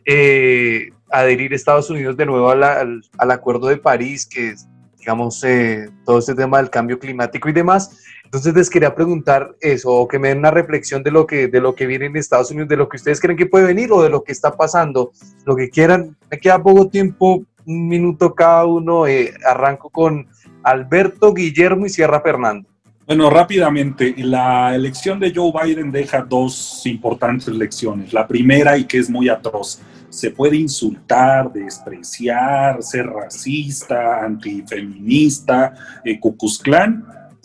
eh, 0.06 0.90
adherir 1.10 1.54
Estados 1.54 1.90
Unidos 1.90 2.16
de 2.16 2.26
nuevo 2.26 2.50
al, 2.50 2.64
al, 2.64 3.32
Acuerdo 3.32 3.68
de 3.68 3.78
París, 3.78 4.26
que 4.26 4.56
digamos, 5.00 5.44
eh, 5.44 5.90
todo 6.06 6.20
este 6.20 6.34
tema 6.34 6.58
del 6.58 6.70
cambio 6.70 6.98
climático 6.98 7.50
y 7.50 7.54
demás. 7.54 8.04
Entonces 8.26 8.54
les 8.54 8.70
quería 8.70 8.94
preguntar 8.94 9.56
eso, 9.62 9.92
o 9.92 10.08
que 10.08 10.20
me 10.20 10.30
den 10.30 10.40
una 10.40 10.52
reflexión 10.52 11.04
de 11.04 11.12
lo 11.12 11.26
que, 11.26 11.48
de 11.48 11.62
lo 11.62 11.76
que 11.76 11.88
viene 11.88 12.08
en 12.08 12.18
Estados 12.18 12.52
Unidos, 12.52 12.70
de 12.70 12.78
lo 12.78 12.90
que 12.90 12.98
ustedes 12.98 13.22
creen 13.22 13.38
que 13.38 13.46
puede 13.46 13.66
venir 13.66 13.92
o 13.92 14.02
de 14.02 14.10
lo 14.10 14.24
que 14.24 14.32
está 14.32 14.52
pasando, 14.52 15.12
lo 15.46 15.56
que 15.56 15.70
quieran. 15.70 16.16
Me 16.30 16.38
queda 16.38 16.62
poco 16.62 16.90
tiempo, 16.90 17.44
un 17.66 17.88
minuto 17.88 18.34
cada 18.34 18.66
uno. 18.66 19.08
Eh, 19.08 19.34
arranco 19.46 19.90
con 19.90 20.28
Alberto, 20.64 21.34
Guillermo 21.34 21.86
y 21.86 21.90
Sierra 21.90 22.22
Fernando. 22.22 22.68
Bueno, 23.08 23.30
rápidamente, 23.30 24.16
la 24.18 24.74
elección 24.74 25.20
de 25.20 25.32
Joe 25.34 25.52
Biden 25.54 25.92
deja 25.92 26.24
dos 26.24 26.82
importantes 26.86 27.54
lecciones. 27.54 28.12
La 28.14 28.28
primera, 28.28 28.76
y 28.78 28.86
que 28.86 28.98
es 28.98 29.12
muy 29.12 29.30
atroz, 29.30 29.80
se 30.10 30.32
puede 30.32 30.58
insultar, 30.58 31.54
despreciar, 31.54 32.82
ser 32.82 33.06
racista, 33.06 34.24
antifeminista, 34.24 35.74
eh, 36.04 36.20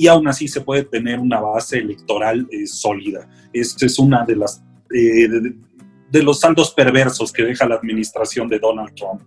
y 0.01 0.09
aún 0.09 0.27
así 0.29 0.49
se 0.49 0.63
puede 0.63 0.85
tener 0.85 1.21
una 1.21 1.41
base 1.41 1.77
electoral 1.77 2.49
eh, 2.51 2.67
sólida. 2.67 3.29
Esta 3.53 3.85
es 3.85 3.99
una 3.99 4.25
de 4.25 4.35
las 4.35 4.65
eh, 4.95 5.29
de, 5.29 6.23
los 6.23 6.41
saldos 6.41 6.73
perversos 6.73 7.31
que 7.31 7.43
deja 7.43 7.69
la 7.69 7.75
administración 7.75 8.49
de 8.49 8.59
Donald 8.59 8.95
Trump. 8.95 9.21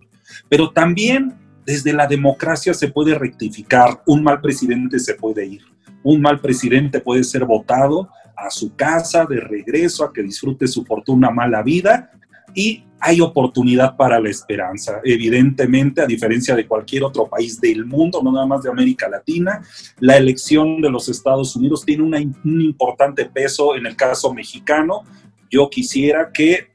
Pero 0.48 0.72
también 0.72 1.32
desde 1.64 1.92
la 1.92 2.08
democracia 2.08 2.74
se 2.74 2.88
puede 2.88 3.14
rectificar, 3.14 4.02
un 4.04 4.24
mal 4.24 4.40
presidente 4.40 4.98
se 4.98 5.14
puede 5.14 5.46
ir, 5.46 5.62
un 6.02 6.20
mal 6.20 6.40
presidente 6.40 6.98
puede 6.98 7.22
ser 7.22 7.44
votado 7.44 8.08
a 8.36 8.50
su 8.50 8.74
casa 8.74 9.26
de 9.26 9.38
regreso, 9.38 10.02
a 10.04 10.12
que 10.12 10.24
disfrute 10.24 10.66
su 10.66 10.84
fortuna 10.84 11.30
mala 11.30 11.62
vida 11.62 12.10
y 12.52 12.82
hay 13.06 13.20
oportunidad 13.20 13.96
para 13.96 14.18
la 14.18 14.30
esperanza. 14.30 15.02
Evidentemente, 15.04 16.00
a 16.00 16.06
diferencia 16.06 16.56
de 16.56 16.66
cualquier 16.66 17.04
otro 17.04 17.28
país 17.28 17.60
del 17.60 17.84
mundo, 17.84 18.22
no 18.22 18.32
nada 18.32 18.46
más 18.46 18.62
de 18.62 18.70
América 18.70 19.10
Latina, 19.10 19.60
la 19.98 20.16
elección 20.16 20.80
de 20.80 20.88
los 20.88 21.10
Estados 21.10 21.54
Unidos 21.54 21.84
tiene 21.84 22.02
un 22.02 22.60
importante 22.62 23.26
peso 23.26 23.76
en 23.76 23.84
el 23.84 23.94
caso 23.94 24.32
mexicano. 24.32 25.02
Yo 25.50 25.68
quisiera 25.68 26.30
que 26.32 26.70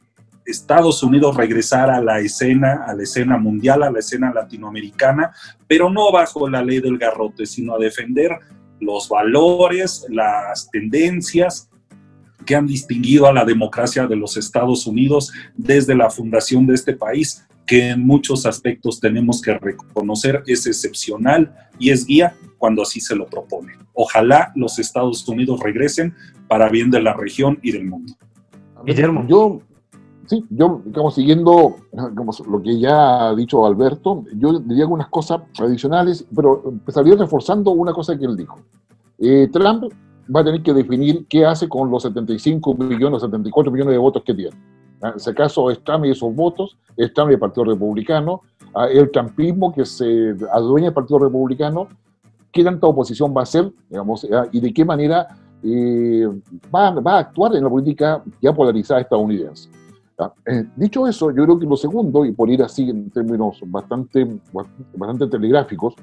Estados 0.45 1.01
Unidos 1.01 1.35
regresara 1.35 1.97
a 1.97 2.01
la 2.01 2.19
escena, 2.19 2.83
a 2.85 2.93
la 2.93 3.01
escena 3.01 3.39
mundial, 3.39 3.81
a 3.81 3.89
la 3.89 3.97
escena 3.97 4.31
latinoamericana, 4.31 5.31
pero 5.67 5.89
no 5.89 6.11
bajo 6.11 6.47
la 6.47 6.61
ley 6.61 6.79
del 6.79 6.99
garrote, 6.99 7.47
sino 7.47 7.73
a 7.73 7.79
defender 7.79 8.37
los 8.79 9.09
valores, 9.09 10.05
las 10.09 10.69
tendencias 10.69 11.68
que 12.49 12.55
han 12.55 12.65
distinguido 12.65 13.27
a 13.27 13.31
la 13.31 13.45
democracia 13.45 14.07
de 14.07 14.15
los 14.15 14.35
Estados 14.35 14.87
Unidos 14.87 15.31
desde 15.55 15.93
la 15.93 16.09
fundación 16.09 16.65
de 16.65 16.73
este 16.73 16.93
país, 16.93 17.47
que 17.67 17.89
en 17.89 18.03
muchos 18.07 18.47
aspectos 18.47 18.99
tenemos 18.99 19.39
que 19.39 19.53
reconocer 19.53 20.41
es 20.47 20.65
excepcional 20.65 21.53
y 21.77 21.91
es 21.91 22.07
guía 22.07 22.35
cuando 22.57 22.81
así 22.81 23.01
se 23.01 23.15
lo 23.15 23.27
propone. 23.27 23.73
Ojalá 23.93 24.51
los 24.55 24.79
Estados 24.79 25.27
Unidos 25.27 25.59
regresen 25.59 26.15
para 26.47 26.69
bien 26.69 26.89
de 26.89 27.03
la 27.03 27.13
región 27.13 27.59
y 27.61 27.71
del 27.71 27.85
mundo. 27.85 28.13
Guillermo. 28.83 29.27
Yo 29.27 29.61
Sí, 30.25 30.45
yo, 30.51 30.81
digamos, 30.85 31.15
siguiendo 31.15 31.75
lo 32.47 32.61
que 32.61 32.79
ya 32.79 33.29
ha 33.29 33.35
dicho 33.35 33.65
Alberto, 33.65 34.25
yo 34.35 34.59
diría 34.59 34.83
algunas 34.83 35.09
cosas 35.09 35.41
adicionales, 35.59 36.23
pero 36.35 36.61
empezaría 36.67 37.15
reforzando 37.15 37.71
una 37.71 37.93
cosa 37.93 38.15
que 38.15 38.25
él 38.25 38.37
dijo. 38.37 38.59
Eh, 39.17 39.49
Trump 39.51 39.91
va 40.33 40.41
a 40.41 40.43
tener 40.43 40.61
que 40.61 40.73
definir 40.73 41.25
qué 41.27 41.45
hace 41.45 41.67
con 41.67 41.89
los 41.89 42.03
75 42.03 42.73
millones, 42.75 43.21
74 43.21 43.71
millones 43.71 43.93
de 43.93 43.97
votos 43.97 44.23
que 44.23 44.33
tiene. 44.33 44.55
En 45.01 45.13
ese 45.15 45.33
caso, 45.33 45.71
es 45.71 45.79
esos 46.03 46.35
votos, 46.35 46.77
es 46.97 47.11
el 47.15 47.39
Partido 47.39 47.65
Republicano, 47.65 48.41
ah, 48.75 48.87
el 48.87 49.09
trumpismo 49.11 49.73
que 49.73 49.85
se 49.85 50.35
adueña 50.51 50.87
del 50.87 50.93
Partido 50.93 51.19
Republicano, 51.19 51.87
qué 52.51 52.63
tanta 52.63 52.87
oposición 52.87 53.33
va 53.35 53.41
a 53.41 53.43
hacer, 53.43 53.71
digamos, 53.89 54.27
ah, 54.31 54.45
y 54.51 54.59
de 54.59 54.73
qué 54.73 54.83
manera 54.83 55.27
eh, 55.63 56.27
va, 56.73 56.91
va, 56.91 57.15
a 57.15 57.19
actuar 57.19 57.55
en 57.55 57.63
la 57.63 57.69
política 57.69 58.23
ya 58.41 58.53
polarizada 58.53 59.01
estadounidense. 59.01 59.69
Eh, 60.45 60.65
dicho 60.75 61.07
eso, 61.07 61.31
yo 61.31 61.43
creo 61.43 61.57
que 61.57 61.65
lo 61.65 61.77
segundo, 61.77 62.25
y 62.25 62.31
por 62.33 62.49
ir 62.49 62.61
así 62.61 62.89
en 62.89 63.09
términos 63.09 63.59
bastante, 63.65 64.27
bastante 64.93 65.27
telegráficos, 65.27 65.95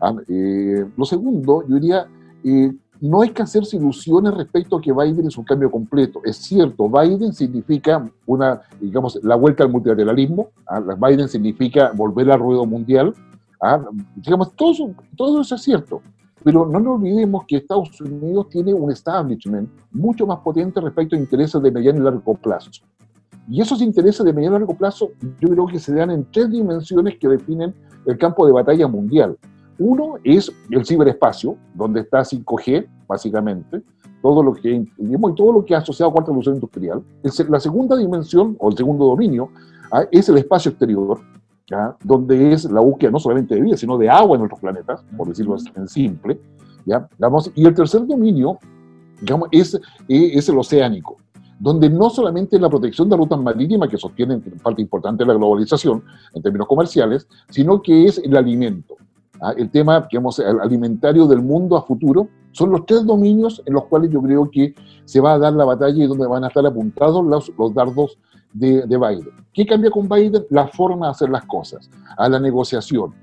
ah, 0.00 0.14
eh, 0.28 0.86
lo 0.96 1.04
segundo, 1.04 1.64
yo 1.66 1.74
diría, 1.74 2.06
eh, 2.44 2.72
no 3.00 3.22
hay 3.22 3.30
que 3.30 3.42
hacerse 3.42 3.76
ilusiones 3.76 4.34
respecto 4.34 4.76
a 4.76 4.80
que 4.80 4.92
Biden 4.92 5.26
es 5.26 5.36
un 5.36 5.44
cambio 5.44 5.70
completo. 5.70 6.20
Es 6.24 6.36
cierto, 6.36 6.88
Biden 6.88 7.32
significa 7.32 8.10
una, 8.26 8.60
digamos, 8.80 9.18
la 9.22 9.36
vuelta 9.36 9.64
al 9.64 9.70
multilateralismo, 9.70 10.48
¿ah? 10.66 10.80
Biden 10.80 11.28
significa 11.28 11.92
volver 11.94 12.30
al 12.30 12.40
ruedo 12.40 12.66
mundial, 12.66 13.14
¿ah? 13.60 13.80
digamos, 14.16 14.52
todo 14.54 14.72
eso, 14.72 14.90
todo 15.16 15.40
eso 15.40 15.54
es 15.54 15.62
cierto. 15.62 16.02
Pero 16.44 16.66
no 16.66 16.78
nos 16.78 16.96
olvidemos 16.96 17.44
que 17.46 17.56
Estados 17.56 18.00
Unidos 18.00 18.48
tiene 18.48 18.72
un 18.72 18.90
establishment 18.92 19.68
mucho 19.90 20.26
más 20.26 20.38
potente 20.38 20.80
respecto 20.80 21.16
a 21.16 21.18
intereses 21.18 21.60
de 21.60 21.70
mediano 21.70 21.98
y 21.98 22.02
largo 22.02 22.34
plazo. 22.34 22.70
Y 23.48 23.60
esos 23.60 23.80
intereses 23.82 24.24
de 24.24 24.32
mediano 24.32 24.56
y 24.56 24.60
largo 24.60 24.76
plazo 24.76 25.10
yo 25.40 25.48
creo 25.48 25.66
que 25.66 25.78
se 25.78 25.94
dan 25.94 26.10
en 26.10 26.24
tres 26.30 26.50
dimensiones 26.50 27.18
que 27.18 27.28
definen 27.28 27.74
el 28.06 28.16
campo 28.18 28.46
de 28.46 28.52
batalla 28.52 28.86
mundial. 28.86 29.36
Uno 29.78 30.14
es 30.24 30.52
el 30.70 30.84
ciberespacio, 30.84 31.56
donde 31.74 32.00
está 32.00 32.20
5G, 32.20 32.86
básicamente, 33.06 33.82
todo 34.22 34.42
lo 34.42 34.52
que, 34.52 34.70
y 34.98 35.34
todo 35.36 35.52
lo 35.52 35.64
que 35.64 35.74
ha 35.74 35.78
asociado 35.78 36.10
a 36.10 36.12
cuarta 36.12 36.28
revolución 36.28 36.56
industrial. 36.56 37.02
La 37.48 37.60
segunda 37.60 37.96
dimensión, 37.96 38.56
o 38.58 38.70
el 38.70 38.76
segundo 38.76 39.06
dominio, 39.06 39.50
ah, 39.92 40.04
es 40.10 40.28
el 40.28 40.38
espacio 40.38 40.70
exterior, 40.70 41.20
donde 42.02 42.52
es 42.52 42.64
la 42.64 42.80
búsqueda 42.80 43.10
no 43.10 43.20
solamente 43.20 43.54
de 43.54 43.60
vida, 43.60 43.76
sino 43.76 43.98
de 43.98 44.08
agua 44.08 44.34
en 44.34 44.40
nuestros 44.40 44.60
planetas, 44.60 45.04
por 45.16 45.28
decirlo 45.28 45.56
en 45.74 45.88
simple. 45.88 46.40
¿ya? 46.86 47.06
y 47.54 47.66
el 47.66 47.74
tercer 47.74 48.06
dominio 48.06 48.58
digamos, 49.20 49.48
es, 49.52 49.78
es 50.08 50.48
el 50.48 50.58
oceánico, 50.58 51.16
donde 51.58 51.90
no 51.90 52.08
solamente 52.10 52.58
la 52.58 52.68
protección 52.68 53.08
de 53.08 53.16
rutas 53.16 53.38
marítimas, 53.38 53.88
que 53.88 53.98
sostienen 53.98 54.40
parte 54.62 54.82
importante 54.82 55.24
de 55.24 55.28
la 55.28 55.34
globalización 55.34 56.02
en 56.34 56.42
términos 56.42 56.68
comerciales, 56.68 57.26
sino 57.50 57.82
que 57.82 58.06
es 58.06 58.18
el 58.18 58.36
alimento. 58.36 58.96
¿Ah? 59.40 59.52
El 59.56 59.70
tema 59.70 60.06
digamos, 60.10 60.40
alimentario 60.40 61.26
del 61.26 61.42
mundo 61.42 61.76
a 61.76 61.82
futuro 61.82 62.28
son 62.52 62.70
los 62.70 62.86
tres 62.86 63.04
dominios 63.04 63.62
en 63.66 63.74
los 63.74 63.84
cuales 63.84 64.10
yo 64.10 64.22
creo 64.22 64.50
que 64.50 64.74
se 65.04 65.20
va 65.20 65.34
a 65.34 65.38
dar 65.38 65.52
la 65.52 65.64
batalla 65.64 66.04
y 66.04 66.06
donde 66.06 66.26
van 66.26 66.44
a 66.44 66.48
estar 66.48 66.64
apuntados 66.66 67.24
los, 67.24 67.52
los 67.58 67.74
dardos 67.74 68.18
de, 68.52 68.86
de, 68.86 68.96
Biden. 68.96 69.30
¿Qué 69.52 69.66
cambia 69.66 69.90
con 69.90 70.08
Biden? 70.08 70.44
La 70.50 70.66
forma 70.68 71.06
de 71.06 71.10
hacer 71.12 71.28
las 71.28 71.44
cosas, 71.44 71.90
a 72.16 72.28
la 72.28 72.40
negociación. 72.40 73.14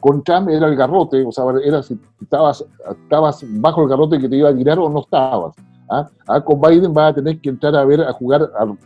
Con 0.00 0.22
Trump 0.22 0.48
era 0.48 0.68
el 0.68 0.76
garrote, 0.76 1.24
o 1.24 1.32
sea, 1.32 1.44
era 1.64 1.82
si 1.82 1.98
estabas, 2.20 2.64
estabas 3.02 3.44
bajo 3.60 3.82
el 3.82 3.88
garrote 3.88 4.18
que 4.18 4.28
te 4.28 4.36
iba 4.36 4.50
a 4.50 4.54
tirar 4.54 4.78
o 4.78 4.88
no 4.88 5.00
estabas. 5.00 5.56
¿ah? 5.90 6.08
¿Ah? 6.28 6.40
con 6.40 6.60
Biden 6.60 6.94
va 6.96 7.08
a 7.08 7.14
tener 7.14 7.40
que 7.40 7.48
entrar 7.48 7.74
a 7.74 7.84
ver, 7.84 8.02
a 8.02 8.12
jugar 8.12 8.50
al, 8.58 8.78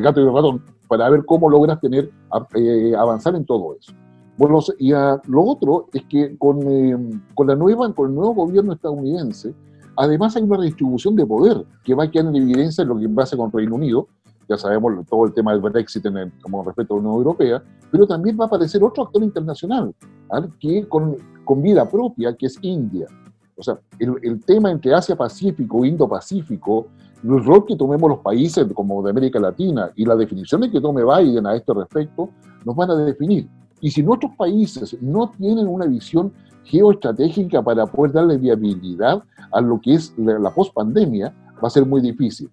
gato 0.00 0.20
y 0.20 0.24
el 0.24 0.32
ratón 0.32 0.62
para 0.86 1.08
ver 1.08 1.24
cómo 1.24 1.48
logras 1.48 1.80
tener, 1.80 2.10
eh, 2.54 2.92
avanzar 2.96 3.34
en 3.34 3.44
todo 3.44 3.74
eso. 3.74 3.92
Bueno, 4.40 4.58
y 4.78 4.92
lo 4.92 5.44
otro 5.44 5.88
es 5.92 6.02
que 6.04 6.38
con, 6.38 6.62
eh, 6.62 6.96
con, 7.34 7.46
la 7.46 7.54
nueva, 7.54 7.92
con 7.92 8.08
el 8.08 8.14
nuevo 8.14 8.32
gobierno 8.32 8.72
estadounidense, 8.72 9.52
además 9.98 10.34
hay 10.34 10.44
una 10.44 10.56
redistribución 10.56 11.14
de 11.14 11.26
poder 11.26 11.62
que 11.84 11.94
va 11.94 12.04
a 12.04 12.10
quedar 12.10 12.28
en 12.28 12.36
evidencia 12.36 12.80
en 12.80 12.88
lo 12.88 12.98
que 12.98 13.06
pasa 13.10 13.36
con 13.36 13.52
Reino 13.52 13.74
Unido, 13.74 14.08
ya 14.48 14.56
sabemos 14.56 14.94
todo 15.10 15.26
el 15.26 15.34
tema 15.34 15.52
del 15.52 15.60
Brexit 15.60 16.06
en 16.06 16.32
como 16.40 16.64
respecto 16.64 16.94
a 16.94 16.96
la 16.96 17.00
Unión 17.02 17.16
Europea, 17.16 17.62
pero 17.90 18.06
también 18.06 18.38
va 18.40 18.44
a 18.44 18.46
aparecer 18.46 18.82
otro 18.82 19.02
actor 19.02 19.22
internacional, 19.22 19.94
¿ah? 20.30 20.48
que 20.58 20.88
con, 20.88 21.18
con 21.44 21.60
vida 21.60 21.86
propia, 21.86 22.34
que 22.34 22.46
es 22.46 22.58
India. 22.62 23.08
O 23.56 23.62
sea, 23.62 23.78
el, 23.98 24.42
tema 24.46 24.70
entre 24.70 24.94
Asia-Pacífico, 24.94 25.84
Indo-Pacífico, 25.84 26.86
el 27.22 27.44
rol 27.44 27.66
que 27.66 27.76
tomemos 27.76 28.08
los 28.08 28.20
países 28.20 28.66
como 28.72 29.02
de 29.02 29.10
América 29.10 29.38
Latina 29.38 29.90
y 29.96 30.06
las 30.06 30.16
definiciones 30.16 30.70
que 30.70 30.80
tome 30.80 31.02
Biden 31.04 31.46
a 31.46 31.54
este 31.54 31.74
respecto, 31.74 32.30
nos 32.64 32.74
van 32.74 32.90
a 32.90 32.96
definir. 32.96 33.46
Y 33.80 33.90
si 33.90 34.02
nuestros 34.02 34.34
países 34.36 34.96
no 35.00 35.30
tienen 35.30 35.66
una 35.66 35.86
visión 35.86 36.32
geoestratégica 36.64 37.62
para 37.62 37.86
poder 37.86 38.12
darle 38.12 38.38
viabilidad 38.38 39.22
a 39.52 39.60
lo 39.60 39.80
que 39.80 39.94
es 39.94 40.14
la, 40.16 40.38
la 40.38 40.54
post-pandemia, 40.54 41.34
va 41.62 41.68
a 41.68 41.70
ser 41.70 41.86
muy 41.86 42.00
difícil. 42.00 42.50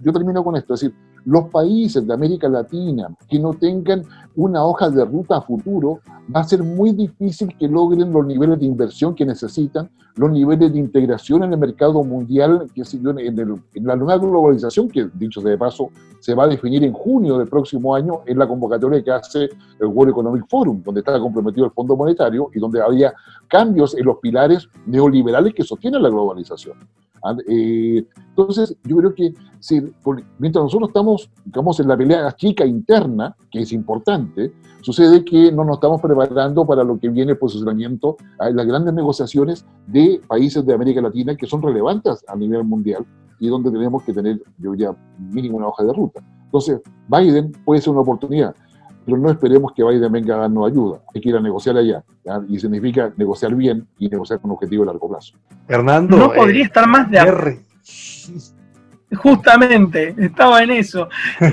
Yo 0.00 0.12
termino 0.12 0.42
con 0.42 0.56
esto, 0.56 0.74
es 0.74 0.80
decir, 0.80 0.96
los 1.24 1.48
países 1.48 2.06
de 2.06 2.14
América 2.14 2.48
Latina 2.48 3.08
que 3.28 3.38
no 3.38 3.54
tengan 3.54 4.02
una 4.36 4.64
hoja 4.64 4.90
de 4.90 5.04
ruta 5.04 5.36
a 5.36 5.42
futuro, 5.42 6.00
va 6.34 6.40
a 6.40 6.44
ser 6.44 6.62
muy 6.62 6.92
difícil 6.92 7.56
que 7.56 7.68
logren 7.68 8.12
los 8.12 8.26
niveles 8.26 8.58
de 8.58 8.66
inversión 8.66 9.14
que 9.14 9.24
necesitan, 9.24 9.88
los 10.16 10.30
niveles 10.30 10.72
de 10.72 10.78
integración 10.78 11.44
en 11.44 11.52
el 11.52 11.58
mercado 11.58 12.02
mundial, 12.04 12.66
que 12.74 12.82
en, 12.82 13.38
en 13.74 13.86
la 13.86 13.96
nueva 13.96 14.18
globalización, 14.18 14.88
que 14.88 15.08
dicho 15.14 15.40
sea 15.40 15.50
de 15.50 15.58
paso, 15.58 15.90
se 16.20 16.34
va 16.34 16.44
a 16.44 16.48
definir 16.48 16.84
en 16.84 16.92
junio 16.92 17.38
del 17.38 17.48
próximo 17.48 17.94
año 17.94 18.20
en 18.26 18.38
la 18.38 18.46
convocatoria 18.46 19.02
que 19.02 19.10
hace 19.10 19.48
el 19.78 19.86
World 19.86 20.12
Economic 20.12 20.44
Forum, 20.48 20.82
donde 20.82 21.00
está 21.00 21.18
comprometido 21.18 21.66
el 21.66 21.72
Fondo 21.72 21.96
Monetario 21.96 22.50
y 22.54 22.58
donde 22.58 22.80
había 22.80 23.12
cambios 23.48 23.96
en 23.96 24.04
los 24.04 24.18
pilares 24.18 24.68
neoliberales 24.86 25.54
que 25.54 25.64
sostienen 25.64 26.02
la 26.02 26.08
globalización. 26.08 26.78
Ah, 27.24 27.34
eh, 27.48 28.06
entonces, 28.28 28.76
yo 28.84 28.96
creo 28.98 29.14
que 29.14 29.34
si, 29.58 29.80
mientras 30.38 30.62
nosotros 30.62 30.90
estamos, 30.90 31.30
digamos, 31.46 31.80
en 31.80 31.88
la 31.88 31.96
pelea 31.96 32.30
chica 32.32 32.66
interna, 32.66 33.34
que 33.50 33.60
es 33.60 33.72
importante, 33.72 34.52
sucede 34.82 35.24
que 35.24 35.50
no 35.50 35.64
nos 35.64 35.76
estamos 35.76 36.02
preparando 36.02 36.66
para 36.66 36.84
lo 36.84 36.98
que 36.98 37.08
viene 37.08 37.32
el 37.32 37.38
posicionamiento, 37.38 38.18
a 38.38 38.50
las 38.50 38.66
grandes 38.66 38.92
negociaciones 38.92 39.64
de 39.86 40.20
países 40.28 40.66
de 40.66 40.74
América 40.74 41.00
Latina 41.00 41.34
que 41.34 41.46
son 41.46 41.62
relevantes 41.62 42.22
a 42.28 42.36
nivel 42.36 42.62
mundial 42.64 43.06
y 43.40 43.48
donde 43.48 43.70
tenemos 43.70 44.02
que 44.02 44.12
tener, 44.12 44.42
yo 44.58 44.72
diría, 44.72 44.94
mínimo 45.18 45.56
una 45.56 45.68
hoja 45.68 45.82
de 45.82 45.94
ruta. 45.94 46.22
Entonces, 46.44 46.82
Biden 47.08 47.52
puede 47.64 47.80
ser 47.80 47.92
una 47.92 48.02
oportunidad 48.02 48.54
pero 49.04 49.18
no 49.18 49.30
esperemos 49.30 49.72
que 49.74 49.84
Biden 49.84 50.10
venga 50.10 50.34
a 50.34 50.38
darnos 50.38 50.70
ayuda. 50.70 51.00
Hay 51.14 51.20
que 51.20 51.28
ir 51.28 51.36
a 51.36 51.40
negociar 51.40 51.76
allá. 51.76 52.02
y 52.48 52.58
significa 52.58 53.12
negociar 53.16 53.54
bien 53.54 53.86
y 53.98 54.08
negociar 54.08 54.40
con 54.40 54.50
objetivo 54.50 54.82
a 54.84 54.86
largo 54.86 55.08
plazo. 55.08 55.34
Hernando. 55.68 56.16
No 56.16 56.32
podría 56.32 56.62
eh, 56.62 56.66
estar 56.66 56.86
más 56.86 57.10
de 57.10 57.18
acuerdo. 57.18 57.60
Justamente, 59.16 60.14
estaba 60.18 60.62
en 60.62 60.70
eso. 60.70 61.08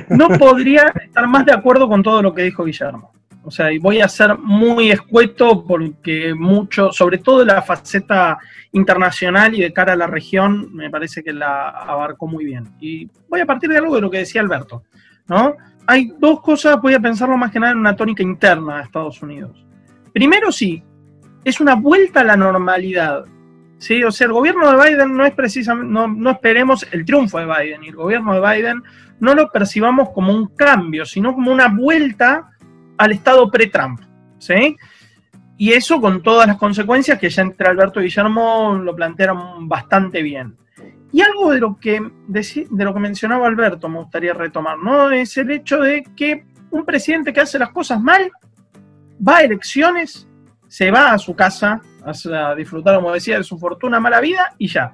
No 0.09 0.29
podría 0.39 0.93
estar 1.03 1.27
más 1.27 1.45
de 1.45 1.53
acuerdo 1.53 1.87
con 1.87 2.01
todo 2.01 2.21
lo 2.21 2.33
que 2.33 2.43
dijo 2.43 2.63
Guillermo. 2.63 3.11
O 3.43 3.49
sea, 3.49 3.71
y 3.71 3.79
voy 3.79 4.01
a 4.01 4.07
ser 4.07 4.37
muy 4.37 4.91
escueto 4.91 5.65
porque 5.65 6.33
mucho, 6.35 6.91
sobre 6.91 7.17
todo 7.17 7.43
la 7.43 7.61
faceta 7.61 8.37
internacional 8.71 9.55
y 9.55 9.61
de 9.61 9.73
cara 9.73 9.93
a 9.93 9.95
la 9.95 10.07
región, 10.07 10.73
me 10.73 10.89
parece 10.91 11.23
que 11.23 11.33
la 11.33 11.69
abarcó 11.69 12.27
muy 12.27 12.45
bien. 12.45 12.69
Y 12.79 13.09
voy 13.27 13.41
a 13.41 13.45
partir 13.45 13.69
de 13.69 13.77
algo 13.77 13.95
de 13.95 14.01
lo 14.01 14.11
que 14.11 14.19
decía 14.19 14.41
Alberto, 14.41 14.83
¿no? 15.27 15.55
Hay 15.87 16.13
dos 16.19 16.41
cosas, 16.41 16.81
voy 16.81 16.93
a 16.93 16.99
pensarlo 16.99 17.37
más 17.37 17.51
que 17.51 17.59
nada 17.59 17.73
en 17.73 17.79
una 17.79 17.95
tónica 17.95 18.23
interna 18.23 18.77
de 18.77 18.83
Estados 18.83 19.21
Unidos. 19.21 19.65
Primero 20.13 20.51
sí, 20.51 20.83
es 21.43 21.59
una 21.59 21.75
vuelta 21.75 22.21
a 22.21 22.23
la 22.23 22.37
normalidad. 22.37 23.25
¿sí? 23.77 24.03
O 24.03 24.11
sea, 24.11 24.27
el 24.27 24.33
gobierno 24.33 24.71
de 24.71 24.89
Biden 24.89 25.15
no 25.15 25.25
es 25.25 25.33
precisamente, 25.33 25.91
no, 25.91 26.29
esperemos 26.29 26.87
el 26.91 27.05
triunfo 27.05 27.39
de 27.39 27.45
Biden 27.45 27.83
y 27.83 27.89
el 27.89 27.95
gobierno 27.95 28.33
de 28.33 28.39
Biden 28.39 28.83
no 29.19 29.35
lo 29.35 29.49
percibamos 29.51 30.09
como 30.09 30.33
un 30.33 30.47
cambio, 30.55 31.05
sino 31.05 31.33
como 31.33 31.51
una 31.51 31.67
vuelta 31.67 32.51
al 32.97 33.11
estado 33.11 33.49
pre-Trump. 33.49 34.01
¿sí? 34.37 34.77
Y 35.57 35.73
eso 35.73 36.01
con 36.01 36.21
todas 36.21 36.47
las 36.47 36.57
consecuencias 36.57 37.19
que 37.19 37.29
ya 37.29 37.43
entre 37.43 37.67
Alberto 37.67 37.99
y 37.99 38.05
Guillermo 38.05 38.79
lo 38.81 38.95
plantearon 38.95 39.67
bastante 39.67 40.21
bien. 40.21 40.57
Y 41.11 41.21
algo 41.21 41.51
de 41.51 41.59
lo 41.59 41.77
que, 41.77 42.01
de, 42.27 42.85
lo 42.85 42.93
que 42.93 42.99
mencionaba 42.99 43.47
Alberto 43.47 43.89
me 43.89 43.99
gustaría 43.99 44.33
retomar, 44.33 44.77
¿no? 44.77 45.11
Es 45.11 45.37
el 45.37 45.51
hecho 45.51 45.79
de 45.79 46.03
que 46.15 46.45
un 46.69 46.85
presidente 46.85 47.33
que 47.33 47.41
hace 47.41 47.59
las 47.59 47.69
cosas 47.69 48.01
mal 48.01 48.31
va 49.27 49.37
a 49.37 49.43
elecciones, 49.43 50.27
se 50.67 50.89
va 50.89 51.11
a 51.11 51.17
su 51.17 51.35
casa 51.35 51.81
a 52.03 52.55
disfrutar, 52.55 52.95
como 52.95 53.11
decía, 53.11 53.37
de 53.37 53.43
su 53.43 53.57
fortuna, 53.59 53.99
mala 53.99 54.21
vida 54.21 54.55
y 54.57 54.67
ya. 54.67 54.93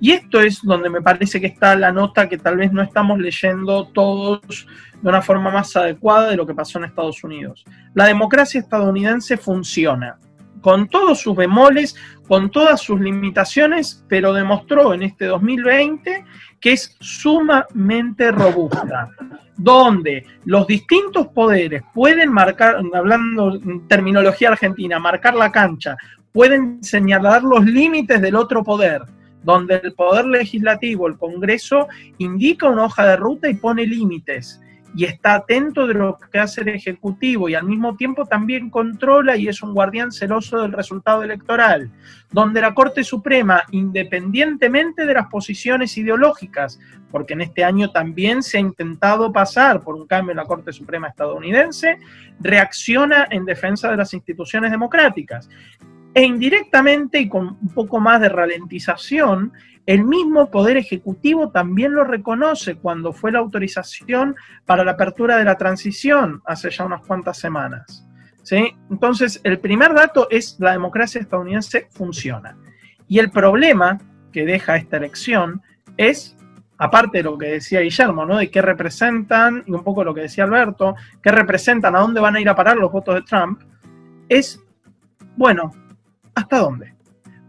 Y 0.00 0.12
esto 0.12 0.40
es 0.40 0.60
donde 0.62 0.90
me 0.90 1.00
parece 1.00 1.40
que 1.40 1.46
está 1.46 1.76
la 1.76 1.92
nota 1.92 2.28
que 2.28 2.38
tal 2.38 2.56
vez 2.56 2.72
no 2.72 2.82
estamos 2.82 3.18
leyendo 3.18 3.86
todos 3.88 4.66
de 5.00 5.08
una 5.08 5.22
forma 5.22 5.50
más 5.50 5.76
adecuada 5.76 6.28
de 6.28 6.36
lo 6.36 6.46
que 6.46 6.54
pasó 6.54 6.78
en 6.78 6.86
Estados 6.86 7.22
Unidos. 7.22 7.64
La 7.94 8.06
democracia 8.06 8.60
estadounidense 8.60 9.36
funciona, 9.36 10.18
con 10.62 10.88
todos 10.88 11.20
sus 11.20 11.36
bemoles, 11.36 11.94
con 12.26 12.50
todas 12.50 12.80
sus 12.80 12.98
limitaciones, 12.98 14.02
pero 14.08 14.32
demostró 14.32 14.94
en 14.94 15.02
este 15.02 15.26
2020 15.26 16.24
que 16.58 16.72
es 16.72 16.96
sumamente 17.00 18.30
robusta, 18.30 19.10
donde 19.56 20.24
los 20.44 20.66
distintos 20.66 21.26
poderes 21.28 21.82
pueden 21.92 22.32
marcar, 22.32 22.76
hablando 22.94 23.56
en 23.56 23.86
terminología 23.88 24.50
argentina, 24.50 24.98
marcar 24.98 25.34
la 25.34 25.52
cancha, 25.52 25.96
pueden 26.30 26.82
señalar 26.82 27.42
los 27.42 27.64
límites 27.64 28.22
del 28.22 28.36
otro 28.36 28.62
poder 28.62 29.02
donde 29.42 29.80
el 29.82 29.92
Poder 29.92 30.26
Legislativo, 30.26 31.08
el 31.08 31.18
Congreso, 31.18 31.88
indica 32.18 32.68
una 32.68 32.84
hoja 32.84 33.06
de 33.06 33.16
ruta 33.16 33.48
y 33.48 33.54
pone 33.54 33.84
límites 33.84 34.60
y 34.94 35.04
está 35.04 35.34
atento 35.34 35.86
de 35.86 35.94
lo 35.94 36.18
que 36.30 36.38
hace 36.38 36.60
el 36.60 36.68
Ejecutivo 36.68 37.48
y 37.48 37.54
al 37.54 37.64
mismo 37.64 37.96
tiempo 37.96 38.26
también 38.26 38.68
controla 38.68 39.36
y 39.36 39.48
es 39.48 39.62
un 39.62 39.72
guardián 39.72 40.12
celoso 40.12 40.60
del 40.60 40.72
resultado 40.72 41.22
electoral, 41.22 41.90
donde 42.30 42.60
la 42.60 42.74
Corte 42.74 43.02
Suprema, 43.02 43.62
independientemente 43.70 45.06
de 45.06 45.14
las 45.14 45.28
posiciones 45.28 45.96
ideológicas, 45.96 46.78
porque 47.10 47.34
en 47.34 47.42
este 47.42 47.64
año 47.64 47.90
también 47.90 48.42
se 48.42 48.58
ha 48.58 48.60
intentado 48.60 49.32
pasar 49.32 49.82
por 49.82 49.94
un 49.94 50.06
cambio 50.06 50.32
en 50.32 50.38
la 50.38 50.44
Corte 50.44 50.72
Suprema 50.72 51.08
estadounidense, 51.08 51.98
reacciona 52.40 53.28
en 53.30 53.44
defensa 53.44 53.90
de 53.90 53.96
las 53.96 54.12
instituciones 54.14 54.70
democráticas. 54.70 55.48
E 56.14 56.24
indirectamente 56.24 57.18
y 57.20 57.28
con 57.28 57.56
un 57.62 57.68
poco 57.74 57.98
más 57.98 58.20
de 58.20 58.28
ralentización, 58.28 59.52
el 59.86 60.04
mismo 60.04 60.50
Poder 60.50 60.76
Ejecutivo 60.76 61.50
también 61.50 61.94
lo 61.94 62.04
reconoce 62.04 62.76
cuando 62.76 63.12
fue 63.12 63.32
la 63.32 63.40
autorización 63.40 64.36
para 64.64 64.84
la 64.84 64.92
apertura 64.92 65.36
de 65.36 65.44
la 65.44 65.56
transición 65.56 66.42
hace 66.46 66.70
ya 66.70 66.84
unas 66.84 67.04
cuantas 67.06 67.38
semanas. 67.38 68.06
¿sí? 68.42 68.74
Entonces, 68.90 69.40
el 69.44 69.58
primer 69.58 69.94
dato 69.94 70.28
es 70.30 70.56
la 70.58 70.72
democracia 70.72 71.20
estadounidense 71.20 71.88
funciona. 71.90 72.56
Y 73.08 73.18
el 73.18 73.30
problema 73.30 73.98
que 74.32 74.46
deja 74.46 74.76
esta 74.76 74.96
elección 74.96 75.62
es, 75.96 76.36
aparte 76.78 77.18
de 77.18 77.24
lo 77.24 77.36
que 77.36 77.46
decía 77.46 77.80
Guillermo, 77.80 78.24
¿no? 78.24 78.38
de 78.38 78.50
qué 78.50 78.62
representan, 78.62 79.64
y 79.66 79.72
un 79.72 79.82
poco 79.82 80.04
lo 80.04 80.14
que 80.14 80.22
decía 80.22 80.44
Alberto, 80.44 80.94
qué 81.22 81.30
representan, 81.30 81.96
a 81.96 82.00
dónde 82.00 82.20
van 82.20 82.36
a 82.36 82.40
ir 82.40 82.48
a 82.48 82.54
parar 82.54 82.76
los 82.76 82.90
votos 82.90 83.16
de 83.16 83.22
Trump, 83.22 83.60
es, 84.28 84.60
bueno, 85.36 85.72
¿Hasta 86.34 86.58
dónde? 86.58 86.94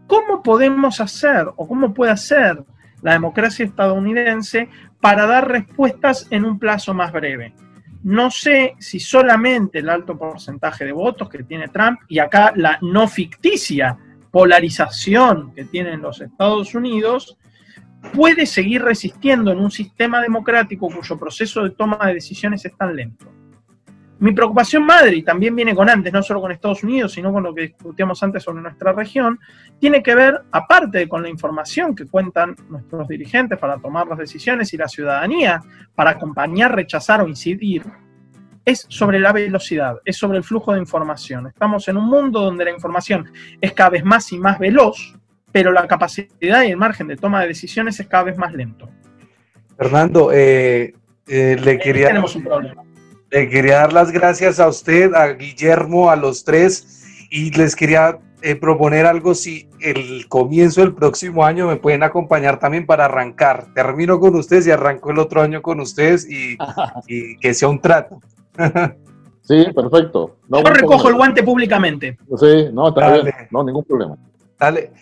¿Cómo 0.06 0.42
podemos 0.42 1.00
hacer 1.00 1.46
o 1.56 1.66
cómo 1.66 1.94
puede 1.94 2.12
hacer 2.12 2.62
la 3.02 3.12
democracia 3.12 3.64
estadounidense 3.64 4.68
para 5.00 5.26
dar 5.26 5.48
respuestas 5.48 6.26
en 6.30 6.44
un 6.44 6.58
plazo 6.58 6.94
más 6.94 7.12
breve? 7.12 7.54
No 8.02 8.30
sé 8.30 8.74
si 8.78 9.00
solamente 9.00 9.78
el 9.78 9.88
alto 9.88 10.18
porcentaje 10.18 10.84
de 10.84 10.92
votos 10.92 11.28
que 11.28 11.42
tiene 11.42 11.68
Trump 11.68 12.00
y 12.08 12.18
acá 12.18 12.52
la 12.54 12.78
no 12.82 13.08
ficticia 13.08 13.96
polarización 14.30 15.54
que 15.54 15.64
tienen 15.64 16.02
los 16.02 16.20
Estados 16.20 16.74
Unidos 16.74 17.38
puede 18.12 18.44
seguir 18.46 18.82
resistiendo 18.82 19.52
en 19.52 19.58
un 19.58 19.70
sistema 19.70 20.20
democrático 20.20 20.90
cuyo 20.90 21.18
proceso 21.18 21.64
de 21.64 21.70
toma 21.70 21.98
de 22.06 22.14
decisiones 22.14 22.64
es 22.64 22.76
tan 22.76 22.94
lento. 22.94 23.26
Mi 24.24 24.32
preocupación 24.32 24.86
madre, 24.86 25.16
y 25.16 25.22
también 25.22 25.54
viene 25.54 25.74
con 25.74 25.90
antes, 25.90 26.10
no 26.10 26.22
solo 26.22 26.40
con 26.40 26.50
Estados 26.50 26.82
Unidos, 26.82 27.12
sino 27.12 27.30
con 27.30 27.42
lo 27.42 27.54
que 27.54 27.60
discutíamos 27.60 28.22
antes 28.22 28.42
sobre 28.42 28.62
nuestra 28.62 28.94
región, 28.94 29.38
tiene 29.78 30.02
que 30.02 30.14
ver, 30.14 30.40
aparte 30.50 31.06
con 31.06 31.22
la 31.22 31.28
información 31.28 31.94
que 31.94 32.06
cuentan 32.06 32.56
nuestros 32.70 33.06
dirigentes 33.06 33.58
para 33.58 33.76
tomar 33.76 34.06
las 34.06 34.16
decisiones 34.16 34.72
y 34.72 34.78
la 34.78 34.88
ciudadanía 34.88 35.60
para 35.94 36.12
acompañar, 36.12 36.74
rechazar 36.74 37.20
o 37.20 37.28
incidir, 37.28 37.84
es 38.64 38.86
sobre 38.88 39.20
la 39.20 39.30
velocidad, 39.30 39.98
es 40.06 40.16
sobre 40.16 40.38
el 40.38 40.44
flujo 40.44 40.72
de 40.72 40.78
información. 40.78 41.46
Estamos 41.48 41.86
en 41.88 41.98
un 41.98 42.06
mundo 42.06 42.40
donde 42.40 42.64
la 42.64 42.70
información 42.70 43.30
es 43.60 43.74
cada 43.74 43.90
vez 43.90 44.06
más 44.06 44.32
y 44.32 44.38
más 44.38 44.58
veloz, 44.58 45.18
pero 45.52 45.70
la 45.70 45.86
capacidad 45.86 46.62
y 46.62 46.70
el 46.70 46.78
margen 46.78 47.08
de 47.08 47.16
toma 47.18 47.42
de 47.42 47.48
decisiones 47.48 48.00
es 48.00 48.06
cada 48.06 48.24
vez 48.24 48.38
más 48.38 48.54
lento. 48.54 48.88
Fernando, 49.76 50.32
eh, 50.32 50.94
eh, 51.26 51.58
le 51.62 51.78
quería... 51.78 52.06
Tenemos 52.06 52.34
un 52.34 52.44
problema. 52.44 52.84
Le 53.30 53.48
quería 53.48 53.78
dar 53.78 53.92
las 53.92 54.12
gracias 54.12 54.60
a 54.60 54.68
usted, 54.68 55.14
a 55.14 55.28
Guillermo, 55.32 56.10
a 56.10 56.16
los 56.16 56.44
tres, 56.44 57.26
y 57.30 57.50
les 57.50 57.74
quería 57.74 58.18
eh, 58.42 58.56
proponer 58.56 59.06
algo 59.06 59.34
si 59.34 59.68
el 59.80 60.28
comienzo 60.28 60.82
del 60.82 60.94
próximo 60.94 61.44
año 61.44 61.66
me 61.66 61.76
pueden 61.76 62.02
acompañar 62.02 62.58
también 62.58 62.84
para 62.84 63.06
arrancar. 63.06 63.68
Termino 63.74 64.20
con 64.20 64.36
ustedes 64.36 64.66
y 64.66 64.70
arranco 64.70 65.10
el 65.10 65.18
otro 65.18 65.40
año 65.40 65.62
con 65.62 65.80
ustedes 65.80 66.28
y, 66.28 66.58
que 67.40 67.54
sea 67.54 67.68
un 67.68 67.80
trato. 67.80 68.20
sí, 69.40 69.66
perfecto. 69.74 70.36
No, 70.48 70.62
Yo 70.62 70.70
recojo 70.70 71.08
el 71.08 71.14
guante 71.14 71.42
públicamente. 71.42 72.18
Sí, 72.38 72.68
no, 72.72 72.88
está 72.88 73.14
bien. 73.14 73.34
No, 73.50 73.64
ningún 73.64 73.84
problema. 73.84 74.16
Dale. 74.58 74.92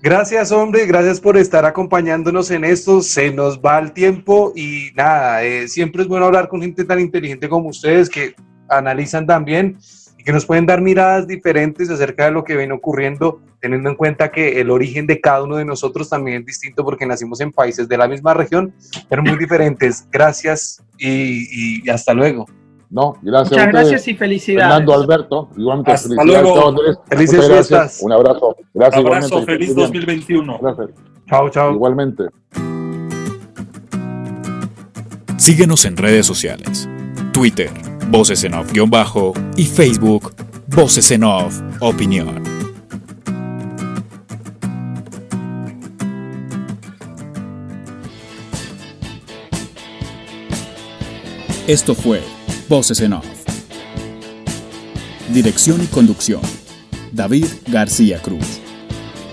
Gracias, 0.00 0.52
hombre, 0.52 0.86
gracias 0.86 1.20
por 1.20 1.36
estar 1.36 1.64
acompañándonos 1.64 2.50
en 2.52 2.64
esto. 2.64 3.02
Se 3.02 3.32
nos 3.32 3.60
va 3.60 3.78
el 3.80 3.92
tiempo 3.92 4.52
y 4.54 4.90
nada, 4.94 5.42
eh, 5.42 5.66
siempre 5.66 6.02
es 6.02 6.08
bueno 6.08 6.26
hablar 6.26 6.48
con 6.48 6.62
gente 6.62 6.84
tan 6.84 7.00
inteligente 7.00 7.48
como 7.48 7.68
ustedes 7.68 8.08
que 8.08 8.34
analizan 8.68 9.26
también 9.26 9.76
y 10.16 10.22
que 10.22 10.32
nos 10.32 10.46
pueden 10.46 10.66
dar 10.66 10.80
miradas 10.80 11.26
diferentes 11.26 11.90
acerca 11.90 12.26
de 12.26 12.30
lo 12.30 12.44
que 12.44 12.56
viene 12.56 12.74
ocurriendo, 12.74 13.42
teniendo 13.60 13.90
en 13.90 13.96
cuenta 13.96 14.30
que 14.30 14.60
el 14.60 14.70
origen 14.70 15.06
de 15.06 15.20
cada 15.20 15.42
uno 15.42 15.56
de 15.56 15.64
nosotros 15.64 16.08
también 16.08 16.40
es 16.40 16.46
distinto 16.46 16.84
porque 16.84 17.04
nacimos 17.04 17.40
en 17.40 17.50
países 17.50 17.88
de 17.88 17.98
la 17.98 18.06
misma 18.06 18.34
región, 18.34 18.72
pero 19.08 19.22
muy 19.22 19.36
diferentes. 19.38 20.06
Gracias 20.10 20.84
y 20.96 21.88
hasta 21.90 22.14
luego. 22.14 22.46
No, 22.90 23.18
gracias. 23.20 23.52
Muchas 23.52 23.68
gracias 23.68 24.08
y 24.08 24.14
felicidades. 24.14 24.68
Fernando 24.70 24.94
Alberto, 24.94 25.50
igualmente 25.56 25.92
Hasta 25.92 26.08
felicidades. 26.08 26.42
Luego. 26.42 27.04
Felices 27.06 27.46
fiestas. 27.46 28.00
Un 28.02 28.12
abrazo. 28.12 28.56
Gracias. 28.72 29.00
Un 29.00 29.06
abrazo, 29.06 29.42
feliz 29.42 29.74
2021. 29.74 30.58
Gracias. 30.62 30.88
Chao, 31.28 31.50
chao. 31.50 31.72
Igualmente. 31.72 32.24
Síguenos 35.36 35.84
en 35.84 35.96
redes 35.96 36.26
sociales. 36.26 36.88
Twitter, 37.32 37.70
Voces 38.08 38.42
en 38.44 38.54
Off-Bajo 38.54 39.34
y 39.56 39.66
Facebook, 39.66 40.34
Voces 40.68 41.10
en 41.10 41.24
Off 41.24 41.60
Opinión. 41.80 42.42
Esto 51.66 51.94
fue 51.94 52.22
Voces 52.68 53.00
en 53.00 53.14
Off. 53.14 53.24
Dirección 55.32 55.82
y 55.82 55.86
conducción. 55.86 56.42
David 57.12 57.46
García 57.68 58.20
Cruz. 58.20 58.60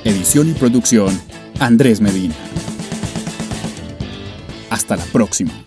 Edición 0.06 0.52
y 0.52 0.54
producción. 0.54 1.20
Andrés 1.60 2.00
Medina. 2.00 2.36
Hasta 4.70 4.96
la 4.96 5.04
próxima. 5.04 5.65